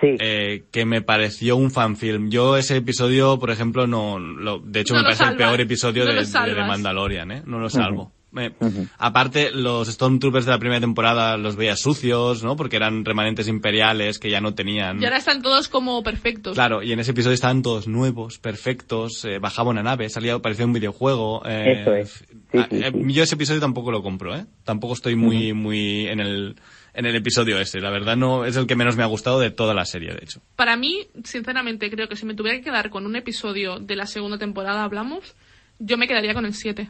Sí. 0.00 0.16
eh, 0.20 0.64
que 0.72 0.84
me 0.84 1.00
pareció 1.00 1.56
un 1.56 1.70
fanfilm. 1.70 2.28
Yo 2.28 2.56
ese 2.56 2.76
episodio, 2.76 3.38
por 3.38 3.50
ejemplo, 3.50 3.86
no, 3.86 4.18
lo- 4.18 4.58
de 4.58 4.80
hecho 4.80 4.92
No 4.94 5.00
me 5.00 5.04
lo 5.04 5.16
parece 5.16 5.32
el 5.32 5.36
peor 5.38 5.60
episodio 5.60 6.04
no 6.04 6.12
de, 6.12 6.24
de-. 6.24 6.64
Mandalorian, 6.66 7.30
¿eh? 7.30 7.42
No 7.46 7.58
lo 7.60 7.70
salvo. 7.70 8.12
Eh, 8.38 8.52
Aparte, 8.98 9.50
los 9.50 9.88
Stormtroopers 9.88 10.44
de 10.46 10.50
la 10.52 10.58
primera 10.58 10.80
temporada 10.80 11.36
los 11.36 11.56
veía 11.56 11.76
sucios, 11.76 12.42
¿no? 12.42 12.56
Porque 12.56 12.76
eran 12.76 13.04
remanentes 13.04 13.48
imperiales 13.48 14.18
que 14.18 14.30
ya 14.30 14.40
no 14.40 14.54
tenían... 14.54 15.00
Y 15.00 15.04
ahora 15.04 15.18
están 15.18 15.42
todos 15.42 15.68
como 15.68 16.02
perfectos. 16.02 16.54
Claro, 16.54 16.82
y 16.82 16.92
en 16.92 17.00
ese 17.00 17.12
episodio 17.12 17.34
estaban 17.34 17.62
todos 17.62 17.88
nuevos, 17.88 18.38
perfectos, 18.38 19.24
eh, 19.24 19.38
bajaba 19.38 19.70
una 19.70 19.82
nave, 19.82 20.08
salía, 20.08 20.38
parecía 20.38 20.66
un 20.66 20.72
videojuego. 20.72 21.42
eh, 21.46 21.80
Eso 21.82 21.94
es. 21.94 22.10
Sí, 22.52 22.58
ah, 22.58 22.66
sí, 22.70 22.76
eh, 22.82 22.92
sí. 22.92 23.12
Yo 23.12 23.22
ese 23.22 23.34
episodio 23.34 23.60
tampoco 23.60 23.90
lo 23.90 24.02
compro, 24.02 24.36
¿eh? 24.36 24.46
Tampoco 24.64 24.94
estoy 24.94 25.16
muy, 25.16 25.52
muy 25.52 26.06
en 26.06 26.20
el, 26.20 26.56
en 26.94 27.06
el 27.06 27.16
episodio 27.16 27.58
ese. 27.58 27.80
La 27.80 27.90
verdad 27.90 28.16
no, 28.16 28.44
es 28.44 28.56
el 28.56 28.66
que 28.66 28.76
menos 28.76 28.96
me 28.96 29.02
ha 29.02 29.06
gustado 29.06 29.40
de 29.40 29.50
toda 29.50 29.74
la 29.74 29.84
serie, 29.84 30.12
de 30.12 30.20
hecho. 30.22 30.40
Para 30.56 30.76
mí, 30.76 31.06
sinceramente, 31.24 31.90
creo 31.90 32.08
que 32.08 32.16
si 32.16 32.24
me 32.26 32.34
tuviera 32.34 32.56
que 32.58 32.64
quedar 32.64 32.90
con 32.90 33.04
un 33.06 33.16
episodio 33.16 33.78
de 33.80 33.96
la 33.96 34.06
segunda 34.06 34.38
temporada, 34.38 34.84
hablamos, 34.84 35.34
yo 35.78 35.98
me 35.98 36.06
quedaría 36.06 36.34
con 36.34 36.46
el 36.46 36.54
7. 36.54 36.88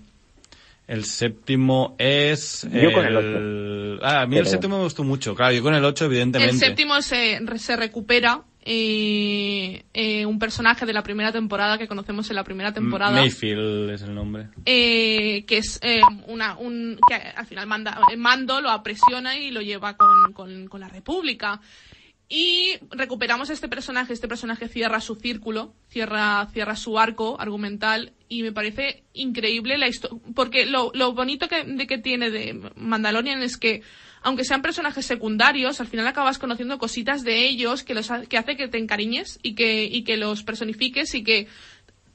El 0.87 1.05
séptimo 1.05 1.97
es... 1.99 2.67
Yo 2.71 2.93
con 2.93 3.05
el 3.05 3.99
Ah, 4.03 4.21
a 4.23 4.27
mí 4.27 4.37
el 4.37 4.43
Pero- 4.43 4.51
séptimo 4.51 4.77
me 4.79 4.85
gustó 4.85 5.03
mucho. 5.05 5.35
Claro, 5.35 5.53
yo 5.55 5.63
con 5.63 5.75
el 5.75 5.85
8, 5.85 6.05
evidentemente. 6.05 6.53
El 6.55 6.59
séptimo 6.61 7.01
se, 7.03 7.41
se 7.59 7.77
recupera 7.77 8.43
eh, 8.69 9.85
eh, 9.95 10.27
un 10.27 10.39
personaje 10.39 10.87
de 10.87 10.93
la 10.93 11.03
primera 11.03 11.33
temporada 11.33 11.79
que 11.79 11.89
conocemos 11.89 12.29
en 12.31 12.37
la 12.37 12.45
primera 12.45 12.73
temporada. 12.73 13.13
Mayfield 13.13 13.91
es 13.91 14.03
el 14.03 14.15
nombre. 14.15 14.49
eh, 14.65 15.45
que 15.47 15.59
es 15.59 15.79
eh, 15.83 16.01
una 16.27 16.57
un 16.57 16.99
que 17.09 17.15
al 17.15 17.47
final 17.47 17.67
manda 17.67 17.99
eh, 18.13 18.17
mando 18.17 18.61
lo 18.61 18.71
apresiona 18.71 19.37
y 19.39 19.51
lo 19.51 19.61
lleva 19.63 19.97
con, 19.97 20.33
con, 20.33 20.67
con 20.69 20.81
la 20.81 20.89
república 20.89 21.61
y 22.29 22.75
recuperamos 22.91 23.51
este 23.51 23.69
personaje 23.69 24.13
este 24.13 24.27
personaje 24.27 24.69
cierra 24.69 25.01
su 25.01 25.15
círculo 25.15 25.75
cierra 25.89 26.49
cierra 26.53 26.75
su 26.75 26.99
arco 26.99 27.41
argumental 27.41 28.13
y 28.29 28.43
me 28.43 28.53
parece 28.53 29.05
increíble 29.13 29.79
la 29.79 29.89
historia 29.89 30.19
porque 30.35 30.67
lo, 30.67 30.91
lo 30.95 31.13
bonito 31.13 31.49
que, 31.49 31.63
de 31.63 31.87
que 31.87 31.99
tiene 31.99 32.31
de 32.31 32.71
Mandalorian 32.75 33.43
es 33.43 33.57
que 33.57 33.83
aunque 34.23 34.43
sean 34.45 34.61
personajes 34.61 35.07
secundarios, 35.07 35.81
al 35.81 35.87
final 35.87 36.05
acabas 36.05 36.39
conociendo 36.41 36.79
cositas 36.79 37.23
de 37.23 37.47
ellos 37.47 37.85
que, 37.85 37.95
los 37.95 38.11
que 38.29 38.37
hace 38.37 38.57
que 38.57 38.67
te 38.67 38.77
encariñes 38.77 39.39
y 39.41 39.55
que, 39.55 39.85
y 39.85 40.03
que 40.03 40.17
los 40.17 40.43
personifiques 40.43 41.15
y 41.15 41.23
que 41.23 41.47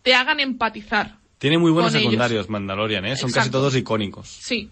te 0.01 0.13
hagan 0.13 0.41
empatizar. 0.41 1.19
Tiene 1.37 1.57
muy 1.57 1.71
buenos 1.71 1.93
con 1.93 1.99
ellos. 1.99 2.11
secundarios 2.11 2.49
Mandalorian, 2.49 3.05
¿eh? 3.05 3.15
Son 3.15 3.31
casi 3.31 3.49
todos 3.49 3.77
icónicos. 3.77 4.27
Sí. 4.27 4.69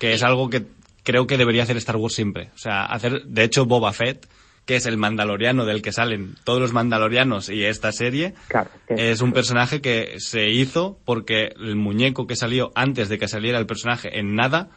que 0.00 0.14
es 0.14 0.22
algo 0.22 0.48
que 0.48 0.64
creo 1.02 1.26
que 1.26 1.36
debería 1.36 1.64
hacer 1.64 1.76
Star 1.76 1.96
Wars 1.96 2.14
siempre. 2.14 2.50
O 2.54 2.58
sea, 2.58 2.86
hacer, 2.86 3.22
de 3.24 3.44
hecho, 3.44 3.66
Boba 3.66 3.92
Fett, 3.92 4.26
que 4.68 4.76
es 4.76 4.84
el 4.86 4.98
mandaloriano 4.98 5.64
del 5.64 5.80
que 5.82 5.92
salen 5.92 6.34
todos 6.44 6.60
los 6.60 6.72
mandalorianos 6.74 7.48
y 7.48 7.64
esta 7.64 7.90
serie, 7.90 8.34
Claro, 8.48 8.70
es 8.90 9.22
un 9.22 9.32
personaje 9.32 9.80
que 9.80 10.16
se 10.18 10.50
hizo 10.50 11.00
porque 11.06 11.54
el 11.58 11.74
muñeco 11.74 12.26
que 12.26 12.36
salió 12.36 12.70
antes 12.74 13.08
de 13.08 13.18
que 13.18 13.26
saliera 13.28 13.58
el 13.58 13.64
personaje 13.66 14.18
en 14.18 14.34
nada 14.34 14.68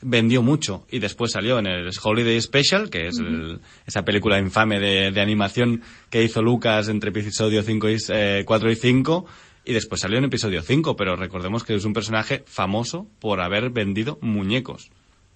vendió 0.00 0.42
mucho 0.42 0.86
y 0.90 1.00
después 1.00 1.32
salió 1.32 1.58
en 1.58 1.66
el 1.66 1.90
Holiday 2.02 2.40
Special, 2.40 2.88
que 2.88 3.08
es 3.08 3.18
el- 3.18 3.60
esa 3.86 4.04
película 4.04 4.38
infame 4.38 4.78
de, 4.80 5.10
de 5.10 5.20
animación 5.20 5.82
que 6.08 6.22
hizo 6.22 6.40
Lucas 6.40 6.88
entre 6.88 7.10
episodio 7.10 7.62
5 7.64 7.90
y, 7.90 7.96
eh, 8.10 8.42
4 8.46 8.70
y 8.70 8.76
5 8.76 9.26
y 9.64 9.72
después 9.72 10.00
salió 10.00 10.18
en 10.18 10.24
episodio 10.24 10.62
5, 10.62 10.94
pero 10.96 11.16
recordemos 11.16 11.64
que 11.64 11.74
es 11.74 11.84
un 11.84 11.92
personaje 11.92 12.44
famoso 12.46 13.08
por 13.20 13.40
haber 13.40 13.70
vendido 13.70 14.18
muñecos, 14.22 14.90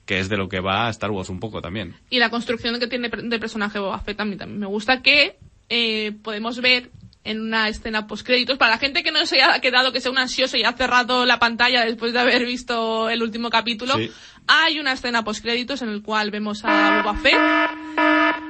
que 0.07 0.19
es 0.21 0.29
de 0.31 0.37
lo 0.39 0.49
que 0.49 0.61
va 0.61 0.87
a 0.87 0.91
Star 0.91 1.11
Wars 1.11 1.29
un 1.29 1.41
poco 1.41 1.61
también. 1.61 1.97
Y 2.11 2.19
la 2.21 2.31
construcción 2.31 2.79
que 2.81 2.87
tiene 2.87 3.09
de 3.11 3.39
personaje 3.39 3.79
Boba 3.79 3.99
Fett 4.01 4.17
también, 4.17 4.39
también 4.39 4.61
me 4.61 4.67
gusta 4.67 5.03
que 5.03 5.37
eh, 5.69 6.13
podemos 6.23 6.61
ver 6.61 6.91
en 7.25 7.41
una 7.41 7.69
escena 7.69 8.07
post 8.07 8.25
créditos 8.25 8.57
para 8.57 8.71
la 8.71 8.79
gente 8.79 9.03
que 9.03 9.11
no 9.11 9.27
se 9.27 9.43
haya 9.43 9.61
quedado 9.61 9.93
que 9.93 10.01
sea 10.01 10.13
un 10.13 10.19
ansioso 10.19 10.57
y 10.57 10.63
ha 10.63 10.73
cerrado 10.75 11.27
la 11.27 11.41
pantalla 11.41 11.85
después 11.85 12.13
de 12.13 12.21
haber 12.21 12.47
visto 12.47 13.11
el 13.11 13.21
último 13.21 13.51
capítulo 13.51 13.95
Sí. 13.97 14.13
hay 14.47 14.79
una 14.79 14.93
escena 14.93 15.25
post 15.25 15.43
créditos 15.43 15.83
en 15.83 15.89
el 15.89 16.03
cual 16.03 16.31
vemos 16.31 16.61
a 16.65 17.03
Boba 17.03 17.19
Fett 17.19 17.35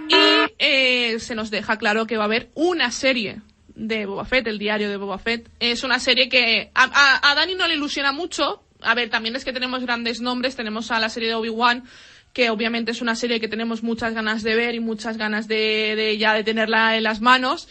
y 0.09 0.53
eh, 0.59 1.19
se 1.21 1.35
nos 1.35 1.51
deja 1.51 1.79
claro 1.79 2.07
que 2.07 2.17
va 2.19 2.25
a 2.25 2.27
haber 2.27 2.51
una 2.55 2.91
serie 2.91 3.41
de 3.75 4.07
Boba 4.07 4.25
Fett, 4.25 4.47
el 4.47 4.59
diario 4.59 4.89
de 4.89 4.97
Boba 4.97 5.19
Fett. 5.19 5.49
Es 5.61 5.83
una 5.83 5.99
serie 5.99 6.29
que 6.29 6.71
a, 6.75 6.85
a- 6.85 7.31
a 7.31 7.35
Dani 7.35 7.55
no 7.55 7.67
le 7.67 7.75
ilusiona 7.75 8.13
mucho. 8.13 8.63
A 8.87 8.95
ver, 8.95 9.11
también 9.11 9.37
es 9.37 9.45
que 9.45 9.53
tenemos 9.53 9.83
grandes 9.83 10.21
nombres. 10.21 10.57
Tenemos 10.57 10.91
a 10.91 11.01
la 11.01 11.09
serie 11.09 11.29
de 11.29 11.35
Obi-Wan, 11.35 11.85
que 12.33 12.51
obviamente 12.51 12.91
es 12.93 13.03
una 13.03 13.15
serie 13.17 13.41
que 13.41 13.49
tenemos 13.49 13.83
muchas 13.83 14.15
ganas 14.15 14.43
de 14.43 14.55
ver 14.55 14.75
y 14.75 14.81
muchas 14.81 15.17
ganas 15.17 15.49
de, 15.49 15.95
de 15.97 16.19
ya 16.19 16.35
de 16.35 16.45
tenerla 16.45 16.97
en 16.97 17.03
las 17.03 17.21
manos. 17.21 17.69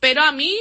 Pero 0.00 0.22
a 0.22 0.32
mí 0.32 0.54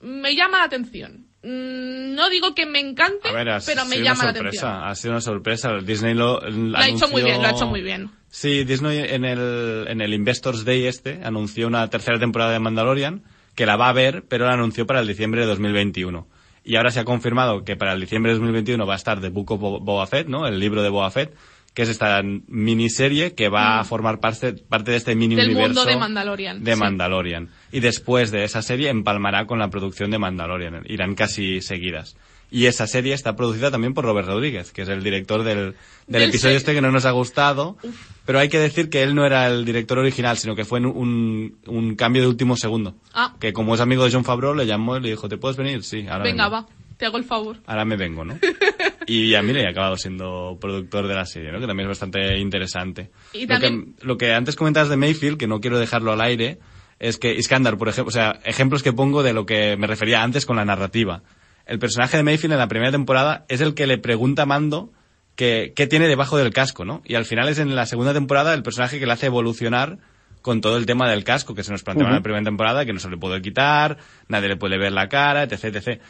me 0.00 0.34
llama 0.36 0.58
la 0.58 0.64
atención. 0.64 1.26
Mm, 1.42 2.14
No 2.14 2.28
digo 2.30 2.54
que 2.54 2.66
me 2.66 2.80
encante, 2.80 3.32
ver, 3.32 3.48
pero 3.64 3.84
me 3.84 4.00
llama 4.02 4.24
la 4.24 4.30
atención. 4.30 4.70
ha 4.70 4.94
sido 4.94 5.12
una 5.12 5.20
sorpresa. 5.20 5.70
Disney 5.84 6.14
lo, 6.14 6.40
Lo 6.40 6.76
ha 6.78 6.88
hecho 6.88 7.08
muy 7.08 7.22
bien, 7.22 7.40
lo 7.40 7.48
ha 7.48 7.50
hecho 7.52 7.66
muy 7.66 7.82
bien. 7.82 8.10
Sí, 8.28 8.64
Disney 8.64 8.98
en 8.98 9.24
el, 9.24 9.86
en 9.88 10.00
el 10.00 10.12
Investors 10.12 10.64
Day 10.64 10.86
este 10.86 11.20
anunció 11.22 11.66
una 11.68 11.88
tercera 11.88 12.18
temporada 12.18 12.52
de 12.52 12.58
Mandalorian 12.58 13.22
que 13.54 13.64
la 13.64 13.76
va 13.76 13.88
a 13.88 13.92
ver, 13.92 14.24
pero 14.28 14.44
la 14.46 14.52
anunció 14.52 14.86
para 14.86 15.00
el 15.00 15.06
diciembre 15.06 15.40
de 15.42 15.46
2021. 15.46 16.26
Y 16.66 16.76
ahora 16.76 16.90
se 16.90 16.98
ha 17.00 17.04
confirmado 17.04 17.62
que 17.64 17.76
para 17.76 17.92
el 17.92 18.00
diciembre 18.00 18.32
de 18.32 18.38
2021 18.38 18.84
va 18.86 18.94
a 18.94 18.96
estar 18.96 19.20
The 19.20 19.28
Book 19.28 19.52
of 19.52 19.60
Bo- 19.60 19.80
Boba 19.80 20.06
Fett, 20.06 20.26
¿no? 20.28 20.46
El 20.48 20.58
libro 20.58 20.82
de 20.82 20.88
Boba 20.88 21.10
Fett, 21.12 21.32
que 21.74 21.82
es 21.82 21.88
esta 21.88 22.20
miniserie 22.56 23.34
que 23.34 23.48
va 23.48 23.78
a 23.80 23.84
formar 23.84 24.18
parte, 24.18 24.54
parte 24.54 24.90
de 24.90 24.96
este 24.96 25.14
mini 25.14 25.34
Mm. 25.34 25.38
Del 25.38 25.46
universo 25.50 25.74
mundo 25.74 25.84
de 25.90 25.96
Mandalorian, 25.96 26.64
de 26.64 26.74
sí. 26.74 26.80
Mandalorian. 26.80 27.48
Y 27.70 27.80
después 27.80 28.30
de 28.32 28.44
esa 28.44 28.62
serie 28.62 28.88
empalmará 28.88 29.46
con 29.46 29.58
la 29.58 29.68
producción 29.70 30.10
de 30.10 30.18
Mandalorian. 30.18 30.82
Irán 30.86 31.14
casi 31.14 31.60
seguidas. 31.60 32.16
Y 32.50 32.66
esa 32.66 32.86
serie 32.86 33.12
está 33.12 33.34
producida 33.34 33.70
también 33.70 33.92
por 33.92 34.04
Robert 34.04 34.28
Rodríguez, 34.28 34.72
que 34.72 34.82
es 34.82 34.88
el 34.88 35.02
director 35.02 35.42
del, 35.42 35.74
episodio 36.08 36.56
este 36.56 36.74
que 36.74 36.80
no 36.80 36.92
nos 36.92 37.04
ha 37.04 37.10
gustado. 37.10 37.76
Pero 38.24 38.38
hay 38.38 38.48
que 38.48 38.58
decir 38.58 38.88
que 38.88 39.02
él 39.02 39.14
no 39.14 39.26
era 39.26 39.48
el 39.48 39.64
director 39.64 39.98
original, 39.98 40.36
sino 40.38 40.54
que 40.54 40.64
fue 40.64 40.80
un, 40.80 41.58
un 41.66 41.96
cambio 41.96 42.22
de 42.22 42.28
último 42.28 42.56
segundo. 42.56 42.94
Ah. 43.12 43.34
Que 43.40 43.52
como 43.52 43.74
es 43.74 43.80
amigo 43.80 44.04
de 44.04 44.12
John 44.12 44.24
Favreau, 44.24 44.54
le 44.54 44.66
llamó 44.66 44.96
y 44.96 45.00
le 45.00 45.10
dijo, 45.10 45.28
¿te 45.28 45.38
puedes 45.38 45.56
venir? 45.56 45.82
Sí, 45.82 46.06
ahora 46.08 46.22
Venga, 46.24 46.48
vengo. 46.48 46.56
va, 46.56 46.66
te 46.96 47.06
hago 47.06 47.18
el 47.18 47.24
favor. 47.24 47.56
Ahora 47.66 47.84
me 47.84 47.96
vengo, 47.96 48.24
¿no? 48.24 48.38
y 49.06 49.30
ya 49.30 49.42
mira, 49.42 49.60
y 49.62 49.64
ha 49.64 49.70
acabado 49.70 49.96
siendo 49.96 50.56
productor 50.60 51.08
de 51.08 51.14
la 51.14 51.26
serie, 51.26 51.50
¿no? 51.50 51.58
Que 51.58 51.66
también 51.66 51.88
es 51.88 51.98
bastante 51.98 52.38
interesante. 52.38 53.10
Y 53.32 53.42
lo, 53.42 53.48
también- 53.48 53.94
que, 53.98 54.06
lo 54.06 54.16
que 54.16 54.32
antes 54.32 54.54
comentabas 54.54 54.88
de 54.88 54.96
Mayfield, 54.96 55.36
que 55.36 55.48
no 55.48 55.60
quiero 55.60 55.80
dejarlo 55.80 56.12
al 56.12 56.20
aire, 56.20 56.58
es 56.98 57.18
que 57.18 57.34
Iskandar, 57.34 57.76
por 57.76 57.88
ejemplo, 57.88 58.08
o 58.08 58.12
sea, 58.12 58.40
ejemplos 58.44 58.82
que 58.82 58.92
pongo 58.92 59.22
de 59.22 59.32
lo 59.32 59.46
que 59.46 59.76
me 59.76 59.86
refería 59.86 60.22
antes 60.22 60.46
con 60.46 60.56
la 60.56 60.64
narrativa. 60.64 61.22
El 61.66 61.78
personaje 61.78 62.16
de 62.16 62.22
Mayfield 62.22 62.52
en 62.54 62.58
la 62.58 62.68
primera 62.68 62.92
temporada 62.92 63.44
es 63.48 63.60
el 63.60 63.74
que 63.74 63.86
le 63.86 63.98
pregunta 63.98 64.42
a 64.42 64.46
Mando 64.46 64.92
qué 65.34 65.86
tiene 65.90 66.08
debajo 66.08 66.38
del 66.38 66.52
casco, 66.52 66.84
¿no? 66.84 67.02
Y 67.04 67.14
al 67.14 67.24
final 67.26 67.48
es 67.48 67.58
en 67.58 67.74
la 67.74 67.84
segunda 67.86 68.14
temporada 68.14 68.54
el 68.54 68.62
personaje 68.62 68.98
que 68.98 69.06
le 69.06 69.12
hace 69.12 69.26
evolucionar 69.26 69.98
con 70.40 70.60
todo 70.60 70.76
el 70.76 70.86
tema 70.86 71.10
del 71.10 71.24
casco 71.24 71.54
que 71.54 71.64
se 71.64 71.72
nos 71.72 71.82
planteaba 71.82 72.10
en 72.10 72.16
la 72.16 72.22
primera 72.22 72.44
temporada, 72.44 72.84
que 72.86 72.92
no 72.92 73.00
se 73.00 73.10
le 73.10 73.16
puede 73.18 73.42
quitar, 73.42 73.98
nadie 74.28 74.48
le 74.48 74.56
puede 74.56 74.78
ver 74.78 74.92
la 74.92 75.08
cara, 75.08 75.42
etc, 75.42 75.64
etc. 75.64 76.00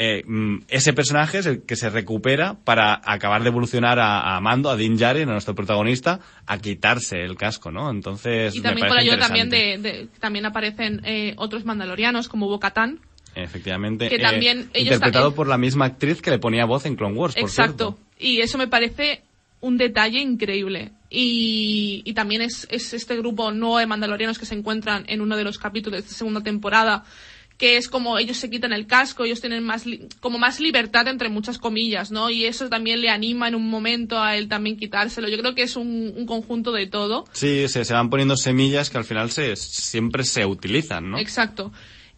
Eh, 0.00 0.22
mm, 0.26 0.58
ese 0.68 0.92
personaje 0.92 1.38
es 1.38 1.46
el 1.46 1.62
que 1.64 1.74
se 1.74 1.90
recupera 1.90 2.54
para 2.64 3.00
acabar 3.04 3.42
de 3.42 3.48
evolucionar 3.48 3.98
a, 3.98 4.36
a 4.36 4.40
Mando, 4.40 4.70
a 4.70 4.76
Din 4.76 4.96
Djarin, 4.96 5.28
a 5.28 5.32
nuestro 5.32 5.54
protagonista, 5.56 6.20
a 6.46 6.58
quitarse 6.58 7.22
el 7.24 7.36
casco, 7.36 7.72
¿no? 7.72 7.90
Entonces, 7.90 8.54
Y 8.54 8.60
también 8.60 8.88
parece 8.88 9.10
ayuda 9.10 9.26
también 9.26 9.48
de, 9.50 9.78
de- 9.78 10.08
también 10.20 10.46
aparecen 10.46 11.00
eh, 11.04 11.34
otros 11.36 11.64
mandalorianos 11.64 12.28
como 12.28 12.46
Bo-Katan. 12.46 13.00
Efectivamente. 13.34 14.08
que 14.08 14.16
eh, 14.16 14.20
también 14.20 14.70
ellos 14.74 14.94
interpretado 14.94 15.30
ta- 15.30 15.36
por 15.36 15.46
la 15.48 15.58
misma 15.58 15.84
actriz 15.86 16.20
que 16.22 16.30
le 16.30 16.38
ponía 16.38 16.64
voz 16.64 16.86
en 16.86 16.96
Clone 16.96 17.16
Wars, 17.16 17.34
por 17.34 17.44
Exacto. 17.44 17.98
Y 18.18 18.40
eso 18.40 18.58
me 18.58 18.66
parece 18.68 19.22
un 19.60 19.76
detalle 19.76 20.20
increíble. 20.20 20.92
Y, 21.10 22.02
y 22.04 22.12
también 22.14 22.42
es, 22.42 22.66
es 22.70 22.92
este 22.94 23.16
grupo 23.16 23.50
nuevo 23.52 23.78
de 23.78 23.86
mandalorianos 23.86 24.38
que 24.38 24.46
se 24.46 24.54
encuentran 24.54 25.04
en 25.08 25.20
uno 25.20 25.36
de 25.36 25.44
los 25.44 25.58
capítulos 25.58 26.00
de 26.00 26.04
esta 26.06 26.16
segunda 26.18 26.42
temporada 26.42 27.04
que 27.56 27.76
es 27.76 27.88
como 27.88 28.18
ellos 28.20 28.36
se 28.36 28.50
quitan 28.50 28.72
el 28.72 28.86
casco, 28.86 29.24
ellos 29.24 29.40
tienen 29.40 29.64
más 29.64 29.84
li- 29.84 30.06
como 30.20 30.38
más 30.38 30.60
libertad 30.60 31.08
entre 31.08 31.28
muchas 31.28 31.58
comillas, 31.58 32.12
¿no? 32.12 32.30
Y 32.30 32.44
eso 32.44 32.68
también 32.68 33.00
le 33.00 33.10
anima 33.10 33.48
en 33.48 33.56
un 33.56 33.68
momento 33.68 34.22
a 34.22 34.36
él 34.36 34.46
también 34.48 34.76
quitárselo. 34.76 35.28
Yo 35.28 35.38
creo 35.38 35.56
que 35.56 35.62
es 35.62 35.74
un, 35.74 36.12
un 36.16 36.24
conjunto 36.24 36.70
de 36.70 36.86
todo. 36.86 37.24
Sí, 37.32 37.66
se, 37.66 37.84
se 37.84 37.92
van 37.94 38.10
poniendo 38.10 38.36
semillas 38.36 38.90
que 38.90 38.98
al 38.98 39.04
final 39.04 39.32
se, 39.32 39.56
siempre 39.56 40.22
se 40.22 40.46
utilizan, 40.46 41.10
¿no? 41.10 41.18
Exacto. 41.18 41.72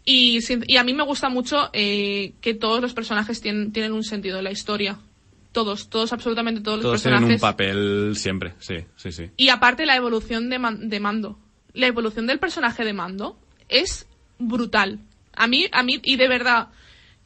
Y, 0.04 0.38
a 0.76 0.84
mí 0.84 0.94
me 0.94 1.04
gusta 1.04 1.28
mucho 1.28 1.70
eh, 1.72 2.32
que 2.40 2.54
todos 2.54 2.80
los 2.80 2.94
personajes 2.94 3.40
tienen, 3.40 3.72
tienen 3.72 3.92
un 3.92 4.02
sentido 4.02 4.38
en 4.38 4.44
la 4.44 4.50
historia. 4.50 4.98
Todos, 5.52 5.88
todos, 5.90 6.12
absolutamente 6.12 6.60
todos, 6.60 6.80
Todos 6.80 6.94
los 6.94 7.02
tienen 7.02 7.18
personajes. 7.20 7.42
un 7.42 7.48
papel 7.48 8.12
siempre, 8.16 8.54
sí, 8.60 8.76
sí, 8.96 9.12
sí. 9.12 9.30
Y 9.36 9.48
aparte 9.48 9.84
la 9.86 9.96
evolución 9.96 10.48
de, 10.48 10.58
Man- 10.58 10.88
de 10.88 11.00
Mando. 11.00 11.38
La 11.74 11.86
evolución 11.86 12.26
del 12.26 12.38
personaje 12.38 12.84
de 12.84 12.92
Mando 12.92 13.38
es 13.68 14.06
brutal. 14.38 15.00
A 15.34 15.46
mí, 15.46 15.66
a 15.72 15.82
mí, 15.82 16.00
y 16.02 16.16
de 16.16 16.28
verdad, 16.28 16.68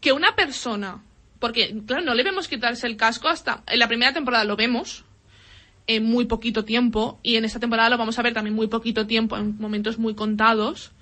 que 0.00 0.12
una 0.12 0.34
persona, 0.34 1.02
porque 1.38 1.74
claro, 1.86 2.02
no 2.04 2.14
le 2.14 2.22
vemos 2.22 2.48
quitarse 2.48 2.86
el 2.86 2.96
casco 2.96 3.28
hasta, 3.28 3.62
en 3.66 3.78
la 3.78 3.88
primera 3.88 4.12
temporada 4.12 4.44
lo 4.44 4.56
vemos, 4.56 5.04
en 5.86 6.04
muy 6.04 6.24
poquito 6.24 6.64
tiempo, 6.64 7.18
y 7.22 7.36
en 7.36 7.44
esta 7.44 7.60
temporada 7.60 7.90
lo 7.90 7.98
vamos 7.98 8.18
a 8.18 8.22
ver 8.22 8.32
también 8.34 8.54
muy 8.56 8.66
poquito 8.68 9.06
tiempo, 9.06 9.36
en 9.36 9.56
momentos 9.58 9.98
muy 9.98 10.14
contados, 10.14 10.92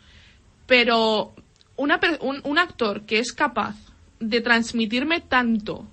pero 0.66 1.34
una, 1.82 2.00
un, 2.20 2.40
un 2.44 2.58
actor 2.58 3.02
que 3.02 3.18
es 3.18 3.32
capaz 3.32 3.76
de 4.20 4.40
transmitirme 4.40 5.20
tanto 5.20 5.86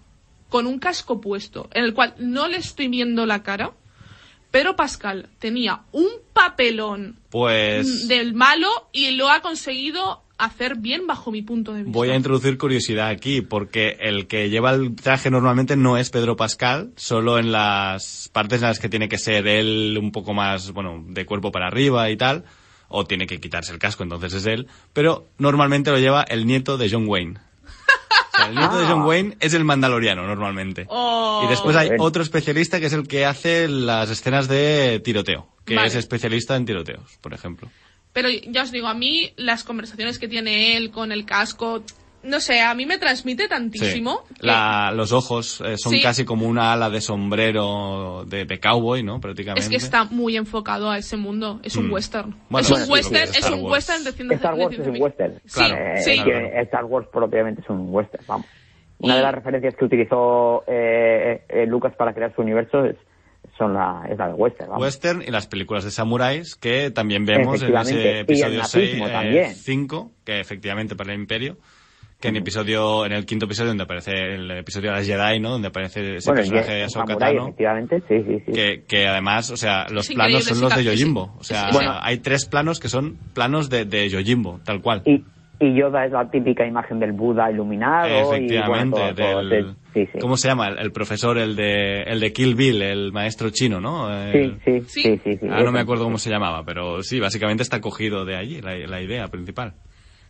con 0.49 0.65
un 0.67 0.79
casco 0.79 1.21
puesto, 1.21 1.69
en 1.73 1.83
el 1.83 1.93
cual 1.93 2.15
no 2.19 2.47
le 2.47 2.57
estoy 2.57 2.87
viendo 2.87 3.25
la 3.25 3.43
cara. 3.43 3.71
Pedro 4.51 4.75
Pascal 4.75 5.29
tenía 5.37 5.81
un 5.91 6.07
papelón 6.33 7.17
Pues 7.29 8.07
del 8.07 8.33
malo 8.33 8.67
y 8.91 9.11
lo 9.11 9.29
ha 9.29 9.41
conseguido 9.41 10.23
hacer 10.39 10.77
bien 10.77 11.05
bajo 11.05 11.31
mi 11.31 11.41
punto 11.43 11.73
de 11.73 11.83
vista. 11.83 11.99
voy 11.99 12.09
a 12.09 12.15
introducir 12.15 12.57
curiosidad 12.57 13.09
aquí, 13.09 13.41
porque 13.41 13.97
el 13.99 14.25
que 14.25 14.49
lleva 14.49 14.71
el 14.71 14.95
traje 14.95 15.29
normalmente 15.29 15.75
no 15.75 15.97
es 15.97 16.09
Pedro 16.09 16.35
Pascal, 16.35 16.91
solo 16.95 17.37
en 17.37 17.51
las 17.51 18.29
partes 18.31 18.61
en 18.61 18.69
las 18.69 18.79
que 18.79 18.89
tiene 18.89 19.09
que 19.09 19.17
ser 19.17 19.45
él 19.47 19.99
un 20.01 20.11
poco 20.11 20.33
más, 20.33 20.71
bueno, 20.71 21.03
de 21.07 21.25
cuerpo 21.25 21.51
para 21.51 21.67
arriba 21.67 22.09
y 22.09 22.17
tal, 22.17 22.45
o 22.89 23.05
tiene 23.05 23.27
que 23.27 23.39
quitarse 23.39 23.71
el 23.71 23.79
casco, 23.79 24.03
entonces 24.03 24.33
es 24.33 24.45
él, 24.45 24.67
pero 24.93 25.27
normalmente 25.37 25.91
lo 25.91 25.99
lleva 25.99 26.23
el 26.23 26.45
nieto 26.45 26.77
de 26.77 26.89
John 26.89 27.07
Wayne. 27.07 27.39
O 28.33 28.37
sea, 28.37 28.47
el 28.47 28.55
nieto 28.55 28.77
de 28.77 28.85
John 28.87 29.03
Wayne 29.03 29.37
es 29.39 29.53
el 29.53 29.63
mandaloriano 29.63 30.27
normalmente. 30.27 30.85
Oh. 30.89 31.43
Y 31.45 31.49
después 31.49 31.75
hay 31.75 31.89
otro 31.97 32.23
especialista 32.23 32.79
que 32.79 32.87
es 32.87 32.93
el 32.93 33.07
que 33.07 33.25
hace 33.25 33.67
las 33.67 34.09
escenas 34.09 34.47
de 34.47 35.01
tiroteo, 35.03 35.47
que 35.65 35.75
Vale. 35.75 35.87
es 35.87 35.95
especialista 35.95 36.55
en 36.55 36.65
tiroteos, 36.65 37.17
por 37.21 37.33
ejemplo. 37.33 37.69
Pero 38.11 38.29
ya 38.29 38.63
os 38.63 38.71
digo, 38.71 38.87
a 38.87 38.93
mí 38.93 39.33
las 39.37 39.63
conversaciones 39.63 40.19
que 40.19 40.27
tiene 40.27 40.75
él 40.75 40.91
con 40.91 41.11
el 41.11 41.25
casco, 41.25 41.83
no 42.23 42.39
sé, 42.39 42.61
a 42.61 42.73
mí 42.73 42.85
me 42.85 42.97
transmite 42.97 43.47
tantísimo. 43.47 44.23
Sí. 44.27 44.35
que- 44.41 44.47
La- 44.47 44.91
los 44.93 45.11
ojos 45.11 45.61
eh, 45.65 45.77
son 45.77 45.93
Sí. 45.93 46.01
casi 46.01 46.25
como 46.25 46.47
una 46.47 46.73
ala 46.73 46.89
de 46.89 47.01
sombrero 47.01 48.25
de, 48.27 48.45
de 48.45 48.59
cowboy, 48.59 49.03
¿no? 49.03 49.19
Prácticamente. 49.19 49.61
Es 49.61 49.69
que 49.69 49.75
está 49.77 50.03
muy 50.05 50.35
enfocado 50.37 50.89
a 50.89 50.97
ese 50.97 51.17
mundo. 51.17 51.59
Es 51.63 51.75
un 51.75 51.87
Mm. 51.87 51.93
western. 51.93 52.35
Bueno, 52.49 52.65
es 52.67 52.71
un 52.71 52.77
bueno, 52.79 52.93
western, 52.93 53.23
es 53.23 53.37
Star 53.37 53.53
un 53.53 53.61
Wars. 53.63 53.71
western 53.73 54.03
de 54.03 54.11
ciencia 54.11 54.35
Star 54.35 54.53
Wars 54.55 54.77
de 54.77 54.83
es 54.83 54.87
un 54.89 55.01
western. 55.01 55.41
Claro, 55.53 55.75
Eh, 55.75 55.97
sí, 56.01 56.11
es 56.11 56.23
que 56.23 56.59
Star 56.61 56.85
Wars 56.85 57.07
propiamente 57.11 57.61
es 57.61 57.69
un 57.69 57.87
western, 57.93 58.23
vamos. 58.27 58.45
Una 58.99 59.13
Y- 59.13 59.17
de 59.17 59.23
las 59.23 59.33
referencias 59.35 59.75
que 59.75 59.85
utilizó 59.85 60.63
eh, 60.67 61.43
eh, 61.47 61.65
Lucas 61.65 61.93
para 61.97 62.13
crear 62.13 62.33
su 62.35 62.41
universo 62.41 62.83
es, 62.85 62.97
son 63.57 63.73
la, 63.73 64.03
es 64.09 64.17
la 64.17 64.27
de 64.27 64.33
western, 64.33 64.69
vamos. 64.69 64.83
Western 64.83 65.21
y 65.21 65.31
las 65.31 65.47
películas 65.47 65.83
de 65.85 65.91
samuráis 65.91 66.55
que 66.55 66.91
también 66.91 67.25
vemos 67.25 67.61
en 67.61 67.75
ese 67.77 68.19
episodio 68.21 68.59
nazismo 68.59 69.05
6, 69.05 69.13
también. 69.13 69.55
5, 69.55 70.11
que 70.25 70.39
efectivamente 70.41 70.95
para 70.95 71.13
el 71.13 71.19
Imperio, 71.19 71.57
que 72.19 72.27
en 72.27 72.35
episodio 72.35 73.05
en 73.05 73.13
el 73.13 73.25
quinto 73.25 73.45
episodio 73.45 73.69
donde 73.69 73.83
aparece 73.85 74.11
el 74.11 74.51
episodio 74.51 74.91
de 74.91 74.97
las 74.97 75.07
Jedi, 75.07 75.39
¿no? 75.39 75.51
Donde 75.51 75.69
aparece 75.69 76.17
ese 76.17 76.29
bueno, 76.29 76.41
personaje 76.41 76.71
de 76.71 76.77
el 76.79 76.85
Ahsoka 76.85 77.15
Tano, 77.15 77.43
efectivamente, 77.43 78.03
sí, 78.09 78.23
sí, 78.27 78.43
sí. 78.45 78.51
que, 78.51 78.83
que 78.87 79.07
además, 79.07 79.49
o 79.51 79.57
sea, 79.57 79.85
los 79.89 80.07
planos 80.09 80.43
son 80.43 80.59
los 80.61 80.75
de 80.75 80.83
Yojimbo, 80.83 81.35
o 81.39 81.43
sea, 81.43 81.69
Bueno. 81.71 81.93
hay 82.01 82.17
tres 82.17 82.45
planos 82.45 82.79
que 82.79 82.89
son 82.89 83.17
planos 83.33 83.69
de, 83.69 83.85
de 83.85 84.09
Yojimbo, 84.09 84.59
tal 84.65 84.81
cual. 84.81 85.01
Y, 85.05 85.23
y 85.61 85.75
Yoda 85.77 86.05
es 86.05 86.11
la 86.11 86.29
típica 86.29 86.65
imagen 86.65 86.99
del 86.99 87.11
Buda 87.13 87.49
iluminado. 87.51 88.07
Efectivamente, 88.33 88.97
y, 88.97 89.01
bueno, 89.01 89.15
todo- 89.15 89.31
todo- 89.41 89.49
del, 89.49 89.75
sí, 89.93 90.05
sí. 90.11 90.19
¿cómo 90.19 90.35
se 90.37 90.47
llama? 90.49 90.67
El, 90.69 90.79
el 90.79 90.91
profesor, 90.91 91.37
el 91.37 91.55
de, 91.55 92.01
el 92.03 92.19
de 92.19 92.33
Kill 92.33 92.55
Bill, 92.55 92.81
el 92.81 93.11
maestro 93.13 93.49
chino, 93.49 93.79
¿no? 93.79 94.07
Sí, 94.31 94.37
El- 94.37 94.59
sí, 94.65 94.81
Sí. 94.87 95.01
sí, 95.03 95.21
sí, 95.23 95.37
sí. 95.37 95.47
Ah, 95.49 95.63
no 95.63 95.71
me 95.71 95.79
acuerdo 95.79 96.03
cómo 96.03 96.17
se 96.17 96.29
llamaba, 96.29 96.63
pero 96.65 97.01
sí, 97.01 97.19
básicamente 97.21 97.63
está 97.63 97.79
cogido 97.81 98.23
de 98.25 98.35
allí, 98.37 98.61
la, 98.61 98.75
la 98.75 99.01
idea 99.01 99.27
principal. 99.27 99.73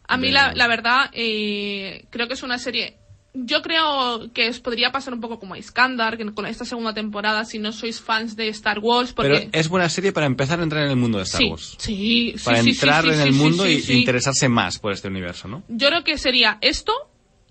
A 0.10 0.18
mí, 0.18 0.28
de- 0.28 0.34
la, 0.34 0.54
la 0.54 0.68
verdad, 0.68 1.10
eh, 1.14 2.06
creo 2.10 2.28
que 2.28 2.34
es 2.34 2.44
una 2.44 2.58
serie. 2.58 2.96
Yo 3.34 3.62
creo 3.62 4.34
que 4.34 4.50
os 4.50 4.60
podría 4.60 4.92
pasar 4.92 5.14
un 5.14 5.22
poco 5.22 5.40
como 5.40 5.54
a 5.54 5.58
Iskandar, 5.60 6.18
que 6.18 6.26
con 6.34 6.48
esta 6.48 6.66
segunda 6.66 6.94
temporada, 6.96 7.46
si 7.46 7.60
no 7.60 7.72
sois 7.72 8.02
fans 8.02 8.36
de 8.36 8.48
Star 8.50 8.80
Wars, 8.80 9.14
porque. 9.14 9.32
Pero 9.32 9.50
es 9.54 9.70
buena 9.70 9.88
serie 9.88 10.12
para 10.12 10.26
empezar 10.26 10.60
a 10.60 10.64
entrar 10.64 10.84
en 10.84 10.90
el 10.90 10.96
mundo 10.98 11.20
de 11.20 11.26
Star 11.26 11.42
sí, 11.42 11.48
Wars. 11.50 11.76
sí, 11.78 12.34
sí, 12.36 12.44
Para 12.44 12.64
sí, 12.64 12.72
entrar 12.72 13.06
en 13.06 13.22
el 13.22 13.34
mundo 13.34 13.68
y 13.70 13.84
interesarse 13.92 14.50
más 14.50 14.80
por 14.80 14.92
este 14.94 15.08
universo, 15.08 15.48
¿no? 15.48 15.62
Yo 15.70 15.88
creo 15.90 16.04
que 16.04 16.18
sería 16.18 16.58
esto 16.62 16.92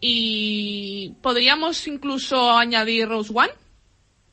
y 0.00 1.12
podríamos 1.22 1.86
incluso 1.86 2.56
añadir 2.56 3.08
Rose 3.08 3.32
One 3.34 3.50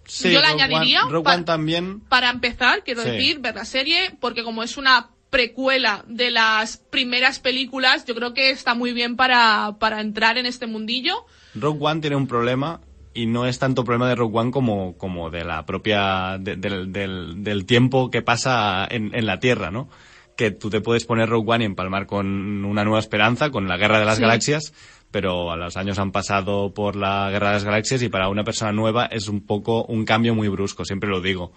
Sí, 0.07 0.31
Yo 0.31 0.39
la 0.39 0.51
Rogue 0.51 0.61
añadiría 0.63 1.01
One, 1.03 1.11
Rogue 1.11 1.23
pa- 1.23 1.33
One 1.35 1.43
también. 1.45 1.99
para 2.01 2.29
empezar, 2.29 2.83
quiero 2.83 3.01
Sí. 3.01 3.09
decir, 3.09 3.39
ver 3.39 3.55
la 3.55 3.65
serie, 3.65 4.15
porque 4.19 4.43
como 4.43 4.61
es 4.61 4.77
una 4.77 5.09
precuela 5.35 6.05
de 6.07 6.31
las 6.31 6.77
primeras 6.77 7.39
películas, 7.39 8.05
yo 8.05 8.15
creo 8.15 8.33
que 8.33 8.51
está 8.51 8.73
muy 8.73 8.93
bien 8.93 9.17
para, 9.17 9.75
para 9.81 9.99
entrar 9.99 10.37
en 10.37 10.45
este 10.45 10.65
mundillo. 10.65 11.25
Rogue 11.55 11.79
One 11.81 11.99
tiene 11.99 12.15
un 12.15 12.25
problema 12.25 12.79
y 13.13 13.25
no 13.25 13.45
es 13.45 13.59
tanto 13.59 13.83
problema 13.83 14.07
de 14.07 14.15
Rogue 14.15 14.37
One 14.39 14.51
como, 14.51 14.97
como 14.97 15.29
de 15.29 15.43
la 15.43 15.65
propia, 15.65 16.37
de- 16.39 16.55
del, 16.55 16.93
del, 16.93 17.43
del 17.43 17.65
tiempo 17.65 18.09
que 18.09 18.21
pasa 18.21 18.87
en, 18.89 19.13
en 19.13 19.25
la 19.25 19.39
Tierra, 19.41 19.71
¿no? 19.71 19.89
Que 20.37 20.51
tú 20.51 20.69
te 20.69 20.79
puedes 20.79 21.03
poner 21.03 21.27
Rogue 21.27 21.51
One 21.51 21.63
y 21.65 21.67
empalmar 21.67 22.05
con 22.05 22.63
una 22.63 22.85
nueva 22.85 22.99
esperanza, 22.99 23.49
con 23.49 23.67
la 23.67 23.75
Guerra 23.75 23.99
de 23.99 24.05
las 24.05 24.15
Sí. 24.15 24.21
Galaxias, 24.21 24.73
pero 25.11 25.51
a 25.51 25.57
los 25.57 25.75
años 25.75 25.99
han 25.99 26.13
pasado 26.13 26.73
por 26.73 26.95
la 26.95 27.29
Guerra 27.29 27.49
de 27.49 27.53
las 27.55 27.65
Galaxias 27.65 28.01
y 28.03 28.07
para 28.07 28.29
una 28.29 28.45
persona 28.45 28.71
nueva 28.71 29.05
es 29.07 29.27
un 29.27 29.45
poco 29.45 29.83
un 29.83 30.05
cambio 30.05 30.33
muy 30.33 30.47
brusco, 30.47 30.85
siempre 30.85 31.09
lo 31.09 31.19
digo. 31.19 31.51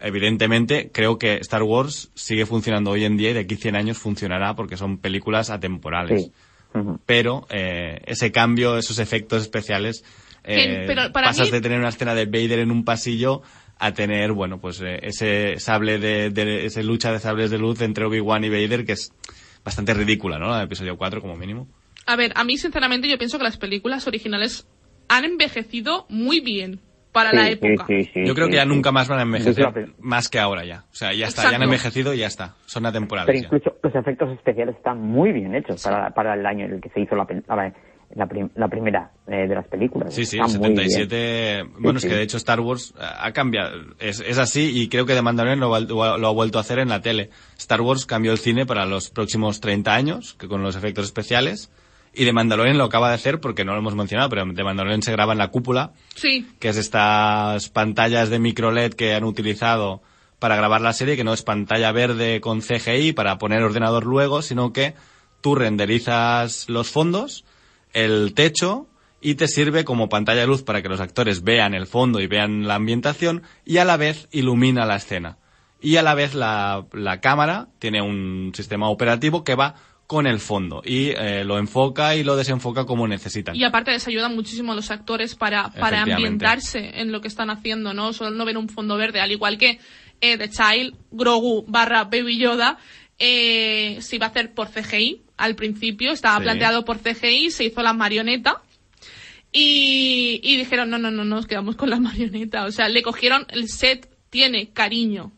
Evidentemente, 0.00 0.90
creo 0.92 1.18
que 1.18 1.34
Star 1.36 1.62
Wars 1.62 2.10
sigue 2.14 2.46
funcionando 2.46 2.90
hoy 2.90 3.04
en 3.04 3.16
día 3.16 3.30
y 3.30 3.34
de 3.34 3.40
aquí 3.40 3.56
100 3.56 3.76
años 3.76 3.98
funcionará 3.98 4.54
porque 4.54 4.76
son 4.76 4.98
películas 4.98 5.50
atemporales 5.50 6.24
Sí. 6.24 6.32
Pero 7.06 7.46
eh, 7.50 8.00
ese 8.06 8.30
cambio, 8.30 8.76
esos 8.78 8.98
efectos 8.98 9.42
especiales, 9.42 10.04
eh, 10.44 10.84
pero 10.86 11.10
para 11.12 11.28
pasas 11.28 11.46
mí- 11.46 11.52
de 11.52 11.60
tener 11.60 11.78
una 11.78 11.88
escena 11.88 12.14
de 12.14 12.26
Vader 12.26 12.60
en 12.60 12.70
un 12.70 12.84
pasillo 12.84 13.42
a 13.78 13.92
tener, 13.94 14.32
bueno, 14.32 14.60
pues 14.60 14.80
eh, 14.82 15.00
ese 15.02 15.58
sable 15.58 15.98
de, 15.98 16.30
de- 16.30 16.66
ese 16.66 16.84
lucha 16.84 17.10
de 17.10 17.18
sables 17.20 17.50
de 17.50 17.58
luz 17.58 17.80
entre 17.80 18.04
Obi-Wan 18.04 18.44
y 18.44 18.50
Vader 18.50 18.84
que 18.84 18.92
es 18.92 19.10
bastante 19.64 19.94
ridícula, 19.94 20.38
¿no? 20.38 20.48
La 20.50 20.58
del 20.58 20.66
episodio 20.66 20.96
4 20.98 21.20
como 21.22 21.36
mínimo. 21.36 21.66
A 22.06 22.14
ver, 22.16 22.32
a 22.36 22.44
mí 22.44 22.56
sinceramente 22.58 23.08
yo 23.08 23.18
pienso 23.18 23.38
que 23.38 23.44
las 23.44 23.56
películas 23.56 24.06
originales 24.06 24.66
han 25.08 25.24
envejecido 25.24 26.06
muy 26.10 26.40
bien 26.40 26.80
para 27.24 27.32
la 27.32 27.50
época. 27.50 27.84
sí, 27.86 28.04
sí, 28.04 28.10
sí, 28.14 28.26
Yo 28.26 28.34
creo 28.34 28.48
que 28.48 28.56
ya 28.56 28.62
sí. 28.62 28.68
nunca 28.68 28.92
más 28.92 29.08
van 29.08 29.18
a 29.18 29.22
envejecer, 29.22 29.66
más 30.00 30.28
que 30.28 30.38
ahora 30.38 30.64
ya. 30.64 30.84
O 30.90 30.94
sea, 30.94 31.12
ya 31.12 31.26
está, 31.26 31.50
ya 31.50 31.56
han 31.56 31.62
envejecido 31.62 32.14
y 32.14 32.18
ya 32.18 32.26
está. 32.26 32.54
Son 32.66 32.84
atemporales 32.86 33.26
Pero 33.26 33.40
ya. 33.40 33.46
incluso 33.56 33.76
los 33.82 33.94
efectos 33.94 34.30
especiales 34.32 34.76
están 34.76 35.00
muy 35.00 35.32
bien 35.32 35.54
hechos 35.54 35.82
para, 35.82 36.10
para 36.10 36.34
el 36.34 36.46
año 36.46 36.66
en 36.66 36.74
el 36.74 36.80
que 36.80 36.88
se 36.90 37.00
hizo 37.00 37.14
la, 37.16 37.26
la, 37.48 37.72
la 38.14 38.26
prim- 38.26 38.48
la 38.54 38.68
primera 38.68 39.10
eh, 39.26 39.46
de 39.46 39.54
las 39.54 39.66
películas. 39.68 40.14
Sí, 40.14 40.24
sí, 40.24 40.36
bien. 40.38 40.48
77. 40.48 41.64
Bueno, 41.78 41.98
Sí, 42.00 42.06
es 42.06 42.12
que 42.12 42.16
de 42.18 42.22
hecho 42.24 42.36
Star 42.38 42.60
Wars 42.60 42.94
eh, 42.98 43.02
ha 43.02 43.32
cambiado. 43.32 43.70
Es, 43.98 44.20
es 44.20 44.38
así 44.38 44.70
y 44.80 44.88
creo 44.88 45.04
que 45.06 45.14
The 45.14 45.22
Mandalorian 45.22 45.60
lo, 45.60 45.74
ha 45.74 45.80
vuel- 45.80 46.18
lo 46.18 46.26
ha 46.28 46.32
vuelto 46.32 46.58
a 46.58 46.62
hacer 46.62 46.78
en 46.78 46.88
la 46.88 47.00
tele. 47.02 47.30
Star 47.58 47.80
Wars 47.82 48.06
cambió 48.06 48.32
el 48.32 48.38
cine 48.38 48.64
para 48.66 48.86
los 48.86 49.10
próximos 49.10 49.60
30 49.60 49.94
años, 49.94 50.34
que 50.34 50.48
con 50.48 50.62
los 50.62 50.76
efectos 50.76 51.04
especiales. 51.04 51.70
Y 52.18 52.24
The 52.24 52.32
Mandalorian 52.32 52.76
lo 52.76 52.82
acaba 52.82 53.10
de 53.10 53.14
hacer 53.14 53.38
porque 53.38 53.64
no 53.64 53.74
lo 53.74 53.78
hemos 53.78 53.94
mencionado, 53.94 54.28
pero 54.28 54.44
The 54.52 54.64
Mandalorian 54.64 55.02
se 55.02 55.12
graba 55.12 55.32
en 55.32 55.38
la 55.38 55.52
cúpula, 55.52 55.92
Sí, 56.16 56.48
que 56.58 56.70
es 56.70 56.76
estas 56.76 57.68
pantallas 57.68 58.28
de 58.28 58.40
micro 58.40 58.72
LED 58.72 58.94
que 58.94 59.14
han 59.14 59.22
utilizado 59.22 60.02
para 60.40 60.56
grabar 60.56 60.80
la 60.80 60.92
serie, 60.92 61.16
que 61.16 61.22
no 61.22 61.32
es 61.32 61.42
pantalla 61.42 61.92
verde 61.92 62.40
con 62.40 62.60
CGI 62.60 63.12
para 63.12 63.38
poner 63.38 63.62
ordenador 63.62 64.04
luego, 64.04 64.42
sino 64.42 64.72
que 64.72 64.94
tú 65.40 65.54
renderizas 65.54 66.68
los 66.68 66.90
fondos, 66.90 67.44
el 67.92 68.34
techo 68.34 68.88
y 69.20 69.36
te 69.36 69.46
sirve 69.46 69.84
como 69.84 70.08
pantalla 70.08 70.40
de 70.40 70.48
luz 70.48 70.64
para 70.64 70.82
que 70.82 70.88
los 70.88 71.00
actores 71.00 71.44
vean 71.44 71.72
el 71.72 71.86
fondo 71.86 72.18
y 72.18 72.26
vean 72.26 72.66
la 72.66 72.74
ambientación 72.74 73.44
y 73.64 73.76
a 73.76 73.84
la 73.84 73.96
vez 73.96 74.26
ilumina 74.32 74.86
la 74.86 74.96
escena. 74.96 75.38
Y 75.80 75.94
a 75.94 76.02
la 76.02 76.14
vez 76.14 76.34
la, 76.34 76.84
la 76.92 77.20
cámara 77.20 77.68
tiene 77.78 78.02
un 78.02 78.50
sistema 78.56 78.88
operativo 78.88 79.44
que 79.44 79.54
va 79.54 79.76
con 80.08 80.26
el 80.26 80.40
fondo 80.40 80.80
y 80.84 81.10
eh, 81.10 81.44
lo 81.44 81.58
enfoca 81.58 82.16
y 82.16 82.24
lo 82.24 82.34
desenfoca 82.34 82.86
como 82.86 83.06
necesitan. 83.06 83.54
y 83.54 83.62
aparte 83.62 83.90
les 83.92 84.08
ayuda 84.08 84.28
muchísimo 84.30 84.72
a 84.72 84.74
los 84.74 84.90
actores 84.90 85.34
para, 85.36 85.68
para 85.70 86.00
ambientarse 86.02 87.00
en 87.00 87.12
lo 87.12 87.20
que 87.20 87.28
están 87.28 87.50
haciendo, 87.50 87.92
¿no? 87.92 88.12
Solo 88.14 88.30
no 88.30 88.44
ver 88.46 88.56
un 88.56 88.70
fondo 88.70 88.96
verde, 88.96 89.20
al 89.20 89.30
igual 89.30 89.58
que 89.58 89.78
eh, 90.22 90.38
The 90.38 90.48
Child, 90.48 90.94
Grogu 91.12 91.64
barra 91.68 92.04
Baby 92.04 92.38
Yoda, 92.38 92.78
eh, 93.18 93.98
se 94.00 94.16
iba 94.16 94.26
a 94.26 94.30
hacer 94.30 94.54
por 94.54 94.68
CGI 94.70 95.20
al 95.36 95.54
principio, 95.56 96.10
estaba 96.10 96.38
Sí. 96.38 96.42
planteado 96.44 96.84
por 96.86 96.98
CGI, 96.98 97.50
se 97.50 97.64
hizo 97.64 97.82
la 97.82 97.92
marioneta 97.92 98.62
y, 99.52 100.40
y 100.42 100.56
dijeron, 100.56 100.90
no, 100.90 100.98
no, 100.98 101.10
no, 101.10 101.24
nos 101.24 101.46
quedamos 101.46 101.76
con 101.76 101.90
la 101.90 102.00
marioneta. 102.00 102.64
O 102.64 102.72
sea, 102.72 102.88
le 102.88 103.02
cogieron, 103.02 103.46
el 103.50 103.68
set 103.68 104.08
tiene 104.30 104.70
cariño 104.72 105.32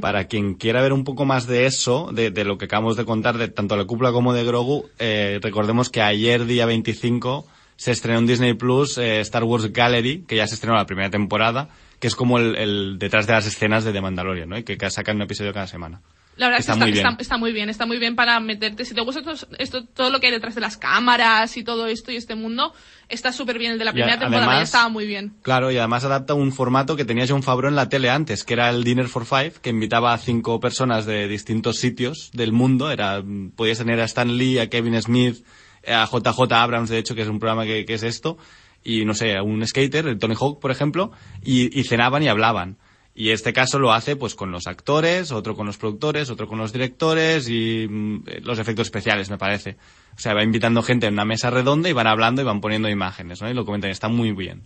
Para 0.00 0.24
quien 0.24 0.54
quiera 0.54 0.82
ver 0.82 0.92
un 0.92 1.04
poco 1.04 1.24
más 1.24 1.46
de 1.46 1.66
eso, 1.66 2.10
de, 2.12 2.30
de 2.30 2.44
lo 2.44 2.58
que 2.58 2.66
acabamos 2.66 2.96
de 2.96 3.04
contar, 3.04 3.38
de 3.38 3.48
tanto 3.48 3.76
la 3.76 3.84
cúpula 3.84 4.12
como 4.12 4.32
de 4.32 4.44
Grogu, 4.44 4.88
eh, 4.98 5.38
recordemos 5.42 5.90
que 5.90 6.02
ayer, 6.02 6.44
día 6.44 6.66
25, 6.66 7.46
se 7.76 7.90
estrenó 7.90 8.18
en 8.18 8.26
Disney 8.26 8.54
Plus 8.54 8.98
eh, 8.98 9.20
Star 9.20 9.44
Wars 9.44 9.72
Gallery, 9.72 10.24
que 10.26 10.36
ya 10.36 10.46
se 10.46 10.54
estrenó 10.54 10.76
la 10.76 10.86
primera 10.86 11.10
temporada, 11.10 11.68
que 11.98 12.06
es 12.06 12.14
como 12.14 12.38
el, 12.38 12.56
el 12.56 12.98
detrás 12.98 13.26
de 13.26 13.32
las 13.32 13.46
escenas 13.46 13.84
de 13.84 13.92
The 13.92 14.00
Mandalorian, 14.00 14.48
¿no? 14.48 14.58
Y 14.58 14.64
que, 14.64 14.76
que 14.76 14.90
sacan 14.90 15.16
un 15.16 15.22
episodio 15.22 15.52
cada 15.52 15.66
semana. 15.66 16.00
La 16.36 16.46
verdad 16.46 16.60
Está 16.60 16.72
es 16.72 16.78
que 16.78 16.84
muy 16.84 16.90
está, 16.92 17.02
bien. 17.02 17.12
está- 17.12 17.22
está 17.22 17.36
muy 17.36 17.52
bien, 17.52 17.68
está 17.68 17.86
muy 17.86 17.98
bien 17.98 18.16
para 18.16 18.40
meterte. 18.40 18.84
Si 18.86 18.94
te 18.94 19.02
gusta 19.02 19.20
esto, 19.20 19.46
esto- 19.58 19.84
todo 19.84 20.10
lo 20.10 20.18
que 20.18 20.26
hay 20.28 20.32
detrás 20.32 20.54
de 20.54 20.62
las 20.62 20.78
cámaras 20.78 21.56
y 21.58 21.62
todo 21.64 21.86
esto 21.86 22.10
y 22.10 22.16
este 22.16 22.34
mundo, 22.34 22.72
está 23.10 23.32
súper 23.32 23.58
bien. 23.58 23.72
El 23.72 23.78
de 23.78 23.84
la 23.84 23.92
primera 23.92 24.14
a- 24.14 24.18
temporada 24.18 24.46
ya 24.46 24.50
además- 24.52 24.68
estaba 24.68 24.88
muy 24.88 25.06
bien. 25.06 25.34
Claro, 25.42 25.70
y 25.70 25.76
además 25.76 26.04
adapta 26.04 26.32
un 26.34 26.50
formato 26.52 26.96
que 26.96 27.04
tenía 27.04 27.26
John 27.28 27.42
Favreau 27.42 27.68
en 27.68 27.76
la 27.76 27.88
tele 27.90 28.08
antes, 28.08 28.44
que 28.44 28.54
era 28.54 28.70
el 28.70 28.82
Dinner 28.82 29.08
for 29.08 29.26
Five, 29.26 29.54
que 29.60 29.70
invitaba 29.70 30.14
a 30.14 30.18
cinco 30.18 30.58
personas 30.58 31.04
de 31.04 31.28
distintos 31.28 31.76
sitios 31.78 32.30
del 32.32 32.52
mundo. 32.52 32.90
Era, 32.90 33.22
podías 33.54 33.78
tener 33.78 34.00
a 34.00 34.04
Stan 34.04 34.36
Lee, 34.38 34.58
a 34.58 34.70
Kevin 34.70 35.00
Smith, 35.02 35.44
a 35.86 36.06
JJ 36.06 36.50
Abrams, 36.54 36.88
de 36.88 36.98
hecho, 36.98 37.14
que 37.14 37.22
es 37.22 37.28
un 37.28 37.40
programa 37.40 37.64
que, 37.64 37.84
que 37.84 37.94
es 37.94 38.02
esto. 38.02 38.38
y 38.84 39.04
no 39.04 39.14
sé, 39.14 39.40
un 39.40 39.64
skater, 39.64 40.08
el 40.08 40.18
Tony 40.18 40.34
Hawk, 40.36 40.58
por 40.60 40.72
ejemplo, 40.72 41.12
y, 41.44 41.78
y 41.78 41.84
cenaban 41.84 42.20
y 42.24 42.28
hablaban. 42.28 42.78
Y 43.14 43.30
este 43.30 43.52
caso 43.52 43.78
lo 43.78 43.92
hace 43.92 44.16
pues 44.16 44.34
con 44.34 44.50
los 44.50 44.66
actores, 44.66 45.32
otro 45.32 45.54
con 45.54 45.66
los 45.66 45.76
productores, 45.76 46.30
otro 46.30 46.48
con 46.48 46.58
los 46.58 46.72
directores 46.72 47.48
y 47.48 47.86
mm, 47.88 48.24
los 48.42 48.58
efectos 48.58 48.86
especiales, 48.86 49.28
me 49.28 49.38
parece. 49.38 49.76
O 50.16 50.18
sea, 50.18 50.34
va 50.34 50.42
invitando 50.42 50.82
gente 50.82 51.06
en 51.06 51.14
una 51.14 51.24
mesa 51.24 51.50
redonda 51.50 51.88
y 51.88 51.92
van 51.92 52.06
hablando 52.06 52.40
y 52.40 52.44
van 52.44 52.60
poniendo 52.60 52.88
imágenes, 52.88 53.42
¿no? 53.42 53.50
Y 53.50 53.54
lo 53.54 53.66
comentan, 53.66 53.90
está 53.90 54.08
muy 54.08 54.32
bien. 54.32 54.62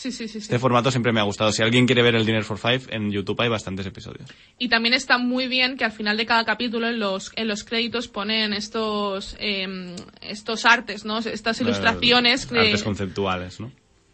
Sí, 0.00 0.12
sí, 0.12 0.28
sí. 0.28 0.38
Este 0.38 0.58
formato 0.58 0.90
siempre 0.90 1.12
me 1.12 1.20
ha 1.20 1.24
gustado. 1.24 1.52
Si 1.52 1.62
alguien 1.62 1.84
quiere 1.84 2.02
ver 2.02 2.14
el 2.14 2.24
Dinner 2.24 2.42
for 2.42 2.56
Five, 2.56 2.84
en 2.88 3.10
YouTube 3.10 3.38
hay 3.42 3.50
bastantes 3.50 3.84
episodios. 3.84 4.30
Y 4.56 4.70
también 4.70 4.94
está 4.94 5.18
muy 5.18 5.46
bien 5.46 5.76
que 5.76 5.84
al 5.84 5.92
final 5.92 6.16
de 6.16 6.24
cada 6.24 6.46
capítulo 6.46 6.88
en 6.88 6.98
los, 6.98 7.30
en 7.36 7.48
los 7.48 7.64
créditos 7.64 8.08
ponen 8.08 8.54
estos, 8.54 9.36
em, 9.38 9.94
estos 10.22 10.64
artes, 10.64 11.04
¿no? 11.04 11.18
Estas 11.18 11.60
ilustraciones 11.60 12.46
que, 12.46 12.58
Artes 12.58 12.82
conceptuales, 12.82 13.60
¿no? 13.60 13.70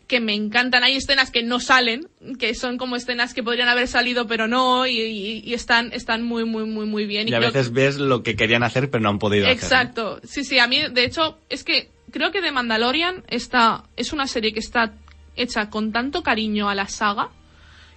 Que 0.07 0.21
me 0.21 0.35
encantan. 0.35 0.85
Hay 0.85 0.97
escenas 0.97 1.31
que 1.31 1.43
no 1.43 1.59
salen, 1.61 2.09
que 2.39 2.55
son 2.55 2.79
como 2.79 2.97
escenas 2.97 3.35
que 3.35 3.43
podrían 3.43 3.69
haber 3.69 3.89
salido 3.89 4.27
pero 4.27 4.47
no, 4.47 4.87
y, 4.87 5.01
y- 5.01 5.43
y 5.45 5.55
están, 5.55 5.93
están 5.93 6.23
muy, 6.23 6.45
muy, 6.45 6.65
muy, 6.65 6.87
muy 6.87 7.07
bien. 7.07 7.29
Y 7.29 7.35
a 7.35 7.39
veces 7.41 7.73
ves 7.73 7.97
lo 7.99 8.23
que 8.23 8.37
querían 8.37 8.63
hacer 8.63 8.91
pero 8.91 9.03
no 9.03 9.11
han 9.11 9.19
podido 9.19 9.47
hacer. 9.47 9.57
¿no? 9.59 9.63
Exacto. 9.67 10.21
Sí, 10.25 10.45
sí, 10.45 10.59
a 10.59 10.67
mí, 10.69 10.83
de 10.91 11.05
hecho, 11.05 11.39
es 11.49 11.65
que 11.65 11.91
creo 12.13 12.31
que 12.31 12.41
The 12.41 12.53
Mandalorian 12.53 13.25
está, 13.29 13.85
es 13.97 14.13
una 14.13 14.27
serie 14.27 14.53
que 14.53 14.61
está 14.61 14.93
hecha 15.35 15.69
con 15.71 15.93
tanto 15.93 16.23
cariño 16.23 16.69
a 16.71 16.75
la 16.75 16.87
saga, 16.89 17.31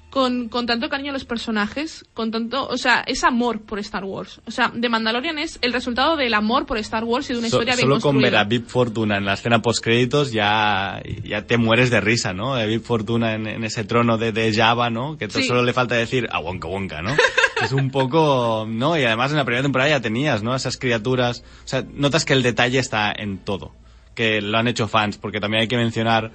con, 0.10 0.50
con 0.50 0.66
tanto 0.66 0.90
cariño 0.90 1.12
a 1.12 1.14
los 1.14 1.26
personajes, 1.26 2.04
con 2.14 2.32
tanto, 2.32 2.68
o 2.68 2.78
sea, 2.78 3.04
es 3.06 3.24
amor 3.24 3.62
por 3.62 3.78
Star 3.80 4.04
Wars. 4.04 4.42
O 4.48 4.52
sea, 4.52 4.72
The 4.80 4.90
Mandalorian 4.90 5.38
es 5.38 5.60
el 5.62 5.72
resultado 5.72 6.16
del 6.18 6.34
amor 6.34 6.66
por 6.66 6.78
Star 6.80 7.04
Wars 7.04 7.30
y 7.30 7.34
de 7.34 7.40
una 7.40 7.50
So- 7.50 7.58
historia 7.58 7.76
bien 7.76 7.88
solo 7.88 8.00
con 8.02 8.20
ver 8.20 8.36
a 8.36 8.44
Big 8.44 8.66
Fortuna 8.66 9.18
en 9.18 9.26
la 9.26 9.34
escena 9.34 9.62
post 9.62 9.84
créditos 9.84 10.32
ya, 10.32 11.02
ya 11.24 11.46
te 11.46 11.58
mueres 11.58 11.90
de 11.92 12.02
risa, 12.02 12.34
¿no? 12.34 12.56
De 12.56 12.66
Big 12.66 12.82
Fortuna 12.82 13.34
en, 13.36 13.46
en 13.48 13.64
ese 13.64 13.84
trono 13.84 14.18
de, 14.18 14.32
de 14.32 14.54
Java, 14.54 14.90
¿no? 14.90 15.18
Que 15.18 15.30
Sí. 15.30 15.44
solo 15.44 15.64
le 15.64 15.74
falta 15.74 15.96
decir 15.96 16.28
a 16.32 16.40
Wonka 16.40 16.68
Wonka, 16.68 17.02
¿no? 17.02 17.12
es 17.64 17.72
un 17.72 17.92
poco, 17.92 18.66
¿no? 18.68 18.98
Y 18.98 19.04
además 19.04 19.32
en 19.32 19.38
la 19.38 19.46
primera 19.46 19.62
temporada 19.64 19.90
ya 19.92 20.02
tenías, 20.02 20.42
¿no? 20.44 20.56
Esas 20.56 20.78
criaturas. 20.78 21.44
O 21.66 21.68
sea, 21.68 21.84
notas 21.94 22.26
que 22.26 22.34
el 22.34 22.42
detalle 22.42 22.80
está 22.80 23.12
en 23.16 23.38
todo. 23.38 23.74
Que 24.16 24.42
lo 24.42 24.58
han 24.58 24.68
hecho 24.68 24.88
fans, 24.88 25.18
porque 25.18 25.40
también 25.40 25.62
hay 25.62 25.68
que 25.68 25.78
mencionar 25.78 26.32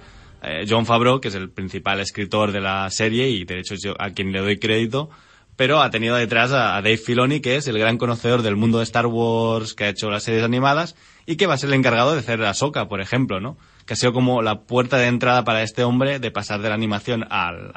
eh, 0.46 0.64
John 0.68 0.86
Favreau, 0.86 1.20
que 1.20 1.28
es 1.28 1.34
el 1.34 1.50
principal 1.50 2.00
escritor 2.00 2.52
de 2.52 2.60
la 2.60 2.90
serie 2.90 3.28
y 3.28 3.44
de 3.44 3.58
hecho 3.58 3.74
yo 3.74 3.94
a 3.98 4.10
quien 4.10 4.32
le 4.32 4.40
doy 4.40 4.58
crédito, 4.58 5.10
pero 5.56 5.80
ha 5.80 5.90
tenido 5.90 6.16
detrás 6.16 6.52
a, 6.52 6.74
Dave 6.82 6.96
Filoni, 6.96 7.40
que 7.40 7.56
es 7.56 7.68
el 7.68 7.78
gran 7.78 7.98
conocedor 7.98 8.42
del 8.42 8.56
mundo 8.56 8.78
de 8.78 8.84
Star 8.84 9.06
Wars, 9.06 9.74
que 9.74 9.84
ha 9.84 9.88
hecho 9.88 10.10
las 10.10 10.24
series 10.24 10.42
animadas 10.42 10.96
y 11.26 11.36
que 11.36 11.46
va 11.46 11.54
a 11.54 11.58
ser 11.58 11.68
el 11.68 11.74
encargado 11.74 12.12
de 12.12 12.20
hacer 12.20 12.42
Ahsoka, 12.44 12.88
por 12.88 13.00
ejemplo, 13.00 13.40
¿no? 13.40 13.56
Que 13.86 13.94
ha 13.94 13.96
sido 13.96 14.12
como 14.12 14.42
la 14.42 14.62
puerta 14.62 14.98
de 14.98 15.06
entrada 15.06 15.44
para 15.44 15.62
este 15.62 15.84
hombre 15.84 16.18
de 16.18 16.30
pasar 16.30 16.60
de 16.60 16.68
la 16.68 16.74
animación 16.74 17.24
al, 17.30 17.72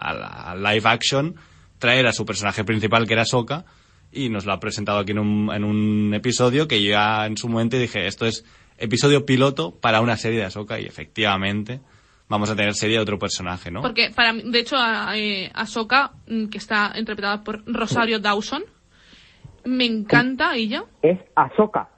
live 0.64 0.90
action, 0.90 1.36
traer 1.80 2.08
a 2.08 2.14
su 2.14 2.26
personaje 2.26 2.64
principal, 2.64 3.06
que 3.06 3.14
era 3.14 3.24
Ahsoka, 3.24 3.66
y 4.12 4.30
nos 4.30 4.46
lo 4.46 4.54
ha 4.54 4.60
presentado 4.60 5.00
aquí 5.00 5.12
en 5.12 5.20
un, 5.20 5.54
en 5.54 5.64
un 5.64 6.14
episodio 6.14 6.68
que 6.68 6.82
yo 6.82 6.92
ya 6.92 7.26
en 7.26 7.38
su 7.38 7.48
momento 7.48 7.78
dije, 7.78 8.08
esto 8.08 8.26
es 8.26 8.44
episodio 8.78 9.26
piloto 9.26 9.76
para 9.80 10.02
una 10.02 10.18
serie 10.18 10.40
de 10.40 10.46
Ahsoka, 10.46 10.80
y 10.80 10.86
efectivamente 10.86 11.82
vamos 12.30 12.50
a 12.50 12.56
tener 12.56 12.74
serie 12.74 12.98
de 12.98 13.02
otro 13.04 13.18
personaje, 13.20 13.72
¿no? 13.72 13.82
Porque 13.82 14.12
para 14.16 14.34
mí, 14.34 14.44
de 14.46 14.60
hecho, 14.60 14.76
a, 14.78 15.18
eh, 15.18 15.52
Ahsoka, 15.54 16.12
mm, 16.28 16.48
que 16.48 16.58
está 16.58 16.92
interpretada 16.96 17.44
por 17.44 17.64
Rosario 17.66 18.20
Dawson, 18.20 18.64
me 19.66 19.86
encanta 19.86 20.56
ella. 20.56 20.84
Es 21.02 21.20
Ahsoka. 21.36 21.90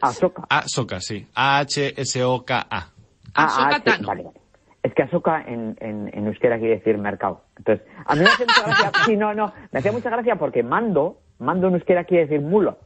Ahsoka. 0.00 0.42
Ahsoka, 0.48 1.00
sí. 1.00 1.26
A-H-S-O-K-A. 1.34 2.88
Ahsoka 3.34 3.76
Ah, 3.76 3.80
Tano. 3.84 4.08
Vale, 4.08 4.22
vale. 4.24 4.38
Es 4.82 4.92
que 4.94 5.02
Ahsoka 5.04 5.42
en, 5.42 5.76
en, 5.80 6.10
en 6.12 6.26
euskera 6.26 6.58
quiere 6.58 6.76
decir 6.78 6.98
mercado. 6.98 7.44
Entonces, 7.56 7.86
a 8.04 8.14
mí 8.14 8.20
me 8.22 8.26
hace 8.26 8.44
mucha 8.46 8.62
gracia. 8.66 8.92
Sí, 9.06 9.16
no, 9.16 9.32
no. 9.32 9.52
Me 9.70 9.78
hacía 9.78 9.92
mucha 9.92 10.10
gracia 10.10 10.36
porque 10.36 10.62
mando, 10.64 11.20
mando 11.38 11.68
en 11.68 11.74
euskera 11.74 12.04
quiere 12.04 12.26
decir 12.26 12.40
mulo. 12.40 12.78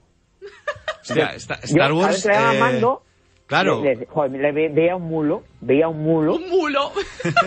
Hostia, 1.00 1.28
esta- 1.28 1.58
Yo, 1.60 1.66
Star 1.76 1.90
a 1.90 1.94
Wars... 1.94 2.08
veces 2.08 2.26
le 2.26 2.32
llamaba 2.34 2.54
eh, 2.54 2.60
mando. 2.60 3.02
Claro. 3.46 3.80
le- 3.82 3.94
le- 3.94 4.06
joder, 4.06 4.32
le 4.32 4.50
ve- 4.52 4.68
veía 4.70 4.96
un 4.96 5.04
mulo, 5.04 5.44
veía 5.60 5.86
un 5.88 6.02
mulo. 6.02 6.34
Un 6.34 6.48
mulo. 6.50 6.90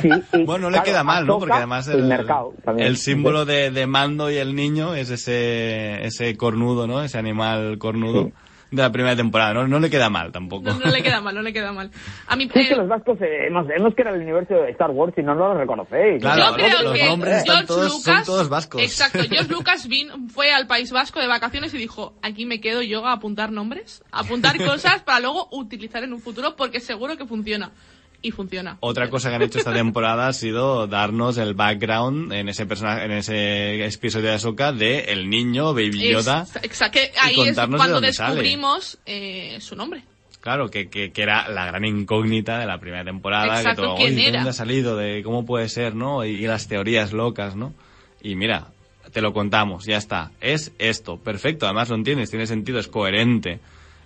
Sí, 0.02 0.10
y, 0.34 0.43
Bueno, 0.45 0.64
no 0.64 0.70
le 0.70 0.76
claro, 0.78 0.86
queda 0.86 1.04
mal, 1.04 1.26
¿no? 1.28 1.39
Porque 1.39 1.54
además 1.56 1.88
el, 1.89 2.00
el, 2.00 2.06
mercado 2.06 2.54
también. 2.64 2.88
el 2.88 2.95
símbolo 2.97 3.43
de, 3.45 3.70
de 3.72 3.86
Mando 3.86 4.32
y 4.32 4.38
el 4.38 4.56
niño 4.56 4.95
es 4.95 5.10
ese, 5.10 6.06
ese 6.06 6.38
cornudo, 6.38 6.88
¿no? 6.88 7.04
Ese 7.04 7.18
animal 7.18 7.78
cornudo 7.80 8.24
Sí. 8.26 8.34
De 8.72 8.82
la 8.82 8.91
primera 8.91 9.15
temporada. 9.15 9.53
No, 9.53 9.67
no 9.67 9.80
le 9.80 9.89
queda 9.89 10.09
mal 10.09 10.32
tampoco. 10.32 10.63
No, 10.70 10.80
no 10.80 10.91
le 10.91 11.01
queda 11.01 11.22
mal, 11.22 11.34
no 11.36 11.41
le 11.41 11.51
queda 11.53 11.72
mal. 11.72 11.89
A 12.28 12.36
mí, 12.36 12.49
Sí, 12.53 12.59
eh, 12.59 12.67
que 12.70 12.76
los 12.76 12.88
vascos 12.88 13.20
eh, 13.22 13.47
hemos, 13.47 13.67
hemos 13.70 13.95
creado 13.95 14.15
el 14.17 14.24
universo 14.24 14.53
de 14.55 14.72
Star 14.72 14.91
Wars 14.91 15.13
y 15.17 15.24
no 15.24 15.34
lo 15.36 15.53
reconocéis. 15.55 16.22
Claro, 16.22 16.51
yo 16.51 16.53
creo 16.53 16.82
los 16.84 16.93
que 16.93 17.05
nombres 17.05 17.38
están 17.38 17.55
George 17.55 17.67
todos- 17.67 17.91
son 17.91 17.97
Lucas, 18.13 18.26
todos 18.26 18.49
vascos. 18.49 18.82
Exacto, 18.82 19.20
George 19.30 19.51
Lucas 19.51 19.88
vin- 19.89 20.30
fue 20.30 20.51
al 20.51 20.67
País 20.67 20.91
Vasco 20.91 21.20
de 21.20 21.28
vacaciones 21.28 21.74
y 21.74 21.78
dijo, 21.78 22.13
aquí 22.22 22.45
me 22.45 22.61
quedo 22.61 22.82
yo 22.82 23.05
a 23.07 23.13
apuntar 23.13 23.51
nombres, 23.51 24.03
a 24.11 24.20
apuntar 24.22 24.57
cosas 24.57 25.01
para 25.03 25.20
luego 25.22 25.47
utilizar 25.51 26.03
en 26.03 26.13
un 26.13 26.20
futuro 26.22 26.55
porque 26.55 26.80
seguro 26.80 27.17
que 27.17 27.26
funciona. 27.26 27.72
Y 28.22 28.32
funciona. 28.32 28.78
Otra 28.82 29.09
cosa 29.09 29.30
que 29.30 29.36
han 29.36 29.41
hecho 29.43 29.59
esta 29.59 29.74
temporada 29.74 30.28
ha 30.28 30.34
sido 30.34 30.88
darnos 30.88 31.38
el 31.38 31.53
background 31.53 32.34
en 32.34 32.49
ese 32.49 32.65
personaje, 32.65 33.05
en 33.05 33.11
ese 33.11 33.86
episodio 33.86 34.28
de 34.28 34.34
Ahsoka 34.36 34.74
de 34.74 35.05
el 35.13 35.30
niño 35.30 35.74
Baby 35.74 36.09
Yoda. 36.11 36.41
Ex- 36.55 36.65
Exacto, 36.65 36.99
que 36.99 37.11
ahí 37.20 37.32
es 37.39 37.45
contarnos 37.47 37.78
cuando 37.80 38.01
descubrimos 38.01 38.97
eh, 39.05 39.57
su 39.61 39.76
nombre. 39.76 40.03
Claro, 40.41 40.70
que, 40.70 40.89
que, 40.89 41.11
que 41.11 41.22
era 41.22 41.49
la 41.49 41.65
gran 41.65 41.86
incógnita 41.86 42.59
de 42.59 42.65
la 42.65 42.78
primera 42.80 43.03
temporada. 43.03 43.57
Exacto, 43.59 43.82
que 43.82 43.88
todo, 43.88 43.95
¿quién 43.97 44.07
"Oye, 44.13 44.15
¿de 44.24 44.28
era?". 44.28 44.38
dónde 44.39 44.49
ha 44.49 44.53
salido? 44.53 44.97
¿De 44.97 45.22
cómo 45.24 45.45
puede 45.45 45.67
ser, 45.70 45.95
no? 45.95 46.26
Y, 46.26 46.30
y 46.32 46.47
las 46.47 46.67
teorías 46.67 47.11
locas, 47.13 47.55
¿no? 47.55 47.74
Y 48.22 48.36
mira, 48.36 48.67
te 49.13 49.22
lo 49.22 49.34
contamos, 49.34 49.86
ya 49.86 49.97
está. 49.97 50.32
Es 50.41 50.72
esto, 50.80 51.17
perfecto. 51.17 51.65
Además 51.65 51.89
lo 51.89 51.95
entiendes, 51.95 52.30
tiene 52.30 52.47
sentido, 52.47 52.80
es 52.80 52.88
coherente. 52.88 53.59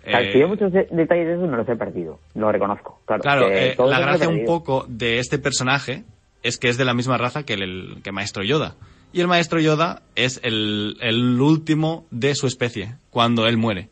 Claro, 0.03 0.25
Eh, 0.25 0.31
que 0.33 0.39
yo 0.39 0.47
muchos 0.47 0.71
de- 0.73 0.87
detalles 0.91 1.27
de 1.27 1.33
eso 1.35 1.47
me 1.47 1.55
los 1.57 1.67
he 1.69 1.75
perdido, 1.75 2.19
lo 2.35 2.51
reconozco. 2.51 2.99
Claro, 3.05 3.49
eh, 3.49 3.75
la 3.77 3.99
gracia 3.99 4.27
un 4.29 4.45
poco 4.45 4.85
de 4.89 5.19
este 5.19 5.39
personaje 5.39 6.03
es 6.43 6.57
que 6.57 6.67
es 6.69 6.77
de 6.77 6.85
la 6.85 6.93
misma 6.93 7.17
raza 7.17 7.43
que 7.43 7.53
el, 7.53 7.61
el- 7.63 8.01
que 8.03 8.11
Maestro 8.11 8.43
Yoda. 8.43 8.75
Y 9.13 9.21
el 9.21 9.27
Maestro 9.27 9.59
Yoda 9.59 10.01
es 10.15 10.39
el, 10.43 10.97
el 10.99 11.39
último 11.39 12.05
de 12.11 12.35
su 12.35 12.47
especie, 12.47 12.95
cuando 13.11 13.47
él 13.47 13.57
muere. 13.57 13.89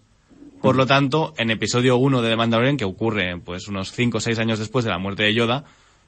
Por 0.62 0.76
lo 0.76 0.86
tanto, 0.86 1.34
en 1.38 1.50
episodio 1.50 1.96
1 1.98 2.22
de 2.22 2.30
The 2.30 2.36
Mandalorian, 2.36 2.78
que 2.78 2.86
ocurre 2.86 3.38
pues 3.44 3.68
unos 3.68 3.92
5 3.92 4.18
o 4.18 4.22
6 4.22 4.38
años 4.40 4.60
después 4.60 4.84
de 4.86 4.92
la 4.92 4.98
muerte 5.00 5.24
de 5.24 5.34
Yoda, 5.34 5.64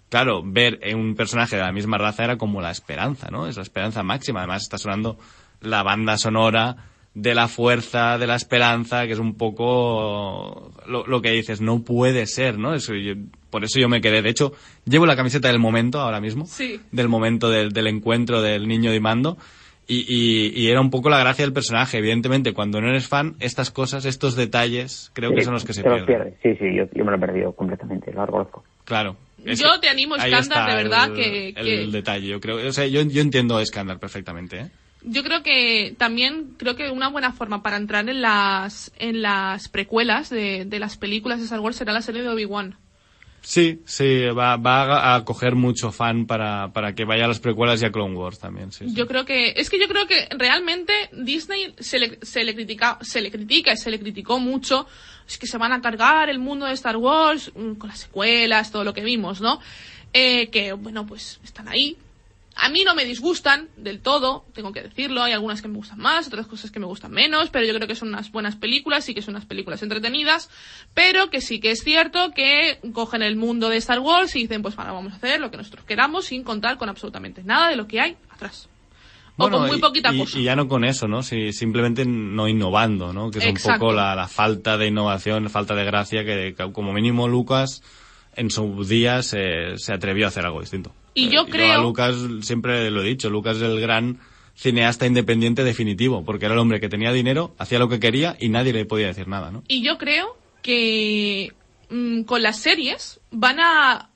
claro, 0.10 0.42
ver 0.46 0.80
en 0.82 1.00
un 1.00 1.16
personaje 1.16 1.56
de 1.56 1.62
la 1.64 1.72
misma 1.72 1.98
raza 1.98 2.24
era 2.24 2.38
como 2.38 2.60
la 2.62 2.72
esperanza, 2.72 3.30
¿no? 3.32 3.48
Es 3.48 3.56
la 3.56 3.64
esperanza 3.64 4.04
máxima. 4.04 4.40
Además 4.42 4.64
está 4.64 4.78
sonando 4.78 5.18
la 5.62 5.82
banda 5.82 6.18
sonora 6.18 6.76
de 7.16 7.36
la 7.36 7.48
fuerza, 7.48 8.18
de 8.18 8.26
la 8.28 8.36
esperanza, 8.36 9.06
que 9.06 9.14
es 9.14 9.20
un 9.20 9.36
poco 9.36 10.72
lo, 10.88 11.06
lo 11.06 11.22
que 11.22 11.32
dices, 11.32 11.62
no 11.62 11.82
puede 11.84 12.26
ser, 12.26 12.58
¿no? 12.58 12.74
Eso 12.74 12.96
yo- 12.96 13.14
por 13.50 13.64
eso 13.64 13.80
yo 13.80 13.88
me 13.88 14.02
quedé. 14.02 14.22
De 14.24 14.30
hecho, 14.30 14.54
llevo 14.86 15.06
la 15.06 15.16
camiseta 15.16 15.48
del 15.48 15.60
momento 15.60 16.00
ahora 16.00 16.20
mismo, 16.20 16.46
Sí. 16.48 16.80
del 16.92 17.08
momento 17.10 17.50
del, 17.52 17.72
del 17.72 17.88
encuentro 17.88 18.42
del 18.42 18.68
niño 18.68 18.92
de 18.92 19.00
mando. 19.00 19.38
Y, 19.86 20.06
y- 20.08 20.54
y 20.60 20.70
era 20.70 20.80
un 20.80 20.90
poco 20.90 21.10
la 21.10 21.20
gracia 21.20 21.44
del 21.44 21.54
personaje. 21.54 21.98
Evidentemente, 21.98 22.54
cuando 22.54 22.80
no 22.80 22.88
eres 22.90 23.08
fan, 23.08 23.36
estas 23.42 23.70
cosas, 23.70 24.06
estos 24.06 24.36
detalles, 24.36 25.12
creo 25.14 25.36
que 25.36 25.44
son 25.44 25.54
los 25.54 25.66
que 25.66 25.74
se 25.74 25.84
pierden. 25.84 26.36
Sí, 26.42 26.56
sí, 26.56 26.66
yo, 26.76 26.86
yo 26.96 27.04
me 27.04 27.12
lo 27.12 27.18
he 27.18 27.20
perdido 27.20 27.52
completamente, 27.52 28.12
lo 28.14 28.26
reconozco. 28.26 28.64
Claro. 28.86 29.18
Es 29.44 29.60
Yo 29.60 29.68
que 29.74 29.80
te 29.82 29.90
animo, 29.90 30.16
está 30.16 30.68
de 30.68 30.76
verdad, 30.76 31.10
el- 31.10 31.16
que- 31.16 31.48
El 31.50 31.66
que- 31.66 31.88
detalle, 31.92 32.28
yo 32.28 32.40
creo. 32.40 32.66
O 32.66 32.72
sea, 32.72 32.88
yo, 32.88 33.02
yo 33.02 33.22
entiendo 33.22 33.58
a 33.58 33.66
Skandar 33.66 34.00
perfectamente, 34.00 34.58
¿eh? 34.62 34.68
Yo 35.06 35.24
creo 35.24 35.44
que 35.44 35.96
también 35.98 36.56
creo 36.58 36.76
que 36.76 36.90
una 36.90 37.10
buena 37.10 37.32
forma 37.32 37.62
para 37.62 37.78
entrar 37.78 38.08
en 38.10 38.22
las 38.22 38.92
en 38.98 39.22
las 39.22 39.68
precuelas 39.70 40.30
de, 40.30 40.66
de 40.66 40.80
las 40.80 40.98
películas 40.98 41.40
de 41.40 41.46
Star 41.46 41.60
Wars 41.60 41.76
será 41.76 41.94
la 41.94 42.02
serie 42.02 42.22
de 42.22 42.30
Obi-Wan. 42.30 42.78
Sí, 43.44 43.82
sí, 43.86 44.22
va, 44.28 44.56
va 44.56 45.16
a 45.16 45.26
coger 45.26 45.56
mucho 45.56 45.92
fan 45.92 46.26
para, 46.26 46.72
para 46.72 46.96
que 46.96 47.04
vaya 47.04 47.26
a 47.26 47.28
las 47.28 47.42
precuelas 47.42 47.82
y 47.82 47.86
a 47.86 47.92
Clone 47.92 48.16
Wars 48.16 48.40
también, 48.40 48.72
sí. 48.72 48.88
sí. 48.88 48.96
Yo 48.96 49.06
creo 49.06 49.26
que 49.26 49.54
es 49.58 49.70
que 49.70 49.78
yo 49.78 49.90
creo 49.90 50.08
que 50.08 50.30
realmente 50.38 50.94
Disney 51.12 51.76
se 51.78 52.00
le, 52.00 52.20
se 52.22 52.46
le 52.46 52.56
critica 52.56 53.00
se 53.02 53.20
le 53.20 53.30
critica 53.32 53.74
y 53.74 53.78
se 53.78 53.92
le 53.92 54.00
criticó 54.00 54.40
mucho 54.40 54.88
es 55.28 55.38
que 55.38 55.46
se 55.46 55.58
van 55.58 55.74
a 55.74 55.82
cargar 55.82 56.30
el 56.30 56.40
mundo 56.40 56.66
de 56.66 56.74
Star 56.74 56.96
Wars 56.96 57.52
mm, 57.54 57.74
con 57.74 57.90
las 57.90 58.00
secuelas 58.00 58.72
todo 58.72 58.86
lo 58.86 58.94
que 58.94 59.04
vimos 59.04 59.42
no 59.42 59.60
Eh, 60.14 60.50
que 60.50 60.74
bueno 60.74 61.08
pues 61.08 61.40
están 61.44 61.68
ahí 61.68 61.98
a 62.56 62.70
mí 62.70 62.84
no 62.84 62.94
me 62.96 63.04
disgustan 63.06 63.70
del 63.78 64.00
todo, 64.00 64.46
tengo 64.54 64.72
que 64.72 64.82
decirlo. 64.82 65.24
Hay 65.24 65.34
algunas 65.34 65.62
que 65.62 65.68
me 65.68 65.76
gustan 65.78 66.00
más, 66.00 66.28
otras 66.28 66.46
cosas 66.48 66.70
que 66.72 66.80
me 66.80 66.86
gustan 66.86 67.12
menos, 67.12 67.50
pero 67.50 67.66
yo 67.66 67.74
creo 67.74 67.88
que 67.88 67.96
son 67.96 68.10
unas 68.10 68.32
buenas 68.32 68.56
películas 68.56 69.08
y 69.10 69.14
que 69.16 69.22
son 69.22 69.34
unas 69.36 69.46
películas 69.46 69.82
entretenidas. 69.82 70.50
Pero 70.94 71.30
que 71.30 71.42
sí 71.42 71.60
que 71.60 71.72
es 71.72 71.84
cierto 71.84 72.32
que 72.36 72.80
cogen 72.94 73.22
el 73.24 73.36
mundo 73.36 73.70
de 73.70 73.78
Star 73.78 74.00
Wars 74.00 74.36
y 74.36 74.40
dicen, 74.44 74.62
pues 74.62 74.78
ahora 74.78 74.92
vamos 74.92 75.14
a 75.14 75.16
hacer 75.16 75.40
lo 75.42 75.50
que 75.52 75.58
nosotros 75.58 75.84
queramos 75.86 76.26
sin 76.26 76.44
contar 76.44 76.78
con 76.78 76.90
absolutamente 76.90 77.44
nada 77.44 77.70
de 77.70 77.76
lo 77.76 77.88
que 77.88 78.00
hay 78.00 78.18
atrás. 78.30 78.70
O 79.36 79.50
con 79.50 79.66
muy 79.66 79.78
y- 79.78 79.82
poquita 79.82 80.14
y, 80.14 80.20
cosa. 80.20 80.38
y 80.38 80.44
ya 80.44 80.56
no 80.56 80.68
con 80.68 80.86
eso, 80.86 81.08
¿no? 81.08 81.24
Si, 81.24 81.54
simplemente 81.54 82.06
no 82.06 82.48
innovando, 82.48 83.14
¿no? 83.14 83.32
Que 83.32 83.40
es 83.40 83.46
Exacto. 83.46 83.72
un 83.74 83.80
poco 83.80 83.94
la, 83.94 84.16
la 84.16 84.28
falta 84.28 84.78
de 84.78 84.86
innovación, 84.88 85.44
la 85.46 85.50
falta 85.50 85.74
de 85.74 85.84
gracia 85.86 86.24
que, 86.24 86.54
que 86.56 86.72
como 86.72 86.94
mínimo 86.94 87.28
Lucas 87.28 87.82
en 88.36 88.52
su 88.52 88.84
día 88.86 89.24
se, 89.24 89.78
se 89.78 89.92
atrevió 89.92 90.26
a 90.26 90.28
hacer 90.28 90.46
algo 90.46 90.62
distinto. 90.62 90.94
Y 91.14 91.30
yo 91.30 91.42
Eh, 91.42 91.50
creo- 91.50 91.74
a 91.74 91.78
Lucas, 91.82 92.16
siempre 92.42 92.90
lo 92.92 93.02
he 93.02 93.06
dicho, 93.06 93.30
Lucas 93.30 93.58
es 93.58 93.64
el 93.64 93.80
gran 93.80 94.20
cineasta 94.56 95.06
independiente 95.08 95.64
definitivo, 95.64 96.24
porque 96.24 96.46
era 96.46 96.54
el 96.54 96.60
hombre 96.60 96.80
que 96.80 96.90
tenía 96.90 97.12
dinero, 97.12 97.56
hacía 97.58 97.80
lo 97.80 97.90
que 97.90 98.00
quería 98.00 98.36
y 98.40 98.50
nadie 98.50 98.72
le 98.74 98.86
podía 98.86 99.08
decir 99.08 99.28
nada, 99.28 99.52
¿no? 99.52 99.64
Y 99.68 99.84
yo 99.84 99.98
creo 99.98 100.38
que 100.62 101.52
mm, 101.90 102.24
con 102.24 102.42
las 102.42 102.58
series 102.60 103.20
van 103.32 103.60
a, 103.60 104.10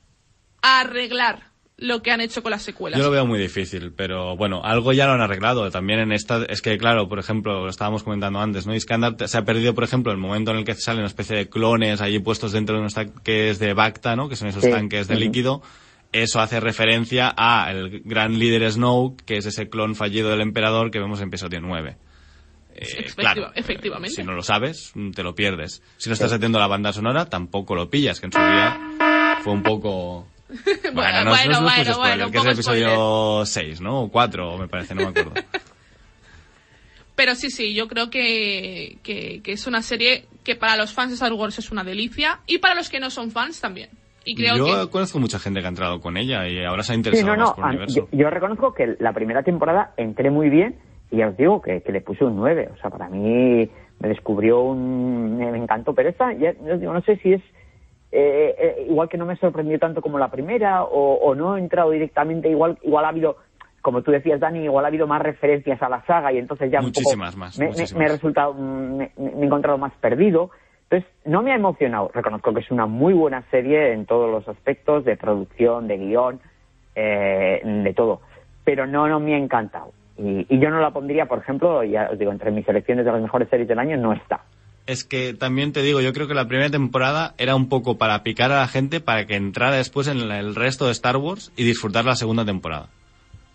a 0.62 0.80
arreglar 0.80 1.48
lo 1.76 2.02
que 2.02 2.10
han 2.10 2.20
hecho 2.20 2.42
con 2.42 2.50
las 2.50 2.62
secuelas. 2.62 2.98
Yo 2.98 3.04
lo 3.04 3.12
veo 3.12 3.24
muy 3.24 3.38
difícil, 3.38 3.92
pero 3.92 4.36
bueno, 4.36 4.62
algo 4.64 4.92
ya 4.92 5.06
lo 5.06 5.12
han 5.12 5.20
arreglado. 5.20 5.70
También 5.70 6.00
en 6.00 6.10
esta, 6.12 6.44
es 6.48 6.60
que 6.60 6.76
claro, 6.76 7.08
por 7.08 7.20
ejemplo, 7.20 7.60
lo 7.64 7.68
estábamos 7.68 8.02
comentando 8.02 8.40
antes, 8.40 8.66
¿no? 8.66 8.74
Iskandar 8.74 9.14
se 9.28 9.38
ha 9.38 9.44
perdido, 9.44 9.74
por 9.76 9.84
ejemplo, 9.84 10.10
el 10.10 10.18
momento 10.18 10.50
en 10.50 10.56
el 10.58 10.64
que 10.64 10.74
sale 10.74 10.98
una 10.98 11.06
especie 11.06 11.36
de 11.36 11.48
clones 11.48 12.00
allí 12.00 12.18
puestos 12.18 12.50
dentro 12.50 12.74
de 12.74 12.80
unos 12.80 12.94
tanques 12.94 13.60
de 13.60 13.74
Bacta, 13.74 14.16
¿no? 14.16 14.28
Que 14.28 14.34
son 14.34 14.48
esos 14.48 14.64
Sí. 14.64 14.70
tanques 14.70 15.06
de 15.06 15.14
líquido. 15.16 15.62
Eso 16.12 16.40
hace 16.40 16.58
referencia 16.60 17.34
a 17.36 17.70
el 17.70 18.00
gran 18.04 18.38
líder 18.38 18.70
Snow, 18.72 19.16
que 19.26 19.36
es 19.36 19.46
ese 19.46 19.68
clon 19.68 19.94
fallido 19.94 20.30
del 20.30 20.40
emperador 20.40 20.90
que 20.90 20.98
vemos 20.98 21.20
en 21.20 21.28
episodio 21.28 21.60
9. 21.60 21.96
Eh, 22.74 22.80
Efectiva- 22.80 23.14
claro, 23.34 23.52
efectivamente. 23.54 24.14
Si 24.16 24.22
no 24.22 24.32
lo 24.32 24.42
sabes, 24.42 24.92
te 25.14 25.22
lo 25.22 25.34
pierdes. 25.34 25.82
Si 25.98 26.08
no 26.08 26.14
estás 26.14 26.32
haciendo 26.32 26.58
la 26.58 26.66
banda 26.66 26.92
sonora, 26.92 27.26
tampoco 27.26 27.74
lo 27.74 27.90
pillas, 27.90 28.20
que 28.20 28.26
en 28.26 28.32
su 28.32 28.38
día 28.38 29.38
fue 29.42 29.52
un 29.52 29.62
poco... 29.62 30.28
Bueno, 30.94 31.24
no, 31.24 31.34
es- 31.34 31.46
no 31.46 31.60
bueno, 31.60 31.60
no 31.60 31.68
es 31.68 31.74
bueno, 31.86 31.94
spoiler, 31.94 31.96
bueno, 31.96 32.30
que 32.30 32.38
es 32.38 32.44
el 32.44 32.50
poco 32.50 32.52
episodio 32.52 33.42
6, 33.44 33.80
¿no? 33.82 34.00
O 34.04 34.10
4, 34.10 34.56
me 34.58 34.66
parece, 34.68 34.94
no 34.94 35.02
me 35.02 35.08
acuerdo. 35.08 35.34
Pero 37.14 37.34
sí, 37.34 37.50
sí, 37.50 37.74
yo 37.74 37.88
creo 37.88 38.10
que, 38.10 38.98
que, 39.02 39.40
que 39.42 39.52
es 39.52 39.66
una 39.66 39.82
serie 39.82 40.26
que 40.44 40.54
para 40.54 40.76
los 40.76 40.92
fans 40.92 41.10
de 41.10 41.14
Star 41.14 41.32
Wars 41.32 41.58
es 41.58 41.70
una 41.70 41.82
delicia 41.84 42.40
y 42.46 42.58
para 42.58 42.74
los 42.76 42.88
que 42.88 43.00
no 43.00 43.10
son 43.10 43.30
fans 43.32 43.60
también. 43.60 43.90
Y 44.30 44.34
creo 44.34 44.56
Yo 44.56 44.64
que... 44.86 44.90
conozco 44.90 45.18
mucha 45.18 45.38
gente 45.38 45.60
que 45.60 45.66
ha 45.66 45.70
entrado 45.70 46.00
con 46.00 46.16
ella 46.16 46.46
y 46.48 46.64
ahora 46.64 46.82
se 46.82 46.92
ha 46.92 46.94
Sí, 46.94 46.98
interesado 47.00 47.34
no, 47.36 47.36
más 47.40 47.48
no. 47.50 47.54
por 47.56 47.64
a- 47.64 47.68
universo. 47.68 48.08
Yo, 48.12 48.18
yo 48.18 48.30
reconozco 48.30 48.74
que 48.74 48.96
la 48.98 49.12
primera 49.12 49.42
temporada 49.42 49.92
entré 49.96 50.30
muy 50.30 50.48
bien 50.50 50.76
y 51.10 51.16
ya 51.18 51.28
os 51.28 51.36
digo 51.36 51.62
que, 51.62 51.82
que 51.82 51.92
le 51.92 52.00
puse 52.00 52.24
un 52.24 52.36
9. 52.36 52.70
O 52.74 52.76
sea, 52.80 52.90
para 52.90 53.08
mí 53.08 53.68
me 54.00 54.08
descubrió 54.08 54.60
un. 54.60 55.38
Me 55.38 55.56
encantó. 55.58 55.94
Pero 55.94 56.08
esta, 56.10 56.32
ya, 56.34 56.52
digo, 56.52 56.92
no 56.92 57.00
sé 57.02 57.16
si 57.16 57.32
es. 57.32 57.42
eh, 58.12 58.54
eh, 58.58 58.86
igual 58.88 59.08
que 59.08 59.18
no 59.18 59.26
me 59.26 59.36
sorprendió 59.36 59.78
tanto 59.78 60.00
como 60.02 60.18
la 60.18 60.30
primera 60.30 60.84
o, 60.84 61.14
o 61.14 61.34
no 61.34 61.56
he 61.56 61.60
entrado 61.60 61.90
directamente. 61.90 62.48
Igual, 62.50 62.78
igual 62.82 63.04
ha 63.04 63.08
habido. 63.08 63.36
Como 63.80 64.02
tú 64.02 64.10
decías, 64.10 64.40
Dani, 64.40 64.64
igual 64.64 64.84
ha 64.84 64.88
habido 64.88 65.06
más 65.06 65.22
referencias 65.22 65.80
a 65.82 65.88
la 65.88 66.04
saga 66.04 66.32
y 66.32 66.38
entonces 66.38 66.70
ya 66.70 66.80
un 66.80 66.86
poco 66.86 67.00
Muchísimas 67.00 67.36
más, 67.36 67.58
me, 67.58 67.66
me- 67.66 67.70
muchísimas. 67.70 67.98
me 67.98 68.04
he 68.04 68.08
resultado, 68.08 68.52
me- 68.54 69.10
me 69.16 69.42
he 69.42 69.44
encontrado 69.46 69.78
más 69.78 69.92
perdido. 70.00 70.50
Entonces, 70.90 71.10
no 71.26 71.42
me 71.42 71.52
ha 71.52 71.56
emocionado. 71.56 72.10
Reconozco 72.14 72.54
que 72.54 72.60
es 72.60 72.70
una 72.70 72.86
muy 72.86 73.12
buena 73.12 73.42
serie 73.50 73.92
en 73.92 74.06
todos 74.06 74.30
los 74.30 74.48
aspectos, 74.48 75.04
de 75.04 75.16
producción, 75.16 75.86
de 75.86 75.98
guion, 75.98 76.40
eh, 76.94 77.60
de 77.62 77.94
todo. 77.94 78.22
Pero 78.64 78.86
no, 78.86 79.06
no 79.06 79.20
me 79.20 79.34
ha 79.34 79.38
encantado. 79.38 79.92
Y, 80.16 80.46
yo 80.58 80.70
no 80.70 80.80
la 80.80 80.90
pondría, 80.90 81.26
por 81.26 81.38
ejemplo, 81.38 81.84
ya 81.84 82.08
os 82.10 82.18
digo, 82.18 82.32
entre 82.32 82.50
mis 82.50 82.64
selecciones 82.64 83.04
de 83.04 83.12
las 83.12 83.20
mejores 83.20 83.48
series 83.50 83.68
del 83.68 83.78
año 83.78 83.96
no 83.98 84.12
está. 84.12 84.40
Es 84.86 85.04
que 85.04 85.34
también 85.34 85.72
te 85.74 85.82
digo, 85.82 86.00
yo 86.00 86.14
creo 86.14 86.26
que 86.26 86.34
la 86.34 86.48
primera 86.48 86.70
temporada 86.70 87.34
era 87.36 87.54
un 87.54 87.68
poco 87.68 87.98
para 87.98 88.22
picar 88.22 88.50
a 88.50 88.60
la 88.60 88.68
gente 88.68 89.00
para 89.00 89.26
que 89.26 89.36
entrara 89.36 89.76
después 89.76 90.08
en 90.08 90.18
el 90.18 90.54
resto 90.54 90.86
de 90.86 90.92
Star 90.92 91.18
Wars 91.18 91.52
y 91.56 91.64
disfrutar 91.64 92.06
la 92.06 92.14
segunda 92.16 92.46
temporada. 92.46 92.88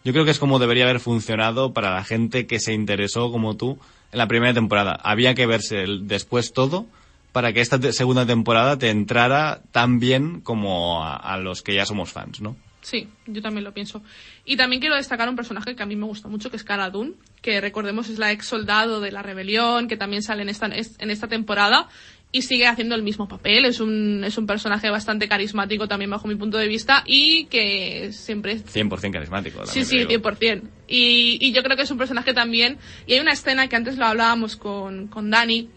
Yo 0.06 0.14
creo 0.14 0.26
que 0.26 0.32
es 0.32 0.40
como 0.40 0.60
debería 0.60 0.84
haber 0.84 1.00
funcionado 1.00 1.74
para 1.74 1.92
la 1.92 2.04
gente 2.04 2.46
que 2.46 2.60
se 2.60 2.74
interesó 2.74 3.32
como 3.32 3.58
tú 3.58 3.80
en 4.12 4.20
la 4.20 4.28
primera 4.28 4.54
temporada. 4.54 5.00
Había 5.04 5.34
que 5.34 5.48
verse 5.48 5.82
el- 5.82 6.08
después 6.08 6.54
todo 6.54 6.86
para 7.34 7.52
que 7.52 7.60
esta 7.60 7.78
te- 7.80 7.92
segunda 7.92 8.26
temporada 8.26 8.78
te 8.78 8.90
entrara 8.90 9.62
tan 9.72 10.00
bien 10.00 10.40
como 10.40 11.04
a, 11.04 11.16
a 11.18 11.38
los 11.38 11.62
que 11.62 11.76
ya 11.76 11.86
somos 11.86 12.12
fans, 12.14 12.40
¿no? 12.40 12.56
Sí, 12.82 13.08
yo 13.28 13.42
también 13.42 13.64
lo 13.64 13.74
pienso. 13.74 14.02
Y 14.46 14.58
también 14.58 14.82
quiero 14.82 14.96
destacar 14.98 15.28
un 15.30 15.36
personaje 15.38 15.74
que 15.76 15.84
a 15.84 15.86
mí 15.86 15.96
me 15.96 16.06
gusta 16.06 16.28
mucho, 16.28 16.50
que 16.50 16.58
es 16.58 16.64
Cara 16.66 16.90
Dune, 16.90 17.14
que 17.42 17.62
recordemos 17.62 18.10
es 18.10 18.20
la 18.20 18.32
ex 18.34 18.46
soldado 18.46 19.00
de 19.00 19.12
la 19.12 19.22
rebelión, 19.22 19.88
que 19.88 19.96
también 19.98 20.22
sale 20.22 20.42
en 20.42 20.50
esta, 20.50 20.66
en 20.68 21.10
esta 21.10 21.28
temporada 21.30 21.88
y 22.34 22.42
sigue 22.42 22.68
haciendo 22.68 22.96
el 22.96 23.04
mismo 23.04 23.28
papel. 23.30 23.64
Es 23.64 23.80
un, 23.80 24.24
es 24.26 24.38
un 24.38 24.46
personaje 24.48 24.90
bastante 24.90 25.30
carismático 25.30 25.88
también 25.88 26.12
bajo 26.12 26.28
mi 26.28 26.36
punto 26.36 26.58
de 26.58 26.68
vista 26.68 27.04
y 27.06 27.46
que 27.46 28.12
siempre 28.12 28.58
100% 28.58 29.14
carismático. 29.14 29.66
Sí, 29.66 29.86
sí, 29.86 30.00
te 30.06 30.08
digo. 30.18 30.22
100%. 30.30 30.62
Y, 30.90 31.38
y 31.40 31.54
yo 31.54 31.64
creo 31.64 31.78
que 31.78 31.84
es 31.84 31.92
un 31.92 31.98
personaje 31.98 32.34
también. 32.34 32.80
Y 33.08 33.14
hay 33.14 33.20
una 33.22 33.32
escena 33.32 33.70
que 33.70 33.78
antes 33.78 33.98
lo 33.98 34.06
hablábamos 34.06 34.58
con, 34.58 35.08
con 35.08 35.30
Dani. 35.30 35.70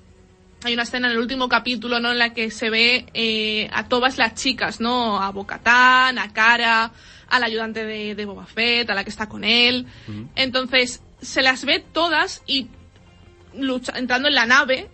Hay 0.67 0.75
una 0.75 0.83
escena 0.83 1.07
en 1.07 1.13
el 1.13 1.19
último 1.21 1.49
capítulo, 1.49 2.01
¿no? 2.01 2.11
En 2.11 2.19
la 2.19 2.35
que 2.35 2.51
se 2.51 2.71
ve 2.71 3.07
eh, 3.15 3.71
a 3.73 3.87
todas 3.87 4.19
las 4.19 4.35
chicas, 4.35 4.81
¿no? 4.81 5.23
A 5.23 5.31
Bocatán, 5.31 6.19
a 6.19 6.33
Cara, 6.33 6.91
al 7.29 7.45
ayudante 7.45 7.85
de, 7.85 8.17
de 8.17 8.25
Boba 8.25 8.47
Fett, 8.47 8.91
a 8.91 8.95
la 8.97 9.05
que 9.05 9.11
está 9.11 9.29
con 9.29 9.45
él. 9.45 9.87
Entonces, 10.35 11.03
se 11.23 11.43
las 11.43 11.65
ve 11.65 11.85
todas 11.93 12.43
y 12.49 12.67
lucha, 13.55 13.93
entrando 13.97 14.27
en 14.27 14.35
la 14.35 14.45
nave. 14.47 14.89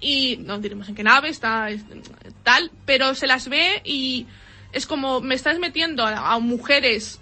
Y 0.00 0.38
no 0.38 0.58
diremos 0.58 0.88
en 0.88 0.96
qué 0.96 1.04
nave 1.04 1.28
está, 1.28 1.70
es- 1.70 1.84
tal, 2.42 2.72
pero 2.84 3.14
se 3.14 3.28
las 3.28 3.48
ve 3.48 3.82
y 3.84 4.26
es 4.72 4.86
como 4.88 5.20
me 5.20 5.36
estás 5.36 5.60
metiendo 5.60 6.04
a, 6.04 6.32
a 6.34 6.38
mujeres 6.40 7.20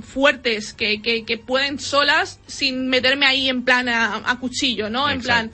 fuertes 0.00 0.72
que, 0.72 1.02
que, 1.02 1.26
que 1.26 1.36
pueden 1.36 1.78
solas 1.78 2.40
sin 2.46 2.88
meterme 2.88 3.26
ahí 3.26 3.50
en 3.50 3.64
plan 3.64 3.86
a, 3.90 4.14
a 4.24 4.38
cuchillo, 4.40 4.88
¿no? 4.88 5.10
En 5.10 5.20
plan, 5.20 5.50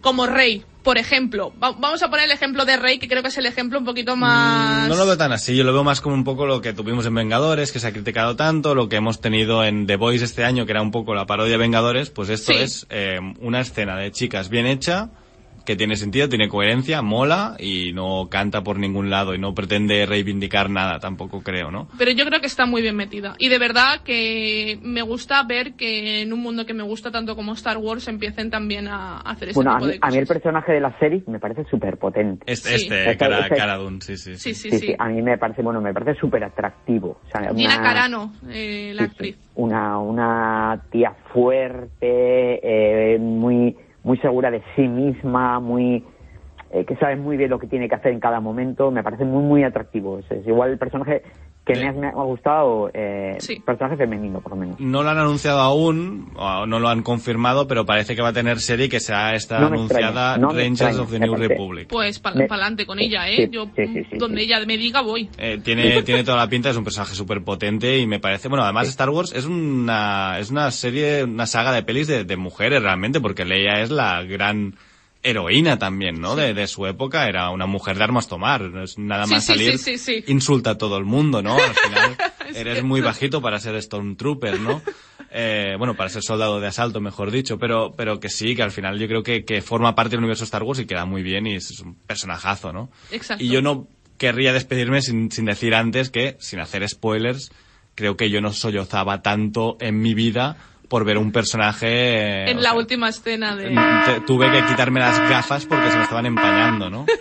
como 0.00 0.24
Rey, 0.26 0.64
por 0.88 0.96
ejemplo. 0.96 1.52
Va- 1.62 1.72
vamos 1.72 2.02
a 2.02 2.08
poner 2.08 2.24
el 2.24 2.30
ejemplo 2.30 2.64
de 2.64 2.78
Rey, 2.78 2.98
que 2.98 3.08
creo 3.08 3.20
que 3.20 3.28
es 3.28 3.36
el 3.36 3.44
ejemplo 3.44 3.78
un 3.78 3.84
poquito 3.84 4.16
más... 4.16 4.86
Mm, 4.86 4.88
No 4.88 4.96
lo 4.96 5.04
veo 5.04 5.18
tan 5.18 5.32
así, 5.32 5.54
yo 5.54 5.62
lo 5.62 5.74
veo 5.74 5.84
más 5.84 6.00
como 6.00 6.14
un 6.14 6.24
poco 6.24 6.46
lo 6.46 6.62
que 6.62 6.72
tuvimos 6.72 7.04
en 7.04 7.14
Vengadores, 7.14 7.72
que 7.72 7.78
se 7.78 7.88
ha 7.88 7.92
criticado 7.92 8.36
tanto, 8.36 8.74
lo 8.74 8.88
que 8.88 8.96
hemos 8.96 9.20
tenido 9.20 9.62
en 9.64 9.86
The 9.86 9.96
Voice 9.96 10.24
este 10.24 10.46
año, 10.46 10.64
que 10.64 10.72
era 10.72 10.80
un 10.80 10.90
poco 10.90 11.14
la 11.14 11.26
parodia 11.26 11.52
de 11.52 11.58
Vengadores, 11.58 12.08
pues 12.08 12.30
esto 12.30 12.54
Sí. 12.54 12.58
es 12.58 12.86
eh, 12.88 13.18
una 13.40 13.60
escena 13.60 13.98
de 13.98 14.12
chicas 14.12 14.48
bien 14.48 14.64
hecha, 14.64 15.10
que 15.68 15.76
tiene 15.76 15.96
sentido, 15.96 16.30
tiene 16.30 16.48
coherencia, 16.48 17.02
mola 17.02 17.54
y 17.58 17.92
no 17.92 18.28
canta 18.30 18.62
por 18.64 18.78
ningún 18.78 19.10
lado 19.10 19.34
y 19.34 19.38
no 19.38 19.52
pretende 19.54 20.06
reivindicar 20.06 20.70
nada, 20.70 20.98
tampoco 20.98 21.42
creo, 21.42 21.70
¿no? 21.70 21.88
Pero 21.98 22.10
yo 22.12 22.24
creo 22.24 22.40
que 22.40 22.46
está 22.46 22.64
muy 22.64 22.80
bien 22.80 22.96
metida. 22.96 23.34
Y 23.38 23.50
de 23.50 23.58
verdad 23.58 24.00
que 24.02 24.78
me 24.82 25.02
gusta 25.02 25.42
ver 25.42 25.74
que 25.74 26.22
en 26.22 26.32
un 26.32 26.40
mundo 26.40 26.64
que 26.64 26.72
me 26.72 26.82
gusta 26.84 27.10
tanto 27.10 27.36
como 27.36 27.52
Star 27.52 27.76
Wars 27.76 28.08
empiecen 28.08 28.50
también 28.50 28.88
a 28.88 29.18
hacer 29.20 29.50
ese 29.50 29.58
Bueno, 29.58 29.72
a 29.72 29.74
tipo 29.74 29.86
mí, 29.88 29.92
de 29.92 29.98
a 30.00 30.08
mí 30.10 30.16
el 30.16 30.22
cosas. 30.26 30.36
personaje 30.42 30.72
de 30.72 30.80
la 30.80 30.98
serie 30.98 31.22
me 31.26 31.38
parece 31.38 31.64
súper 31.70 31.98
potente. 31.98 32.50
Este, 32.50 32.70
Sí. 32.70 32.74
este 32.84 33.02
Ese- 33.10 33.16
cara, 33.18 33.40
ese- 33.40 33.54
Cara 33.56 33.76
Dune, 33.76 33.98
sí, 34.00 34.16
sí. 34.16 34.36
Sí, 34.36 34.54
sí, 34.54 34.70
Sí, 34.70 34.78
sí. 34.78 34.86
sí, 34.86 34.94
a 34.98 35.06
mí 35.10 35.20
me 35.20 35.36
parece, 35.36 35.60
bueno, 35.60 35.82
me 35.82 35.92
parece 35.92 36.18
súper 36.18 36.44
atractivo. 36.44 37.20
O 37.26 37.30
sea, 37.30 37.52
Gina 37.54 37.74
una- 37.74 37.82
Carano, 37.82 38.32
eh, 38.50 38.92
la 38.94 39.02
Sí, 39.02 39.08
sí. 39.08 39.12
actriz. 39.12 39.36
Una, 39.56 39.98
una 39.98 40.82
tía 40.90 41.12
fuerte, 41.30 42.00
eh, 43.12 43.18
muy, 43.18 43.76
muy 44.08 44.16
segura 44.18 44.50
de 44.50 44.62
sí 44.74 44.88
misma, 44.88 45.60
muy 45.60 46.02
eh, 46.70 46.86
que 46.86 46.96
sabe 46.96 47.16
muy 47.16 47.36
bien 47.36 47.50
lo 47.50 47.58
que 47.58 47.66
tiene 47.66 47.90
que 47.90 47.94
hacer 47.94 48.10
en 48.10 48.20
cada 48.20 48.40
momento. 48.40 48.90
Me 48.90 49.02
parece 49.02 49.26
muy, 49.26 49.42
muy 49.42 49.64
atractivo. 49.64 50.18
Es, 50.18 50.30
es 50.30 50.46
igual 50.46 50.70
el 50.70 50.78
personaje 50.78 51.22
que 51.74 51.80
me, 51.80 51.88
ha, 51.88 51.92
me 51.92 52.06
ha 52.08 52.12
gustado, 52.24 52.90
eh, 52.94 53.36
Sí. 53.38 53.60
personaje 53.60 53.96
femenino, 53.96 54.40
por 54.40 54.52
lo 54.52 54.56
menos. 54.56 54.80
No 54.80 55.02
lo 55.02 55.10
han 55.10 55.18
anunciado 55.18 55.60
aún, 55.60 56.32
o 56.36 56.66
no 56.66 56.80
lo 56.80 56.88
han 56.88 57.02
confirmado, 57.02 57.68
pero 57.68 57.84
parece 57.86 58.16
que 58.16 58.22
va 58.22 58.28
a 58.28 58.32
tener 58.32 58.58
serie 58.60 58.88
que 58.88 59.00
será 59.00 59.34
esta 59.34 59.60
No 59.60 59.66
anunciada 59.68 60.34
extraña, 60.34 60.38
no 60.38 60.48
Rangers 60.48 60.70
extraña, 60.80 61.00
of 61.02 61.10
the 61.10 61.18
New. 61.20 61.34
Republic. 61.36 61.88
Pues 61.88 62.18
para 62.18 62.36
Me- 62.36 62.44
adelante 62.46 62.86
con 62.86 62.98
ella, 62.98 63.28
¿eh? 63.28 63.46
Sí, 63.46 63.48
Yo, 63.52 63.66
sí, 63.76 63.86
sí, 63.86 64.02
sí, 64.10 64.18
donde 64.18 64.40
sí. 64.40 64.46
ella 64.46 64.64
me 64.66 64.76
diga, 64.76 65.02
voy. 65.02 65.28
Eh, 65.38 65.58
tiene, 65.62 66.02
tiene 66.02 66.24
toda 66.24 66.38
la 66.38 66.48
pinta, 66.48 66.70
es 66.70 66.76
un 66.76 66.84
personaje 66.84 67.14
súper 67.14 67.42
potente 67.44 67.98
y 67.98 68.06
me 68.06 68.18
parece, 68.18 68.48
bueno, 68.48 68.64
además 68.64 68.88
Star 68.88 69.10
Wars 69.10 69.32
es 69.34 69.44
una, 69.46 70.38
es 70.38 70.50
una 70.50 70.70
serie, 70.70 71.24
una 71.24 71.46
saga 71.46 71.72
de 71.72 71.82
pelis 71.82 72.06
de, 72.08 72.24
de 72.24 72.36
mujeres 72.36 72.82
realmente, 72.82 73.20
porque 73.20 73.44
Leia 73.44 73.80
es 73.82 73.90
la 73.90 74.22
gran 74.22 74.74
heroína 75.28 75.78
también, 75.78 76.20
¿no? 76.20 76.36
De, 76.36 76.54
de 76.54 76.66
su 76.66 76.86
época, 76.86 77.28
era 77.28 77.50
una 77.50 77.66
mujer 77.66 77.96
de 77.96 78.04
armas 78.04 78.28
tomar, 78.28 78.62
nada 78.96 79.26
más 79.26 79.44
sí, 79.44 79.52
salir, 79.52 79.78
sí, 79.78 80.24
insulta 80.26 80.70
a 80.70 80.78
todo 80.78 80.96
el 80.96 81.04
mundo, 81.04 81.42
¿no? 81.42 81.54
Al 81.54 81.74
final 81.74 82.16
Es 82.48 82.56
eres 82.56 82.82
muy 82.82 83.00
bajito 83.00 83.42
para 83.42 83.60
ser 83.60 83.80
Stormtrooper, 83.80 84.60
¿no? 84.60 84.82
Eh, 85.30 85.74
bueno, 85.76 85.94
para 85.94 86.08
ser 86.08 86.22
soldado 86.22 86.60
de 86.60 86.66
asalto, 86.66 87.00
mejor 87.00 87.30
dicho, 87.30 87.58
pero, 87.58 87.92
pero 87.96 88.18
que 88.18 88.30
sí, 88.30 88.56
que 88.56 88.62
al 88.62 88.70
final 88.70 88.98
yo 88.98 89.06
creo 89.06 89.22
que, 89.22 89.44
que 89.44 89.60
forma 89.60 89.94
parte 89.94 90.12
del 90.12 90.20
universo 90.20 90.44
Star 90.44 90.62
Wars 90.62 90.80
y 90.80 90.86
queda 90.86 91.04
muy 91.04 91.22
bien 91.22 91.46
y 91.46 91.56
es 91.56 91.80
un 91.80 91.94
personajazo, 91.94 92.72
¿no? 92.72 92.90
Exacto. 93.10 93.44
Y 93.44 93.48
yo 93.48 93.60
no 93.60 93.88
querría 94.16 94.52
despedirme 94.52 95.02
sin, 95.02 95.30
sin 95.30 95.44
decir 95.44 95.74
antes 95.74 96.10
que, 96.10 96.36
sin 96.40 96.60
hacer 96.60 96.88
spoilers, 96.88 97.52
creo 97.94 98.16
que 98.16 98.30
yo 98.30 98.40
no 98.40 98.52
sollozaba 98.52 99.22
tanto 99.22 99.76
en 99.80 100.00
mi 100.00 100.14
vida 100.14 100.56
por 100.88 101.04
ver 101.04 101.18
un 101.18 101.30
personaje... 101.32 101.86
eh, 101.86 102.50
en 102.50 102.56
la 102.58 102.70
sea, 102.70 102.74
última 102.78 103.08
escena 103.08 103.54
de... 103.56 103.74
tuve 104.26 104.50
que 104.50 104.64
quitarme 104.66 105.00
las 105.00 105.18
gafas 105.28 105.66
porque 105.66 105.90
se 105.90 105.96
me 105.96 106.02
estaban 106.04 106.26
empañando, 106.26 106.88
¿no? 106.90 107.06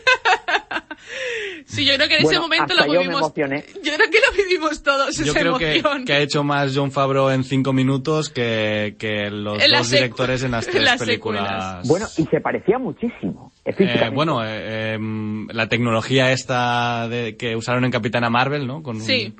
Sí, 1.65 1.85
yo 1.85 1.95
creo 1.95 2.07
que 2.07 2.15
en 2.15 2.19
ese 2.21 2.25
Bueno, 2.37 2.41
momento 2.43 2.63
hasta 2.73 2.85
lo 2.87 2.93
yo 2.93 2.99
vivimos... 3.01 3.21
emocioné. 3.21 3.65
Yo 3.83 3.93
creo 3.93 4.09
que 4.09 4.17
lo 4.25 4.43
vivimos 4.43 4.83
todos, 4.83 5.17
Yo 5.17 5.25
esa 5.31 5.39
creo 5.39 5.57
que, 5.57 5.77
emoción. 5.77 6.05
que 6.05 6.13
ha 6.13 6.19
hecho 6.19 6.43
más 6.43 6.71
John 6.75 6.91
Favreau 6.91 7.29
en 7.29 7.43
cinco 7.43 7.73
minutos 7.73 8.29
que, 8.29 8.95
que 8.97 9.29
los 9.29 9.61
En 9.61 9.71
dos 9.71 9.89
directores 9.89 10.43
en 10.43 10.51
las 10.51 10.65
en 10.67 10.71
tres 10.71 10.83
las 10.85 10.99
películas. 10.99 11.43
secuelas. 11.43 11.87
Bueno, 11.87 12.05
y 12.17 12.25
se 12.27 12.39
parecía 12.39 12.77
muchísimo. 12.79 13.51
eh, 13.65 13.75
Eh, 13.77 14.09
bueno, 14.13 14.43
eh, 14.45 14.93
em, 14.93 15.47
la 15.49 15.67
tecnología 15.67 16.31
esta 16.31 17.07
de, 17.09 17.35
que 17.35 17.55
usaron 17.57 17.83
en 17.83 17.91
Capitana 17.91 18.29
Marvel, 18.29 18.65
¿no? 18.65 18.81
Con, 18.81 19.01
Sí. 19.01 19.35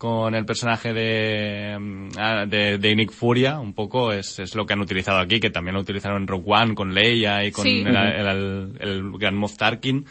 Con 0.00 0.34
el 0.34 0.46
personaje 0.46 0.94
de, 0.94 1.72
em, 1.72 2.08
ah, 2.16 2.46
de, 2.48 2.78
de 2.78 2.96
Nick 2.96 3.12
Furia, 3.12 3.58
un 3.58 3.74
poco 3.74 4.14
es, 4.14 4.38
es 4.38 4.54
lo 4.54 4.64
que 4.64 4.72
han 4.72 4.80
utilizado 4.80 5.18
aquí, 5.18 5.40
que 5.40 5.50
también 5.50 5.74
lo 5.74 5.82
utilizaron 5.82 6.22
en 6.22 6.26
Rogue 6.26 6.44
One 6.46 6.74
con 6.74 6.94
Leia 6.94 7.44
y 7.44 7.52
con 7.52 7.64
Sí. 7.64 7.80
el, 7.86 7.94
el, 7.94 8.26
el- 8.26 8.76
el 8.80 9.12
Gran 9.18 9.36
Moff 9.36 9.58
Tarkin. 9.58 10.06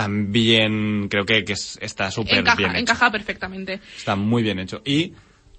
También 0.00 1.08
creo 1.08 1.24
que, 1.24 1.44
que 1.44 1.54
es- 1.54 1.76
está 1.82 2.10
súper 2.12 2.44
bien 2.44 2.70
hecho. 2.70 2.78
encaja 2.78 3.10
perfectamente. 3.10 3.80
Está 3.96 4.14
muy 4.14 4.44
bien 4.44 4.60
hecho. 4.60 4.80
Y 4.84 5.14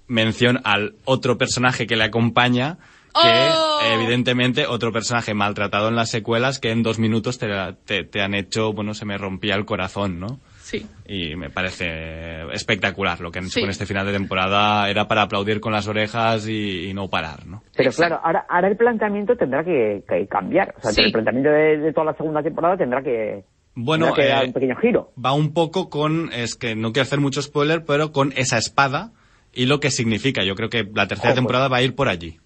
mención 0.06 0.60
al 0.64 0.94
otro 1.04 1.36
personaje 1.36 1.86
que 1.86 1.96
le 1.96 2.04
acompaña, 2.04 2.78
que 3.12 3.28
¡Oh! 3.52 3.80
evidentemente 3.92 4.66
otro 4.66 4.92
personaje 4.92 5.34
maltratado 5.34 5.88
en 5.88 5.96
las 5.96 6.08
secuelas 6.10 6.58
que 6.58 6.70
en 6.70 6.82
dos 6.82 6.98
minutos 6.98 7.38
te, 7.38 7.48
te, 7.84 8.04
te 8.04 8.22
han 8.22 8.32
hecho, 8.34 8.72
bueno, 8.72 8.94
se 8.94 9.04
me 9.04 9.18
rompía 9.18 9.56
el 9.56 9.66
corazón, 9.66 10.20
¿no? 10.20 10.40
Sí. 10.68 10.86
Y 11.06 11.34
me 11.34 11.48
parece 11.48 12.42
espectacular 12.52 13.20
lo 13.20 13.30
que 13.30 13.38
han 13.38 13.46
hecho 13.46 13.54
Sí. 13.54 13.60
con 13.62 13.70
este 13.70 13.86
final 13.86 14.04
de 14.06 14.12
temporada. 14.12 14.88
Era 14.90 15.08
para 15.08 15.22
aplaudir 15.22 15.60
con 15.60 15.72
las 15.72 15.88
orejas 15.88 16.46
y, 16.46 16.90
y 16.90 16.94
no 16.94 17.08
parar, 17.08 17.46
¿no? 17.46 17.62
Pero 17.74 17.88
Exacto. 17.88 18.16
claro, 18.16 18.20
ahora, 18.22 18.46
ahora 18.50 18.68
el 18.68 18.76
planteamiento 18.76 19.34
tendrá 19.36 19.64
que, 19.64 20.02
que 20.06 20.26
cambiar. 20.26 20.74
O 20.76 20.80
sea, 20.82 20.92
Sí. 20.92 21.02
el 21.04 21.12
planteamiento 21.12 21.50
de, 21.50 21.78
de 21.78 21.92
toda 21.94 22.06
la 22.06 22.14
segunda 22.14 22.42
temporada 22.42 22.76
tendrá 22.76 23.02
que, 23.02 23.44
Bueno, 23.74 24.06
tendrá 24.06 24.22
que 24.22 24.28
dar 24.30 24.44
eh, 24.44 24.46
un 24.48 24.52
pequeño 24.52 24.76
giro. 24.76 25.12
va 25.24 25.32
un 25.32 25.54
poco 25.54 25.88
con, 25.88 26.30
es 26.34 26.54
que 26.54 26.76
no 26.76 26.92
quiero 26.92 27.04
hacer 27.04 27.20
mucho 27.20 27.40
spoiler, 27.40 27.84
pero 27.86 28.12
con 28.12 28.32
esa 28.36 28.58
espada 28.58 29.12
y 29.54 29.64
lo 29.64 29.80
que 29.80 29.90
significa. 29.90 30.44
Yo 30.44 30.54
creo 30.54 30.68
que 30.68 30.84
la 30.94 31.06
tercera 31.08 31.30
Ojo. 31.30 31.36
temporada 31.36 31.68
va 31.68 31.78
a 31.78 31.82
ir 31.82 31.94
por 31.94 32.08
allí. 32.08 32.36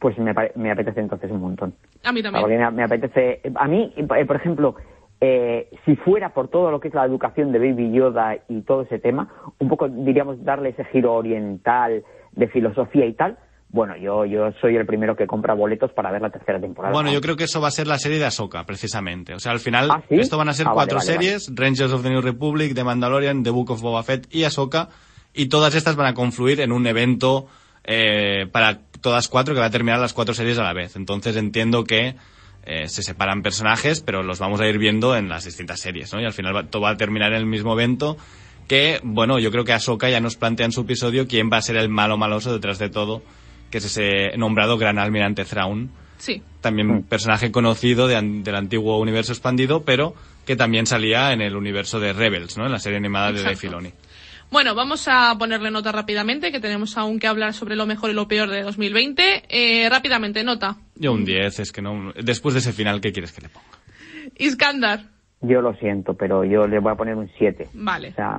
Pues 0.00 0.18
me, 0.18 0.32
me 0.56 0.70
apetece 0.72 1.00
entonces 1.00 1.30
un 1.30 1.40
montón. 1.40 1.74
A 2.04 2.12
mí 2.12 2.22
también. 2.22 2.42
porque 2.42 2.58
me, 2.58 2.70
me 2.72 2.82
apetece. 2.84 3.40
A 3.54 3.66
mí, 3.68 3.92
eh, 3.96 4.24
por 4.26 4.36
ejemplo, 4.36 4.74
eh, 5.20 5.68
si 5.84 5.96
fuera 5.96 6.32
por 6.32 6.48
todo 6.48 6.70
lo 6.70 6.80
que 6.80 6.88
es 6.88 6.94
la 6.94 7.04
educación 7.04 7.50
de 7.52 7.58
Baby 7.58 7.92
Yoda 7.92 8.36
y 8.48 8.62
todo 8.62 8.82
ese 8.82 8.98
tema, 8.98 9.28
un 9.58 9.68
poco 9.68 9.88
diríamos 9.88 10.44
darle 10.44 10.70
ese 10.70 10.84
giro 10.86 11.14
oriental 11.14 12.04
de 12.32 12.48
filosofía 12.48 13.06
y 13.06 13.14
tal. 13.14 13.36
Bueno, 13.70 13.96
yo, 13.96 14.24
yo 14.24 14.50
soy 14.62 14.76
el 14.76 14.86
primero 14.86 15.14
que 15.14 15.26
compra 15.26 15.52
boletos 15.52 15.92
para 15.92 16.10
ver 16.10 16.22
la 16.22 16.30
tercera 16.30 16.58
temporada. 16.58 16.94
Bueno, 16.94 17.12
yo 17.12 17.20
creo 17.20 17.36
que 17.36 17.44
eso 17.44 17.60
va 17.60 17.68
a 17.68 17.72
ser 17.72 17.86
la 17.86 17.98
serie 17.98 18.18
de 18.18 18.24
Ahsoka, 18.24 18.64
precisamente. 18.64 19.34
O 19.34 19.40
sea, 19.40 19.52
al 19.52 19.58
final, 19.58 19.90
¿Ah, 19.90 20.02
sí? 20.08 20.14
esto 20.14 20.38
van 20.38 20.48
a 20.48 20.54
ser 20.54 20.66
Ah, 20.66 20.70
vale, 20.70 20.76
cuatro 20.76 20.98
vale, 20.98 21.06
series, 21.06 21.52
Rangers 21.54 21.92
of 21.92 22.02
the 22.02 22.08
New 22.08 22.22
Republic, 22.22 22.74
The 22.74 22.84
Mandalorian, 22.84 23.42
The 23.42 23.50
Book 23.50 23.72
of 23.72 23.82
Boba 23.82 24.02
Fett 24.04 24.26
y 24.30 24.44
Ahsoka, 24.44 24.88
y 25.34 25.50
todas 25.50 25.74
estas 25.74 25.96
van 25.96 26.06
a 26.06 26.14
confluir 26.14 26.60
en 26.60 26.72
un 26.72 26.86
evento 26.86 27.46
eh, 27.84 28.46
para 28.50 28.78
todas 29.02 29.28
cuatro 29.28 29.52
que 29.52 29.60
va 29.60 29.66
a 29.66 29.70
terminar 29.70 29.98
las 29.98 30.14
cuatro 30.14 30.32
series 30.32 30.58
a 30.58 30.62
la 30.62 30.72
vez. 30.72 30.96
Entonces 30.96 31.36
entiendo 31.36 31.84
que 31.84 32.14
eh, 32.68 32.88
se 32.88 33.02
separan 33.02 33.42
personajes, 33.42 34.00
pero 34.00 34.22
los 34.22 34.38
vamos 34.38 34.60
a 34.60 34.68
ir 34.68 34.78
viendo 34.78 35.16
en 35.16 35.28
las 35.28 35.44
distintas 35.44 35.80
series, 35.80 36.12
¿no? 36.12 36.20
Y 36.20 36.24
al 36.26 36.32
final 36.32 36.54
va- 36.54 36.64
todo 36.64 36.82
va 36.82 36.90
a 36.90 36.96
terminar 36.96 37.32
en 37.32 37.38
el 37.38 37.46
mismo 37.46 37.72
evento 37.72 38.16
que, 38.68 39.00
bueno, 39.02 39.38
yo 39.38 39.50
creo 39.50 39.64
que 39.64 39.72
Ahsoka 39.72 40.10
ya 40.10 40.20
nos 40.20 40.36
plantea 40.36 40.66
en 40.66 40.72
su 40.72 40.82
episodio 40.82 41.26
quién 41.26 41.50
va 41.52 41.56
a 41.56 41.62
ser 41.62 41.76
el 41.76 41.88
malo 41.88 42.16
maloso 42.18 42.52
detrás 42.52 42.78
de 42.78 42.90
todo, 42.90 43.22
que 43.70 43.78
es 43.78 43.84
ese 43.86 44.36
nombrado 44.36 44.76
Gran 44.78 44.98
Almirante 44.98 45.44
Thrawn 45.44 45.90
Sí. 46.18 46.42
también 46.60 46.90
un 46.90 47.02
personaje 47.04 47.50
conocido 47.52 48.08
de 48.08 48.16
an- 48.16 48.42
del 48.42 48.56
antiguo 48.56 48.98
universo 48.98 49.32
expandido, 49.32 49.84
pero 49.84 50.14
que 50.44 50.56
también 50.56 50.84
salía 50.86 51.32
en 51.32 51.40
el 51.42 51.54
universo 51.56 52.00
de 52.00 52.12
Rebels, 52.12 52.58
¿no? 52.58 52.66
En 52.66 52.72
la 52.72 52.78
serie 52.78 52.98
animada 52.98 53.32
de 53.32 53.42
Dave. 53.42 53.56
Filoni. 53.56 53.92
Bueno, 54.50 54.74
vamos 54.74 55.06
a 55.08 55.36
ponerle 55.38 55.70
nota 55.70 55.92
rápidamente, 55.92 56.50
que 56.50 56.60
tenemos 56.60 56.96
aún 56.96 57.18
que 57.18 57.26
hablar 57.26 57.52
sobre 57.52 57.76
lo 57.76 57.84
mejor 57.84 58.10
y 58.10 58.14
lo 58.14 58.28
peor 58.28 58.48
de 58.48 58.62
2020. 58.62 59.44
Eh, 59.48 59.88
rápidamente, 59.90 60.42
nota. 60.42 60.76
Yo 60.94 61.12
un 61.12 61.24
10, 61.26 61.60
es 61.60 61.70
que 61.72 61.82
no... 61.82 62.12
Después 62.14 62.54
de 62.54 62.60
ese 62.60 62.72
final, 62.72 63.02
¿qué 63.02 63.12
quieres 63.12 63.32
que 63.32 63.42
le 63.42 63.50
ponga? 63.50 63.66
Iskandar. 64.38 65.00
Yo 65.42 65.60
lo 65.60 65.74
siento, 65.74 66.14
pero 66.14 66.44
yo 66.44 66.66
le 66.66 66.78
voy 66.80 66.92
a 66.92 66.96
poner 66.96 67.14
un 67.14 67.30
7. 67.38 67.68
Vale. 67.74 68.08
O 68.08 68.14
sea, 68.14 68.38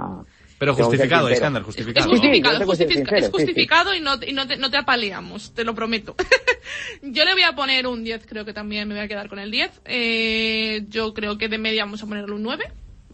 Pero 0.58 0.74
justificado. 0.74 1.30
Iskandar, 1.30 1.62
Es 1.62 1.66
justificado. 1.68 2.10
Sí, 2.10 2.10
sí, 2.10 2.22
justificado, 2.22 2.76
sincero, 2.76 3.16
es 3.16 3.26
sí, 3.26 3.26
sí. 3.26 3.32
justificado 3.32 3.94
y, 3.94 4.02
no, 4.02 4.16
y 4.26 4.34
no, 4.34 4.48
te, 4.48 4.58
no 4.58 4.72
te 4.72 4.78
apaleamos, 4.78 5.54
te 5.54 5.64
lo 5.64 5.76
prometo. 5.76 6.16
yo 7.04 7.24
le 7.24 7.34
voy 7.34 7.44
a 7.44 7.54
poner 7.54 7.86
un 7.86 8.04
10, 8.04 8.26
creo 8.26 8.46
que 8.46 8.54
también 8.54 8.88
me 8.88 8.96
voy 8.96 9.04
a 9.04 9.08
quedar 9.08 9.30
con 9.30 9.38
el 9.38 9.52
10. 9.52 9.82
Eh, 9.86 10.86
yo 10.90 11.14
creo 11.14 11.38
que 11.38 11.50
de 11.50 11.60
media 11.60 11.86
vamos 11.86 12.02
a 12.02 12.08
ponerle 12.08 12.34
un 12.34 12.42
9 12.42 12.66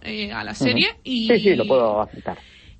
eh, 0.04 0.32
a 0.32 0.46
la 0.46 0.54
serie. 0.56 0.96
y... 1.04 1.28
Sí, 1.28 1.40
sí, 1.42 1.56
lo 1.56 1.68
puedo 1.68 2.02
aceptar. 2.02 2.38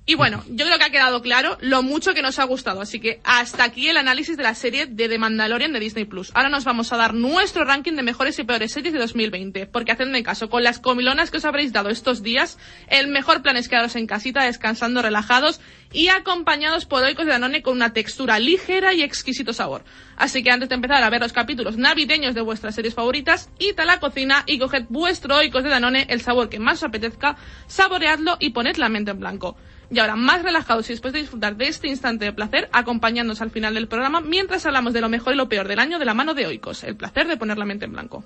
Y 0.08 0.14
bueno, 0.14 0.44
yo 0.48 0.64
creo 0.64 0.78
que 0.78 0.84
ha 0.84 0.90
quedado 0.90 1.20
claro 1.20 1.58
lo 1.60 1.82
mucho 1.82 2.14
que 2.14 2.22
nos 2.22 2.38
ha 2.38 2.44
gustado. 2.44 2.80
Así 2.80 3.00
que 3.00 3.20
hasta 3.24 3.64
aquí 3.64 3.88
el 3.88 3.96
análisis 3.96 4.36
de 4.36 4.44
la 4.44 4.54
serie 4.54 4.86
de 4.86 5.08
The 5.08 5.18
Mandalorian 5.18 5.72
de 5.72 5.80
Disney 5.80 6.04
Plus. 6.04 6.30
Ahora 6.32 6.48
nos 6.48 6.64
vamos 6.64 6.92
a 6.92 6.96
dar 6.96 7.12
nuestro 7.12 7.64
ranking 7.64 7.94
de 7.94 8.04
mejores 8.04 8.38
y 8.38 8.44
peores 8.44 8.70
series 8.70 8.92
de 8.92 9.00
2020. 9.00 9.66
Porque 9.66 9.90
hacedme 9.90 10.22
caso, 10.22 10.48
con 10.48 10.62
las 10.62 10.78
comilonas 10.78 11.32
que 11.32 11.38
os 11.38 11.44
habréis 11.44 11.72
dado 11.72 11.88
estos 11.88 12.22
días, 12.22 12.56
el 12.86 13.08
mejor 13.08 13.42
plan 13.42 13.56
es 13.56 13.68
quedaros 13.68 13.96
en 13.96 14.06
casita, 14.06 14.44
descansando, 14.44 15.02
relajados 15.02 15.60
y 15.92 16.06
acompañados 16.06 16.86
por 16.86 17.02
oicos 17.02 17.26
de 17.26 17.32
Danone 17.32 17.62
con 17.62 17.74
una 17.74 17.92
textura 17.92 18.38
ligera 18.38 18.94
y 18.94 19.02
exquisito 19.02 19.52
sabor. 19.52 19.82
Así 20.16 20.44
que 20.44 20.52
antes 20.52 20.68
de 20.68 20.76
empezar 20.76 21.02
a 21.02 21.10
ver 21.10 21.20
los 21.20 21.32
capítulos 21.32 21.78
navideños 21.78 22.36
de 22.36 22.42
vuestras 22.42 22.76
series 22.76 22.94
favoritas, 22.94 23.50
id 23.58 23.80
a 23.80 23.84
la 23.84 23.98
cocina 23.98 24.44
y 24.46 24.60
coged 24.60 24.84
vuestro 24.88 25.36
oicos 25.36 25.64
de 25.64 25.70
Danone, 25.70 26.06
el 26.10 26.20
sabor 26.20 26.48
que 26.48 26.60
más 26.60 26.78
os 26.78 26.84
apetezca, 26.84 27.36
saboreadlo 27.66 28.36
y 28.38 28.50
poned 28.50 28.76
la 28.76 28.88
mente 28.88 29.10
en 29.10 29.18
blanco. 29.18 29.56
Y 29.90 29.98
ahora, 29.98 30.16
más 30.16 30.42
relajados 30.42 30.88
y 30.90 30.92
después 30.92 31.12
de 31.12 31.20
disfrutar 31.20 31.56
de 31.56 31.68
este 31.68 31.88
instante 31.88 32.24
de 32.24 32.32
placer, 32.32 32.68
acompañándonos 32.72 33.40
al 33.40 33.50
final 33.50 33.74
del 33.74 33.88
programa 33.88 34.20
mientras 34.20 34.66
hablamos 34.66 34.92
de 34.92 35.00
lo 35.00 35.08
mejor 35.08 35.34
y 35.34 35.36
lo 35.36 35.48
peor 35.48 35.68
del 35.68 35.78
año 35.78 35.98
de 35.98 36.04
la 36.04 36.14
mano 36.14 36.34
de 36.34 36.46
Oikos. 36.46 36.84
El 36.84 36.96
placer 36.96 37.28
de 37.28 37.36
poner 37.36 37.58
la 37.58 37.64
mente 37.64 37.84
en 37.84 37.92
blanco. 37.92 38.24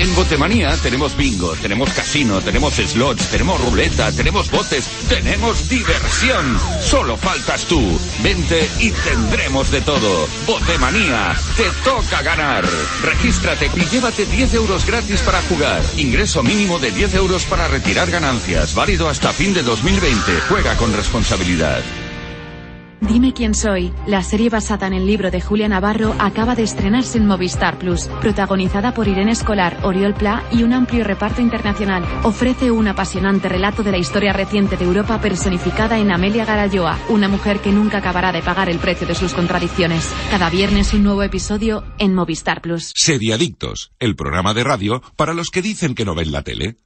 En 0.00 0.14
Botemanía 0.14 0.74
tenemos 0.78 1.14
bingo, 1.14 1.52
tenemos 1.56 1.90
casino, 1.90 2.40
tenemos 2.40 2.74
slots, 2.74 3.28
tenemos 3.30 3.60
ruleta, 3.60 4.10
tenemos 4.12 4.50
botes, 4.50 4.88
tenemos 5.10 5.68
diversión. 5.68 6.58
Solo 6.80 7.18
faltas 7.18 7.66
tú. 7.66 8.00
Vente 8.22 8.66
y 8.78 8.90
tendremos 8.92 9.70
de 9.70 9.82
todo. 9.82 10.26
Botemanía, 10.46 11.36
te 11.54 11.64
toca 11.84 12.22
ganar. 12.22 12.64
Regístrate 13.02 13.70
y 13.76 13.84
llévate 13.86 14.24
10 14.24 14.54
euros 14.54 14.86
gratis 14.86 15.20
para 15.20 15.42
jugar. 15.42 15.82
Ingreso 15.98 16.42
mínimo 16.42 16.78
de 16.78 16.92
10 16.92 17.14
euros 17.16 17.44
para 17.44 17.68
retirar 17.68 18.10
ganancias. 18.10 18.74
Válido 18.74 19.06
hasta 19.06 19.34
fin 19.34 19.52
de 19.52 19.62
2020. 19.62 20.40
Juega 20.48 20.78
con 20.78 20.94
responsabilidad. 20.94 21.82
Dime 23.00 23.32
quién 23.32 23.54
soy. 23.54 23.92
La 24.06 24.22
serie 24.22 24.50
basada 24.50 24.86
en 24.86 24.92
el 24.92 25.06
libro 25.06 25.30
de 25.30 25.40
Julia 25.40 25.68
Navarro 25.68 26.14
acaba 26.18 26.54
de 26.54 26.62
estrenarse 26.62 27.16
en 27.16 27.26
Movistar 27.26 27.78
Plus, 27.78 28.08
protagonizada 28.20 28.92
por 28.92 29.08
Irene 29.08 29.32
Escolar, 29.32 29.78
Oriol 29.82 30.14
Pla 30.14 30.44
y 30.52 30.62
un 30.64 30.74
amplio 30.74 31.02
reparto 31.02 31.40
internacional. 31.40 32.04
Ofrece 32.24 32.70
un 32.70 32.88
apasionante 32.88 33.48
relato 33.48 33.82
de 33.82 33.92
la 33.92 33.98
historia 33.98 34.34
reciente 34.34 34.76
de 34.76 34.84
Europa 34.84 35.20
personificada 35.20 35.98
en 35.98 36.12
Amelia 36.12 36.44
Garayoa, 36.44 36.98
una 37.08 37.28
mujer 37.28 37.60
que 37.60 37.72
nunca 37.72 37.98
acabará 37.98 38.32
de 38.32 38.42
pagar 38.42 38.68
el 38.68 38.78
precio 38.78 39.06
de 39.06 39.14
sus 39.14 39.32
contradicciones. 39.32 40.06
Cada 40.30 40.50
viernes 40.50 40.92
un 40.92 41.02
nuevo 41.02 41.22
episodio 41.22 41.84
en 41.98 42.14
Movistar 42.14 42.60
Plus. 42.60 42.92
Seriadictos, 42.94 43.92
el 43.98 44.14
programa 44.14 44.52
de 44.52 44.64
radio 44.64 45.02
para 45.16 45.32
los 45.32 45.48
que 45.48 45.62
dicen 45.62 45.94
que 45.94 46.04
no 46.04 46.14
ven 46.14 46.32
la 46.32 46.42
tele. 46.42 46.76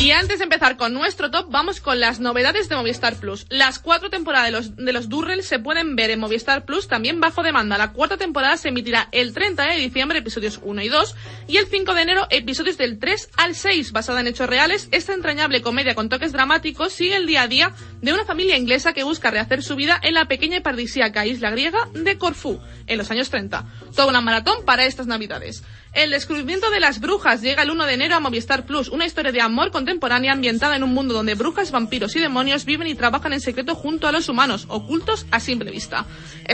Y 0.00 0.12
antes 0.12 0.38
de 0.38 0.44
empezar 0.44 0.76
con 0.76 0.94
nuestro 0.94 1.32
top, 1.32 1.50
vamos 1.50 1.80
con 1.80 1.98
las 1.98 2.20
novedades 2.20 2.68
de 2.68 2.76
Movistar 2.76 3.16
Plus. 3.16 3.46
Las 3.48 3.80
cuatro 3.80 4.10
temporadas 4.10 4.46
de 4.46 4.52
los, 4.52 4.76
de 4.76 4.92
los 4.92 5.08
Durrell 5.08 5.42
se 5.42 5.58
pueden 5.58 5.96
ver 5.96 6.10
en 6.10 6.20
Movistar 6.20 6.64
Plus 6.64 6.86
también 6.86 7.18
bajo 7.18 7.42
demanda. 7.42 7.76
La 7.78 7.92
cuarta 7.92 8.16
temporada 8.16 8.56
se 8.56 8.68
emitirá 8.68 9.08
el 9.10 9.34
30 9.34 9.64
de 9.64 9.76
diciembre, 9.76 10.20
episodios 10.20 10.60
1 10.62 10.82
y 10.82 10.88
2, 10.88 11.16
y 11.48 11.56
el 11.56 11.66
5 11.66 11.94
de 11.94 12.02
enero, 12.02 12.28
episodios 12.30 12.78
del 12.78 13.00
3 13.00 13.30
al 13.38 13.56
6. 13.56 13.90
Basada 13.90 14.20
en 14.20 14.28
hechos 14.28 14.48
reales, 14.48 14.88
esta 14.92 15.14
entrañable 15.14 15.62
comedia 15.62 15.96
con 15.96 16.08
toques 16.08 16.30
dramáticos 16.30 16.92
sigue 16.92 17.16
el 17.16 17.26
día 17.26 17.42
a 17.42 17.48
día 17.48 17.72
de 18.00 18.12
una 18.12 18.24
familia 18.24 18.56
inglesa 18.56 18.92
que 18.92 19.02
busca 19.02 19.32
rehacer 19.32 19.64
su 19.64 19.74
vida 19.74 19.98
en 20.00 20.14
la 20.14 20.26
pequeña 20.28 20.58
y 20.58 20.60
paradisíaca 20.60 21.26
isla 21.26 21.50
griega 21.50 21.88
de 21.92 22.16
Corfú, 22.18 22.60
en 22.86 22.98
los 22.98 23.10
años 23.10 23.30
30. 23.30 23.64
Toda 23.96 24.06
una 24.06 24.20
maratón 24.20 24.64
para 24.64 24.84
estas 24.84 25.08
navidades. 25.08 25.64
El 25.94 26.10
descubrimiento 26.10 26.70
de 26.70 26.80
las 26.80 27.00
brujas 27.00 27.40
llega 27.40 27.62
el 27.62 27.70
1 27.70 27.86
de 27.86 27.94
enero 27.94 28.14
a 28.14 28.20
Movistar 28.20 28.66
Plus, 28.66 28.88
una 28.88 29.06
historia 29.06 29.32
de 29.32 29.40
amor 29.40 29.70
contemporánea 29.70 30.32
ambientada 30.32 30.76
en 30.76 30.82
un 30.82 30.92
mundo 30.92 31.14
donde 31.14 31.34
brujas, 31.34 31.70
vampiros 31.70 32.14
y 32.14 32.20
demonios 32.20 32.66
viven 32.66 32.86
y 32.88 32.94
trabajan 32.94 33.32
en 33.32 33.40
secreto 33.40 33.74
junto 33.74 34.06
a 34.06 34.12
los 34.12 34.28
humanos, 34.28 34.66
ocultos 34.68 35.26
a 35.30 35.40
simple 35.40 35.70
vista. 35.70 36.04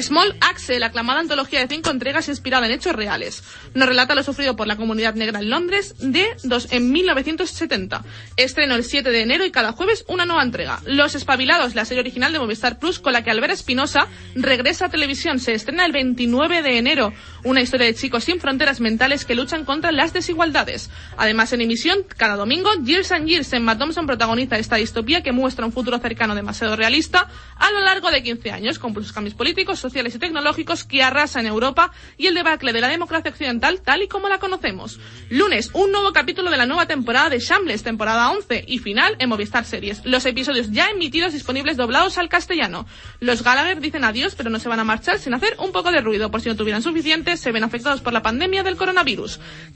Small 0.00 0.36
Axe, 0.40 0.78
la 0.78 0.86
aclamada 0.86 1.20
antología 1.20 1.60
de 1.60 1.68
cinco 1.68 1.90
entregas 1.90 2.28
inspirada 2.28 2.66
en 2.66 2.72
hechos 2.72 2.94
reales, 2.94 3.42
nos 3.74 3.88
relata 3.88 4.14
lo 4.14 4.22
sufrido 4.22 4.56
por 4.56 4.66
la 4.66 4.76
comunidad 4.76 5.14
negra 5.14 5.40
en 5.40 5.50
Londres 5.50 5.94
de 5.98 6.26
dos, 6.44 6.68
en 6.70 6.92
1970. 6.92 8.04
Estreno 8.36 8.76
el 8.76 8.84
7 8.84 9.10
de 9.10 9.20
enero 9.20 9.44
y 9.44 9.50
cada 9.50 9.72
jueves 9.72 10.04
una 10.08 10.26
nueva 10.26 10.42
entrega. 10.42 10.80
Los 10.86 11.14
Espabilados, 11.14 11.74
la 11.74 11.84
serie 11.84 12.00
original 12.00 12.32
de 12.32 12.38
Movistar 12.38 12.78
Plus 12.78 12.98
con 13.00 13.12
la 13.12 13.24
que 13.24 13.30
Alvera 13.30 13.52
Espinosa 13.52 14.08
regresa 14.34 14.86
a 14.86 14.90
televisión. 14.90 15.38
Se 15.38 15.52
estrena 15.52 15.84
el 15.86 15.92
29 15.92 16.62
de 16.62 16.78
enero. 16.78 17.12
Una 17.42 17.60
historia 17.60 17.86
de 17.86 17.94
chicos 17.94 18.24
sin 18.24 18.40
fronteras 18.40 18.80
mentales 18.80 19.24
que 19.24 19.33
que 19.34 19.40
luchan 19.40 19.64
contra 19.64 19.90
las 19.90 20.12
desigualdades. 20.12 20.90
Además, 21.16 21.52
en 21.52 21.60
emisión, 21.60 21.98
cada 22.16 22.36
domingo, 22.36 22.70
Years 22.84 23.10
and 23.10 23.26
Years, 23.26 23.52
Emma 23.52 23.76
Thompson 23.76 24.06
protagoniza 24.06 24.58
esta 24.58 24.76
distopía 24.76 25.24
que 25.24 25.32
muestra 25.32 25.66
un 25.66 25.72
futuro 25.72 25.98
cercano 25.98 26.36
demasiado 26.36 26.76
realista 26.76 27.28
a 27.56 27.72
lo 27.72 27.80
largo 27.80 28.12
de 28.12 28.22
15 28.22 28.52
años, 28.52 28.78
con 28.78 28.94
sus 28.94 29.12
cambios 29.12 29.34
políticos, 29.34 29.80
sociales 29.80 30.14
y 30.14 30.20
tecnológicos 30.20 30.84
que 30.84 31.02
arrasan 31.02 31.46
en 31.46 31.52
Europa 31.52 31.90
y 32.16 32.28
el 32.28 32.34
debacle 32.34 32.72
de 32.72 32.80
la 32.80 32.88
democracia 32.88 33.32
occidental 33.32 33.80
tal 33.80 34.02
y 34.02 34.08
como 34.08 34.28
la 34.28 34.38
conocemos. 34.38 35.00
Lunes, 35.30 35.70
un 35.72 35.90
nuevo 35.90 36.12
capítulo 36.12 36.52
de 36.52 36.56
la 36.56 36.66
nueva 36.66 36.86
temporada 36.86 37.28
de 37.28 37.40
Shambles, 37.40 37.82
temporada 37.82 38.30
11 38.30 38.64
y 38.68 38.78
final 38.78 39.16
en 39.18 39.28
Movistar 39.28 39.64
Series. 39.64 40.04
Los 40.04 40.26
episodios 40.26 40.70
ya 40.70 40.90
emitidos 40.90 41.32
disponibles 41.32 41.76
doblados 41.76 42.18
al 42.18 42.28
castellano. 42.28 42.86
Los 43.18 43.42
Gallagher 43.42 43.80
dicen 43.80 44.04
adiós, 44.04 44.36
pero 44.36 44.50
no 44.50 44.60
se 44.60 44.68
van 44.68 44.78
a 44.78 44.84
marchar 44.84 45.18
sin 45.18 45.34
hacer 45.34 45.56
un 45.58 45.72
poco 45.72 45.90
de 45.90 46.00
ruido. 46.00 46.30
Por 46.30 46.40
si 46.40 46.48
no 46.48 46.54
tuvieran 46.54 46.82
suficiente, 46.82 47.36
se 47.36 47.50
ven 47.50 47.64
afectados 47.64 48.00
por 48.00 48.12
la 48.12 48.22
pandemia 48.22 48.62
del 48.62 48.76
coronavirus. 48.76 49.13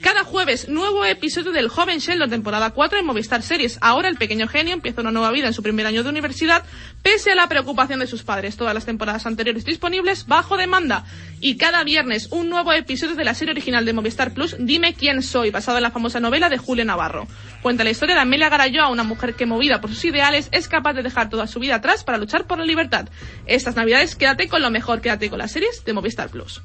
Cada 0.01 0.23
jueves, 0.23 0.67
nuevo 0.69 1.05
episodio 1.05 1.51
del 1.51 1.69
Joven 1.69 1.99
Sheldon, 1.99 2.29
temporada 2.29 2.71
4 2.71 2.99
en 2.99 3.05
Movistar 3.05 3.41
Series. 3.41 3.77
Ahora 3.81 4.09
el 4.09 4.17
pequeño 4.17 4.47
genio 4.47 4.73
empieza 4.73 5.01
una 5.01 5.11
nueva 5.11 5.31
vida 5.31 5.47
en 5.47 5.53
su 5.53 5.63
primer 5.63 5.85
año 5.85 6.03
de 6.03 6.09
universidad, 6.09 6.63
pese 7.03 7.31
a 7.31 7.35
la 7.35 7.47
preocupación 7.47 7.99
de 7.99 8.07
sus 8.07 8.23
padres. 8.23 8.57
Todas 8.57 8.73
las 8.73 8.85
temporadas 8.85 9.25
anteriores 9.25 9.65
disponibles 9.65 10.27
bajo 10.27 10.57
demanda. 10.57 11.05
Y 11.39 11.55
cada 11.55 11.83
viernes, 11.83 12.27
un 12.31 12.49
nuevo 12.49 12.73
episodio 12.73 13.15
de 13.15 13.23
la 13.23 13.33
serie 13.33 13.53
original 13.53 13.85
de 13.85 13.93
Movistar 13.93 14.33
Plus, 14.33 14.55
Dime 14.59 14.93
quién 14.93 15.23
soy, 15.23 15.51
basado 15.51 15.77
en 15.77 15.83
la 15.83 15.91
famosa 15.91 16.19
novela 16.19 16.49
de 16.49 16.57
Julio 16.57 16.83
Navarro. 16.83 17.27
Cuenta 17.61 17.83
la 17.83 17.91
historia 17.91 18.15
de 18.15 18.21
Amelia 18.21 18.49
Garayoa, 18.49 18.89
una 18.89 19.03
mujer 19.03 19.35
que 19.35 19.45
movida 19.45 19.79
por 19.79 19.89
sus 19.89 20.03
ideales 20.05 20.49
es 20.51 20.67
capaz 20.67 20.93
de 20.93 21.03
dejar 21.03 21.29
toda 21.29 21.47
su 21.47 21.59
vida 21.59 21.75
atrás 21.75 22.03
para 22.03 22.17
luchar 22.17 22.45
por 22.45 22.59
la 22.59 22.65
libertad. 22.65 23.09
Estas 23.45 23.75
navidades 23.75 24.15
quédate 24.15 24.49
con 24.49 24.61
lo 24.61 24.69
mejor, 24.69 25.01
quédate 25.01 25.29
con 25.29 25.39
las 25.39 25.51
series 25.51 25.83
de 25.85 25.93
Movistar 25.93 26.29
Plus. 26.29 26.61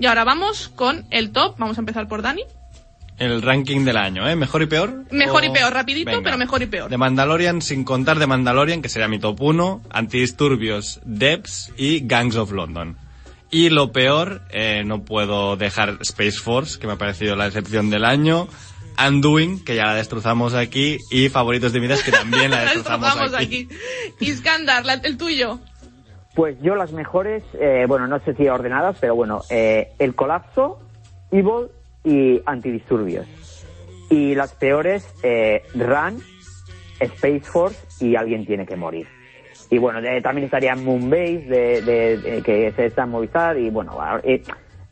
Y 0.00 0.06
ahora 0.06 0.24
vamos 0.24 0.68
con 0.74 1.04
el 1.10 1.30
top, 1.30 1.56
vamos 1.58 1.76
a 1.78 1.80
empezar 1.82 2.08
por 2.08 2.22
Dani. 2.22 2.42
El 3.18 3.42
ranking 3.42 3.84
del 3.84 3.98
año, 3.98 4.26
¿eh? 4.26 4.34
¿Mejor 4.34 4.62
y 4.62 4.66
peor? 4.66 5.04
Mejor 5.10 5.44
y 5.44 5.50
peor, 5.50 5.74
rapidito, 5.74 6.10
Venga. 6.10 6.22
pero 6.22 6.38
mejor 6.38 6.62
y 6.62 6.66
peor. 6.66 6.88
De 6.90 6.96
Mandalorian, 6.96 7.60
sin 7.60 7.84
contar 7.84 8.18
de 8.18 8.26
Mandalorian, 8.26 8.80
que 8.80 8.88
sería 8.88 9.08
mi 9.08 9.18
top 9.18 9.38
1, 9.42 9.82
Antidisturbios, 9.90 11.00
Debs 11.04 11.70
y 11.76 12.00
Gangs 12.06 12.36
of 12.36 12.50
London. 12.52 12.96
Y 13.50 13.68
lo 13.68 13.92
peor, 13.92 14.40
eh, 14.50 14.84
no 14.86 15.02
puedo 15.04 15.56
dejar 15.56 15.98
Space 16.00 16.38
Force, 16.38 16.78
que 16.78 16.86
me 16.86 16.94
ha 16.94 16.96
parecido 16.96 17.36
la 17.36 17.44
decepción 17.44 17.90
del 17.90 18.06
año, 18.06 18.48
Undoing, 19.06 19.64
que 19.64 19.76
ya 19.76 19.84
la 19.86 19.94
destrozamos 19.96 20.54
aquí, 20.54 20.96
y 21.10 21.28
Favoritos 21.28 21.72
de 21.74 21.80
Midas, 21.80 22.02
que 22.02 22.12
también 22.12 22.50
la 22.52 22.58
La 22.58 22.62
destrozamos, 22.72 23.06
destrozamos 23.06 23.34
aquí. 23.34 23.68
aquí. 24.16 24.24
Iskandar, 24.30 24.86
la- 24.86 24.94
el 24.94 25.18
tuyo. 25.18 25.60
Pues 26.34 26.56
yo 26.62 26.76
las 26.76 26.92
mejores, 26.92 27.42
eh, 27.54 27.84
bueno, 27.88 28.06
no 28.06 28.18
sé 28.20 28.34
si 28.34 28.48
ordenadas, 28.48 28.96
pero 29.00 29.14
bueno, 29.14 29.42
eh, 29.50 29.92
El 29.98 30.14
Colapso, 30.14 30.78
Evil 31.30 31.68
y 32.04 32.40
Antidisturbios. 32.46 33.26
Y 34.10 34.34
las 34.34 34.54
peores, 34.54 35.04
eh, 35.22 35.62
Run, 35.74 36.22
Space 37.00 37.40
Force 37.40 38.04
y 38.04 38.16
Alguien 38.16 38.46
tiene 38.46 38.64
que 38.66 38.76
morir. 38.76 39.06
Y 39.70 39.78
bueno, 39.78 40.00
también 40.22 40.46
estaría 40.46 40.74
Moonbase, 40.74 41.46
de, 41.48 41.82
de- 41.82 42.16
de- 42.16 42.42
que 42.42 42.66
está 42.86 43.04
en 43.04 43.08
Movistar, 43.10 43.56
y 43.56 43.70
bueno, 43.70 43.96
eh, 44.24 44.42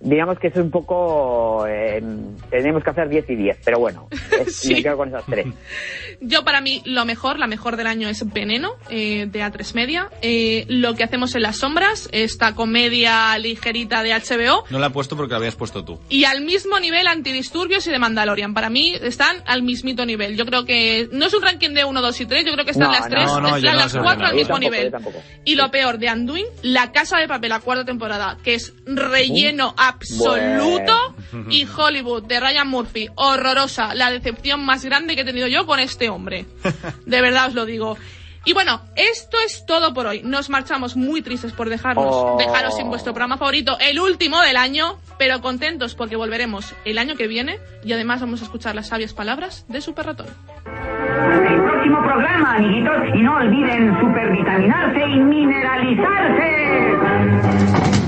digamos 0.01 0.39
que 0.39 0.49
es 0.49 0.57
un 0.57 0.71
poco... 0.71 1.67
eh, 1.67 2.03
tenemos 2.51 2.83
que 2.85 2.91
hacer 2.91 3.09
10 3.09 3.31
y 3.31 3.35
10, 3.37 3.59
pero 3.65 3.79
bueno, 3.79 4.09
es- 4.47 4.57
Sí. 4.57 4.75
me 4.75 4.83
quedo 4.83 4.97
con 4.97 5.09
esas 5.09 5.25
tres. 5.27 5.47
Yo 6.21 6.45
para 6.45 6.61
mí 6.61 6.83
lo 6.85 7.05
mejor, 7.05 7.39
la 7.39 7.47
mejor 7.47 7.77
del 7.77 7.87
año 7.87 8.09
es 8.09 8.31
Veneno, 8.33 8.73
eh, 8.91 9.27
de 9.31 9.41
A3 9.43 9.75
Media. 9.75 10.09
Eh, 10.23 10.65
lo 10.69 10.95
que 10.95 11.05
hacemos 11.05 11.35
en 11.37 11.43
las 11.43 11.57
sombras, 11.59 12.09
esta 12.13 12.55
comedia 12.55 13.37
ligerita 13.39 14.03
de 14.03 14.13
HBO. 14.15 14.65
No 14.71 14.79
la 14.81 14.89
he 14.89 14.91
puesto 14.91 15.17
porque 15.17 15.33
la 15.33 15.39
habías 15.39 15.55
puesto 15.57 15.85
tú. 15.85 16.01
Y 16.09 16.25
al 16.25 16.43
mismo 16.43 16.79
nivel 16.81 17.07
Antidisturbios 17.07 17.87
y 17.87 17.91
de 17.91 17.99
Mandalorian. 17.99 18.53
Para 18.55 18.69
mí 18.71 18.95
están 19.01 19.37
al 19.47 19.63
mismito 19.63 20.05
nivel. 20.07 20.37
Yo 20.37 20.45
creo 20.47 20.65
que 20.65 21.09
no 21.13 21.27
es 21.27 21.35
un 21.35 21.43
ranking 21.43 21.71
de 21.71 21.85
1, 21.85 22.01
2 22.03 22.21
y 22.21 22.27
3, 22.27 22.45
yo 22.45 22.53
creo 22.53 22.65
que 22.65 22.73
están 22.73 22.89
No, 22.89 22.93
las 22.95 23.09
tres, 23.09 23.27
no, 23.27 23.41
no, 23.41 23.49
yo 23.51 23.57
están 23.57 23.73
no 23.75 23.79
las 23.81 23.93
sé 23.93 23.99
cuatro 23.99 24.25
ordenar. 24.27 24.31
al 24.31 24.33
Yo 24.33 24.59
mismo 24.59 24.91
tampoco, 24.91 25.13
nivel. 25.19 25.25
Y 25.45 25.55
lo 25.55 25.71
peor 25.71 25.99
de 25.99 26.09
Anduin, 26.09 26.47
La 26.63 26.91
Casa 26.93 27.19
de 27.19 27.29
Papel, 27.29 27.51
la 27.51 27.61
cuarta 27.61 27.85
temporada, 27.85 28.37
que 28.43 28.55
es 28.55 28.75
relleno 28.87 29.75
absoluto. 29.89 31.15
Y 31.51 31.67
Hollywood, 31.67 32.25
de 32.25 32.41
Ryan 32.41 32.69
Murphy, 32.69 33.09
horrorosa. 33.15 33.95
La 33.95 34.11
decepción 34.11 34.65
más 34.65 34.83
grande 34.85 35.15
que 35.15 35.23
he 35.23 35.25
tenido 35.25 35.47
yo 35.49 35.67
con 35.67 35.79
este 35.81 36.09
hombre. 36.09 36.47
De 37.07 37.21
verdad 37.21 37.49
os 37.49 37.55
lo 37.55 37.67
digo. 37.67 37.99
Y 38.45 38.55
bueno, 38.55 38.81
esto 38.97 39.37
es 39.45 39.67
todo 39.67 39.93
por 39.93 40.07
hoy. 40.07 40.23
Nos 40.23 40.49
marchamos 40.49 40.97
muy 40.97 41.21
tristes 41.21 41.53
por 41.53 41.69
dejarnos, 41.69 42.07
Oh. 42.09 42.37
dejaros 42.39 42.77
sin 42.77 42.89
vuestro 42.89 43.13
programa 43.13 43.37
favorito, 43.37 43.77
el 43.79 44.01
último 44.01 44.41
del 44.41 44.57
año, 44.57 44.97
pero 45.19 45.43
contentos 45.43 45.95
porque 45.95 46.17
volveremos 46.17 46.75
el 46.87 46.97
año 46.99 47.15
que 47.17 47.27
viene 47.27 47.59
y 47.85 47.93
además 47.93 48.23
vamos 48.23 48.41
a 48.41 48.45
escuchar 48.45 48.75
las 48.75 48.89
sabias 48.89 49.13
palabras 49.13 49.67
de 49.69 49.83
Super 49.83 50.07
Ratón. 50.07 50.29
El 50.65 51.63
próximo 51.63 51.99
programa, 52.03 52.55
amiguitos, 52.55 52.95
y 53.15 53.19
no 53.23 53.35
olviden 53.37 53.95
supervitaminarse 54.01 55.01
y 55.01 55.21
mineralizarse. 55.21 58.08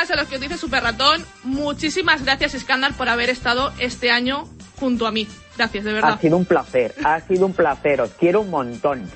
Caso 0.00 0.14
a 0.14 0.16
los 0.16 0.28
que 0.28 0.36
os 0.36 0.40
dice 0.40 0.56
Super 0.56 0.82
Ratón. 0.82 1.22
Muchísimas 1.44 2.24
gracias, 2.24 2.54
Iskandar, 2.54 2.94
por 2.94 3.10
haber 3.10 3.28
estado 3.28 3.70
este 3.78 4.10
año 4.10 4.48
junto 4.76 5.06
a 5.06 5.12
mí. 5.12 5.26
Gracias, 5.58 5.84
de 5.84 5.90
Ha 5.90 5.94
verdad. 5.94 6.20
sido 6.20 6.38
un 6.38 6.46
placer, 6.46 6.94
ha 7.04 7.20
sido 7.20 7.44
un 7.44 7.52
placer, 7.52 8.00
os 8.00 8.10
quiero 8.12 8.40
un 8.40 8.48
montón. 8.48 9.10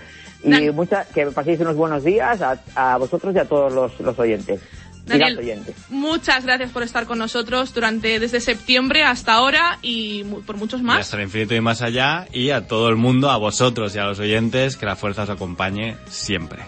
Y 0.44 0.50
mucha, 0.72 1.06
que 1.06 1.24
paséis 1.28 1.58
unos 1.60 1.74
buenos 1.74 2.04
días 2.04 2.42
a, 2.42 2.58
a 2.74 2.98
vosotros 2.98 3.34
y 3.34 3.38
a 3.38 3.46
todos 3.46 3.72
los, 3.72 3.98
los 4.00 4.18
oyentes. 4.18 4.60
Y 5.06 5.08
Daniel, 5.08 5.38
oyentes. 5.38 5.74
muchas 5.88 6.44
gracias 6.44 6.70
por 6.70 6.82
estar 6.82 7.06
con 7.06 7.16
nosotros 7.18 7.72
durante 7.72 8.18
desde 8.20 8.40
septiembre 8.40 9.04
hasta 9.04 9.32
ahora 9.32 9.78
y 9.80 10.22
mu- 10.24 10.42
por 10.42 10.56
muchos 10.58 10.80
Y 10.80 10.84
más. 10.84 11.00
hasta 11.00 11.16
el 11.16 11.22
infinito 11.22 11.54
y 11.54 11.62
más 11.62 11.80
allá, 11.80 12.26
y 12.30 12.50
a 12.50 12.66
todo 12.66 12.90
el 12.90 12.96
mundo, 12.96 13.30
a 13.30 13.38
vosotros 13.38 13.94
y 13.94 13.98
a 14.00 14.04
los 14.04 14.18
oyentes, 14.18 14.76
que 14.76 14.84
la 14.84 14.96
fuerza 14.96 15.22
os 15.22 15.30
acompañe 15.30 15.96
siempre. 16.10 16.62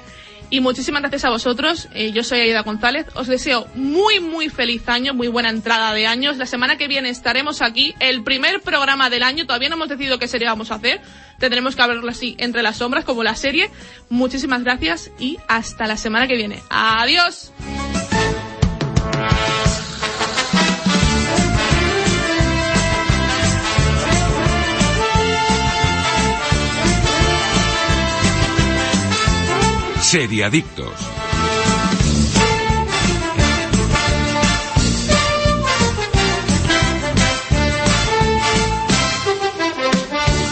Y 0.48 0.60
muchísimas 0.60 1.02
gracias 1.02 1.24
a 1.24 1.30
vosotros. 1.30 1.88
Eh, 1.92 2.12
yo 2.12 2.22
soy 2.22 2.40
Aida 2.40 2.62
González. 2.62 3.06
Os 3.14 3.26
deseo 3.26 3.66
muy, 3.74 4.20
muy 4.20 4.48
feliz 4.48 4.88
año, 4.88 5.12
muy 5.12 5.28
buena 5.28 5.50
entrada 5.50 5.92
de 5.92 6.06
años. 6.06 6.36
La 6.36 6.46
semana 6.46 6.76
que 6.76 6.88
viene 6.88 7.08
estaremos 7.08 7.62
aquí. 7.62 7.94
El 7.98 8.22
primer 8.22 8.60
programa 8.60 9.10
del 9.10 9.22
año. 9.24 9.46
Todavía 9.46 9.68
no 9.68 9.74
hemos 9.74 9.88
decidido 9.88 10.18
qué 10.18 10.28
serie 10.28 10.46
vamos 10.46 10.70
a 10.70 10.76
hacer. 10.76 11.00
Tendremos 11.38 11.74
que 11.74 11.82
hablarlo 11.82 12.10
así 12.10 12.36
entre 12.38 12.62
las 12.62 12.76
sombras, 12.76 13.04
como 13.04 13.24
la 13.24 13.34
serie. 13.34 13.70
Muchísimas 14.08 14.62
gracias 14.62 15.10
y 15.18 15.38
hasta 15.48 15.86
la 15.86 15.96
semana 15.96 16.28
que 16.28 16.36
viene. 16.36 16.62
Adiós. 16.70 17.52
Seriadictos. 30.06 30.92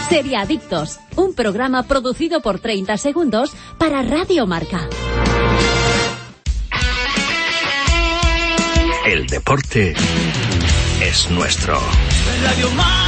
Seriadictos, 0.09 0.99
un 1.15 1.33
programa 1.33 1.83
producido 1.83 2.41
por 2.41 2.59
30 2.59 2.97
segundos 2.97 3.53
para 3.77 4.01
Radio 4.01 4.45
Marca. 4.45 4.89
El 9.05 9.25
deporte 9.27 9.93
es 11.01 11.31
nuestro. 11.31 11.79
Radio 12.43 12.69
Marca. 12.71 13.04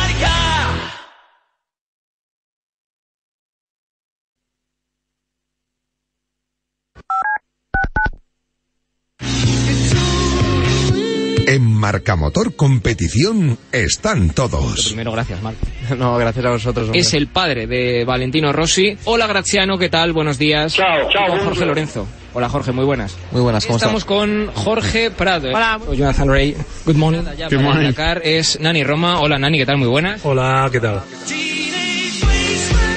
Marcamotor 11.78 12.55
Competición 12.55 13.57
están 13.71 14.32
todos. 14.32 14.88
Primero, 14.88 15.11
gracias, 15.11 15.41
Marc. 15.41 15.57
No, 15.97 16.17
gracias 16.17 16.45
a 16.45 16.49
vosotros. 16.49 16.86
hombre. 16.88 16.99
Es 16.99 17.13
el 17.13 17.28
padre 17.28 17.65
de 17.67 18.03
Valentino 18.05 18.51
Rossi. 18.51 18.97
Hola, 19.05 19.25
Graziano, 19.28 19.78
¿qué 19.78 19.89
tal? 19.89 20.11
Buenos 20.11 20.38
días. 20.38 20.73
Chao, 20.73 21.09
chao. 21.09 21.38
Jorge 21.43 21.65
Lorenzo. 21.65 22.05
Hola, 22.34 22.49
Jorge, 22.49 22.71
muy 22.71 22.86
buenas. 22.86 23.15
Muy 23.32 23.41
buenas, 23.41 23.65
¿cómo 23.65 23.78
Estamos 23.78 24.03
estás? 24.03 24.17
con 24.17 24.47
Jorge 24.53 25.11
Prado. 25.11 25.47
Hola. 25.49 25.80
Soy 25.86 25.97
Jonathan 25.97 26.28
Ray. 26.30 26.55
Good 26.86 26.95
morning. 26.95 27.21
Ya 27.38 27.47
Good 27.47 27.61
morning. 27.61 27.93
Es 28.23 28.59
Nani 28.59 28.84
Roma. 28.84 29.21
Hola, 29.21 29.39
Nani, 29.39 29.57
¿qué 29.57 29.65
tal? 29.65 29.78
Muy 29.78 29.88
buenas. 29.88 30.21
Hola, 30.23 30.69
¿qué 30.71 30.80
tal? 30.80 31.01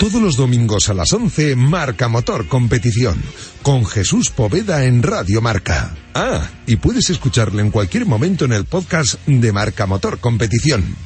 Todos 0.00 0.22
los 0.22 0.34
domingos 0.38 0.88
a 0.88 0.94
las 0.94 1.12
11, 1.12 1.56
Marcamotor 1.56 2.48
Competición. 2.48 3.22
Con 3.62 3.84
Jesús 3.84 4.30
Poveda 4.30 4.86
en 4.86 5.02
Radio 5.02 5.42
Marca. 5.42 5.94
Ah, 6.14 6.48
y 6.66 6.76
puedes 6.76 7.10
escucharle 7.10 7.60
en 7.60 7.70
cualquier 7.70 8.06
momento 8.06 8.46
en 8.46 8.54
el 8.54 8.64
podcast 8.64 9.16
de 9.26 9.52
Marcamotor 9.52 10.18
Competición. 10.18 10.96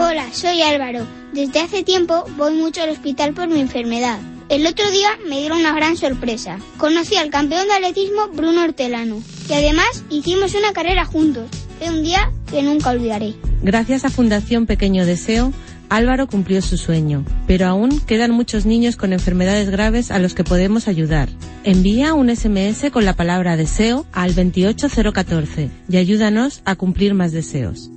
Hola, 0.00 0.26
soy 0.32 0.60
Álvaro. 0.62 1.06
Desde 1.32 1.60
hace 1.60 1.84
tiempo 1.84 2.24
voy 2.36 2.54
mucho 2.54 2.82
al 2.82 2.90
hospital 2.90 3.32
por 3.32 3.46
mi 3.46 3.60
enfermedad. 3.60 4.18
El 4.48 4.66
otro 4.66 4.90
día 4.90 5.10
me 5.28 5.38
dieron 5.38 5.60
una 5.60 5.72
gran 5.72 5.96
sorpresa. 5.96 6.58
Conocí 6.78 7.14
al 7.14 7.30
campeón 7.30 7.68
de 7.68 7.74
atletismo 7.74 8.26
Bruno 8.34 8.64
Hortelano 8.64 9.22
y 9.48 9.52
además 9.52 10.02
hicimos 10.10 10.56
una 10.56 10.72
carrera 10.72 11.04
juntos. 11.04 11.48
Fue 11.84 11.92
un 11.92 12.02
día 12.02 12.32
que 12.50 12.62
nunca 12.62 12.92
olvidaré. 12.92 13.34
Gracias 13.62 14.06
a 14.06 14.08
Fundación 14.08 14.64
Pequeño 14.64 15.04
Deseo, 15.04 15.52
Álvaro 15.90 16.26
cumplió 16.26 16.62
su 16.62 16.78
sueño, 16.78 17.26
pero 17.46 17.66
aún 17.66 18.00
quedan 18.00 18.30
muchos 18.30 18.64
niños 18.64 18.96
con 18.96 19.12
enfermedades 19.12 19.68
graves 19.68 20.10
a 20.10 20.18
los 20.18 20.32
que 20.32 20.44
podemos 20.44 20.88
ayudar. 20.88 21.28
Envía 21.62 22.14
un 22.14 22.34
SMS 22.34 22.90
con 22.90 23.04
la 23.04 23.12
palabra 23.12 23.58
deseo 23.58 24.06
al 24.12 24.34
28014 24.34 25.70
y 25.90 25.96
ayúdanos 25.98 26.62
a 26.64 26.74
cumplir 26.76 27.12
más 27.12 27.32
deseos. 27.32 27.90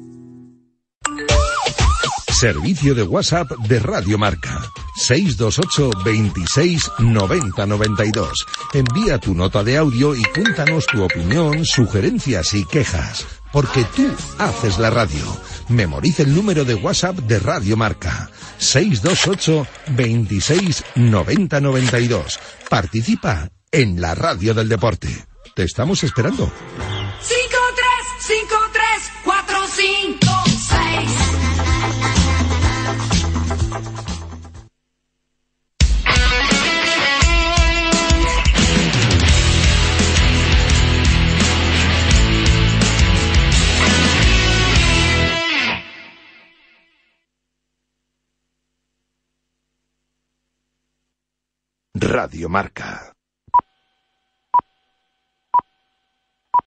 Servicio 2.27 2.93
de 2.93 3.03
WhatsApp 3.03 3.49
de 3.69 3.79
Radio 3.79 4.17
Marca. 4.17 4.69
628 4.97 5.91
26 6.03 6.91
90 6.99 7.65
92. 7.65 8.45
Envía 8.73 9.17
tu 9.17 9.33
nota 9.33 9.63
de 9.63 9.77
audio 9.77 10.13
y 10.13 10.21
cuéntanos 10.35 10.85
tu 10.87 11.03
opinión, 11.03 11.63
sugerencias 11.63 12.53
y 12.53 12.65
quejas. 12.65 13.25
Porque 13.51 13.85
tú 13.95 14.07
haces 14.37 14.77
la 14.77 14.89
radio. 14.89 15.25
Memoriza 15.69 16.23
el 16.23 16.33
número 16.33 16.65
de 16.65 16.75
WhatsApp 16.75 17.17
de 17.17 17.39
Radio 17.39 17.77
Marca. 17.77 18.29
628 18.57 19.67
26 19.95 20.83
90 20.95 21.61
92. 21.61 22.39
Participa 22.69 23.49
en 23.71 24.01
la 24.01 24.15
radio 24.15 24.53
del 24.53 24.69
deporte. 24.69 25.09
Te 25.55 25.63
estamos 25.63 26.03
esperando. 26.03 26.51
Radio 51.99 52.47
Marca. 52.47 53.16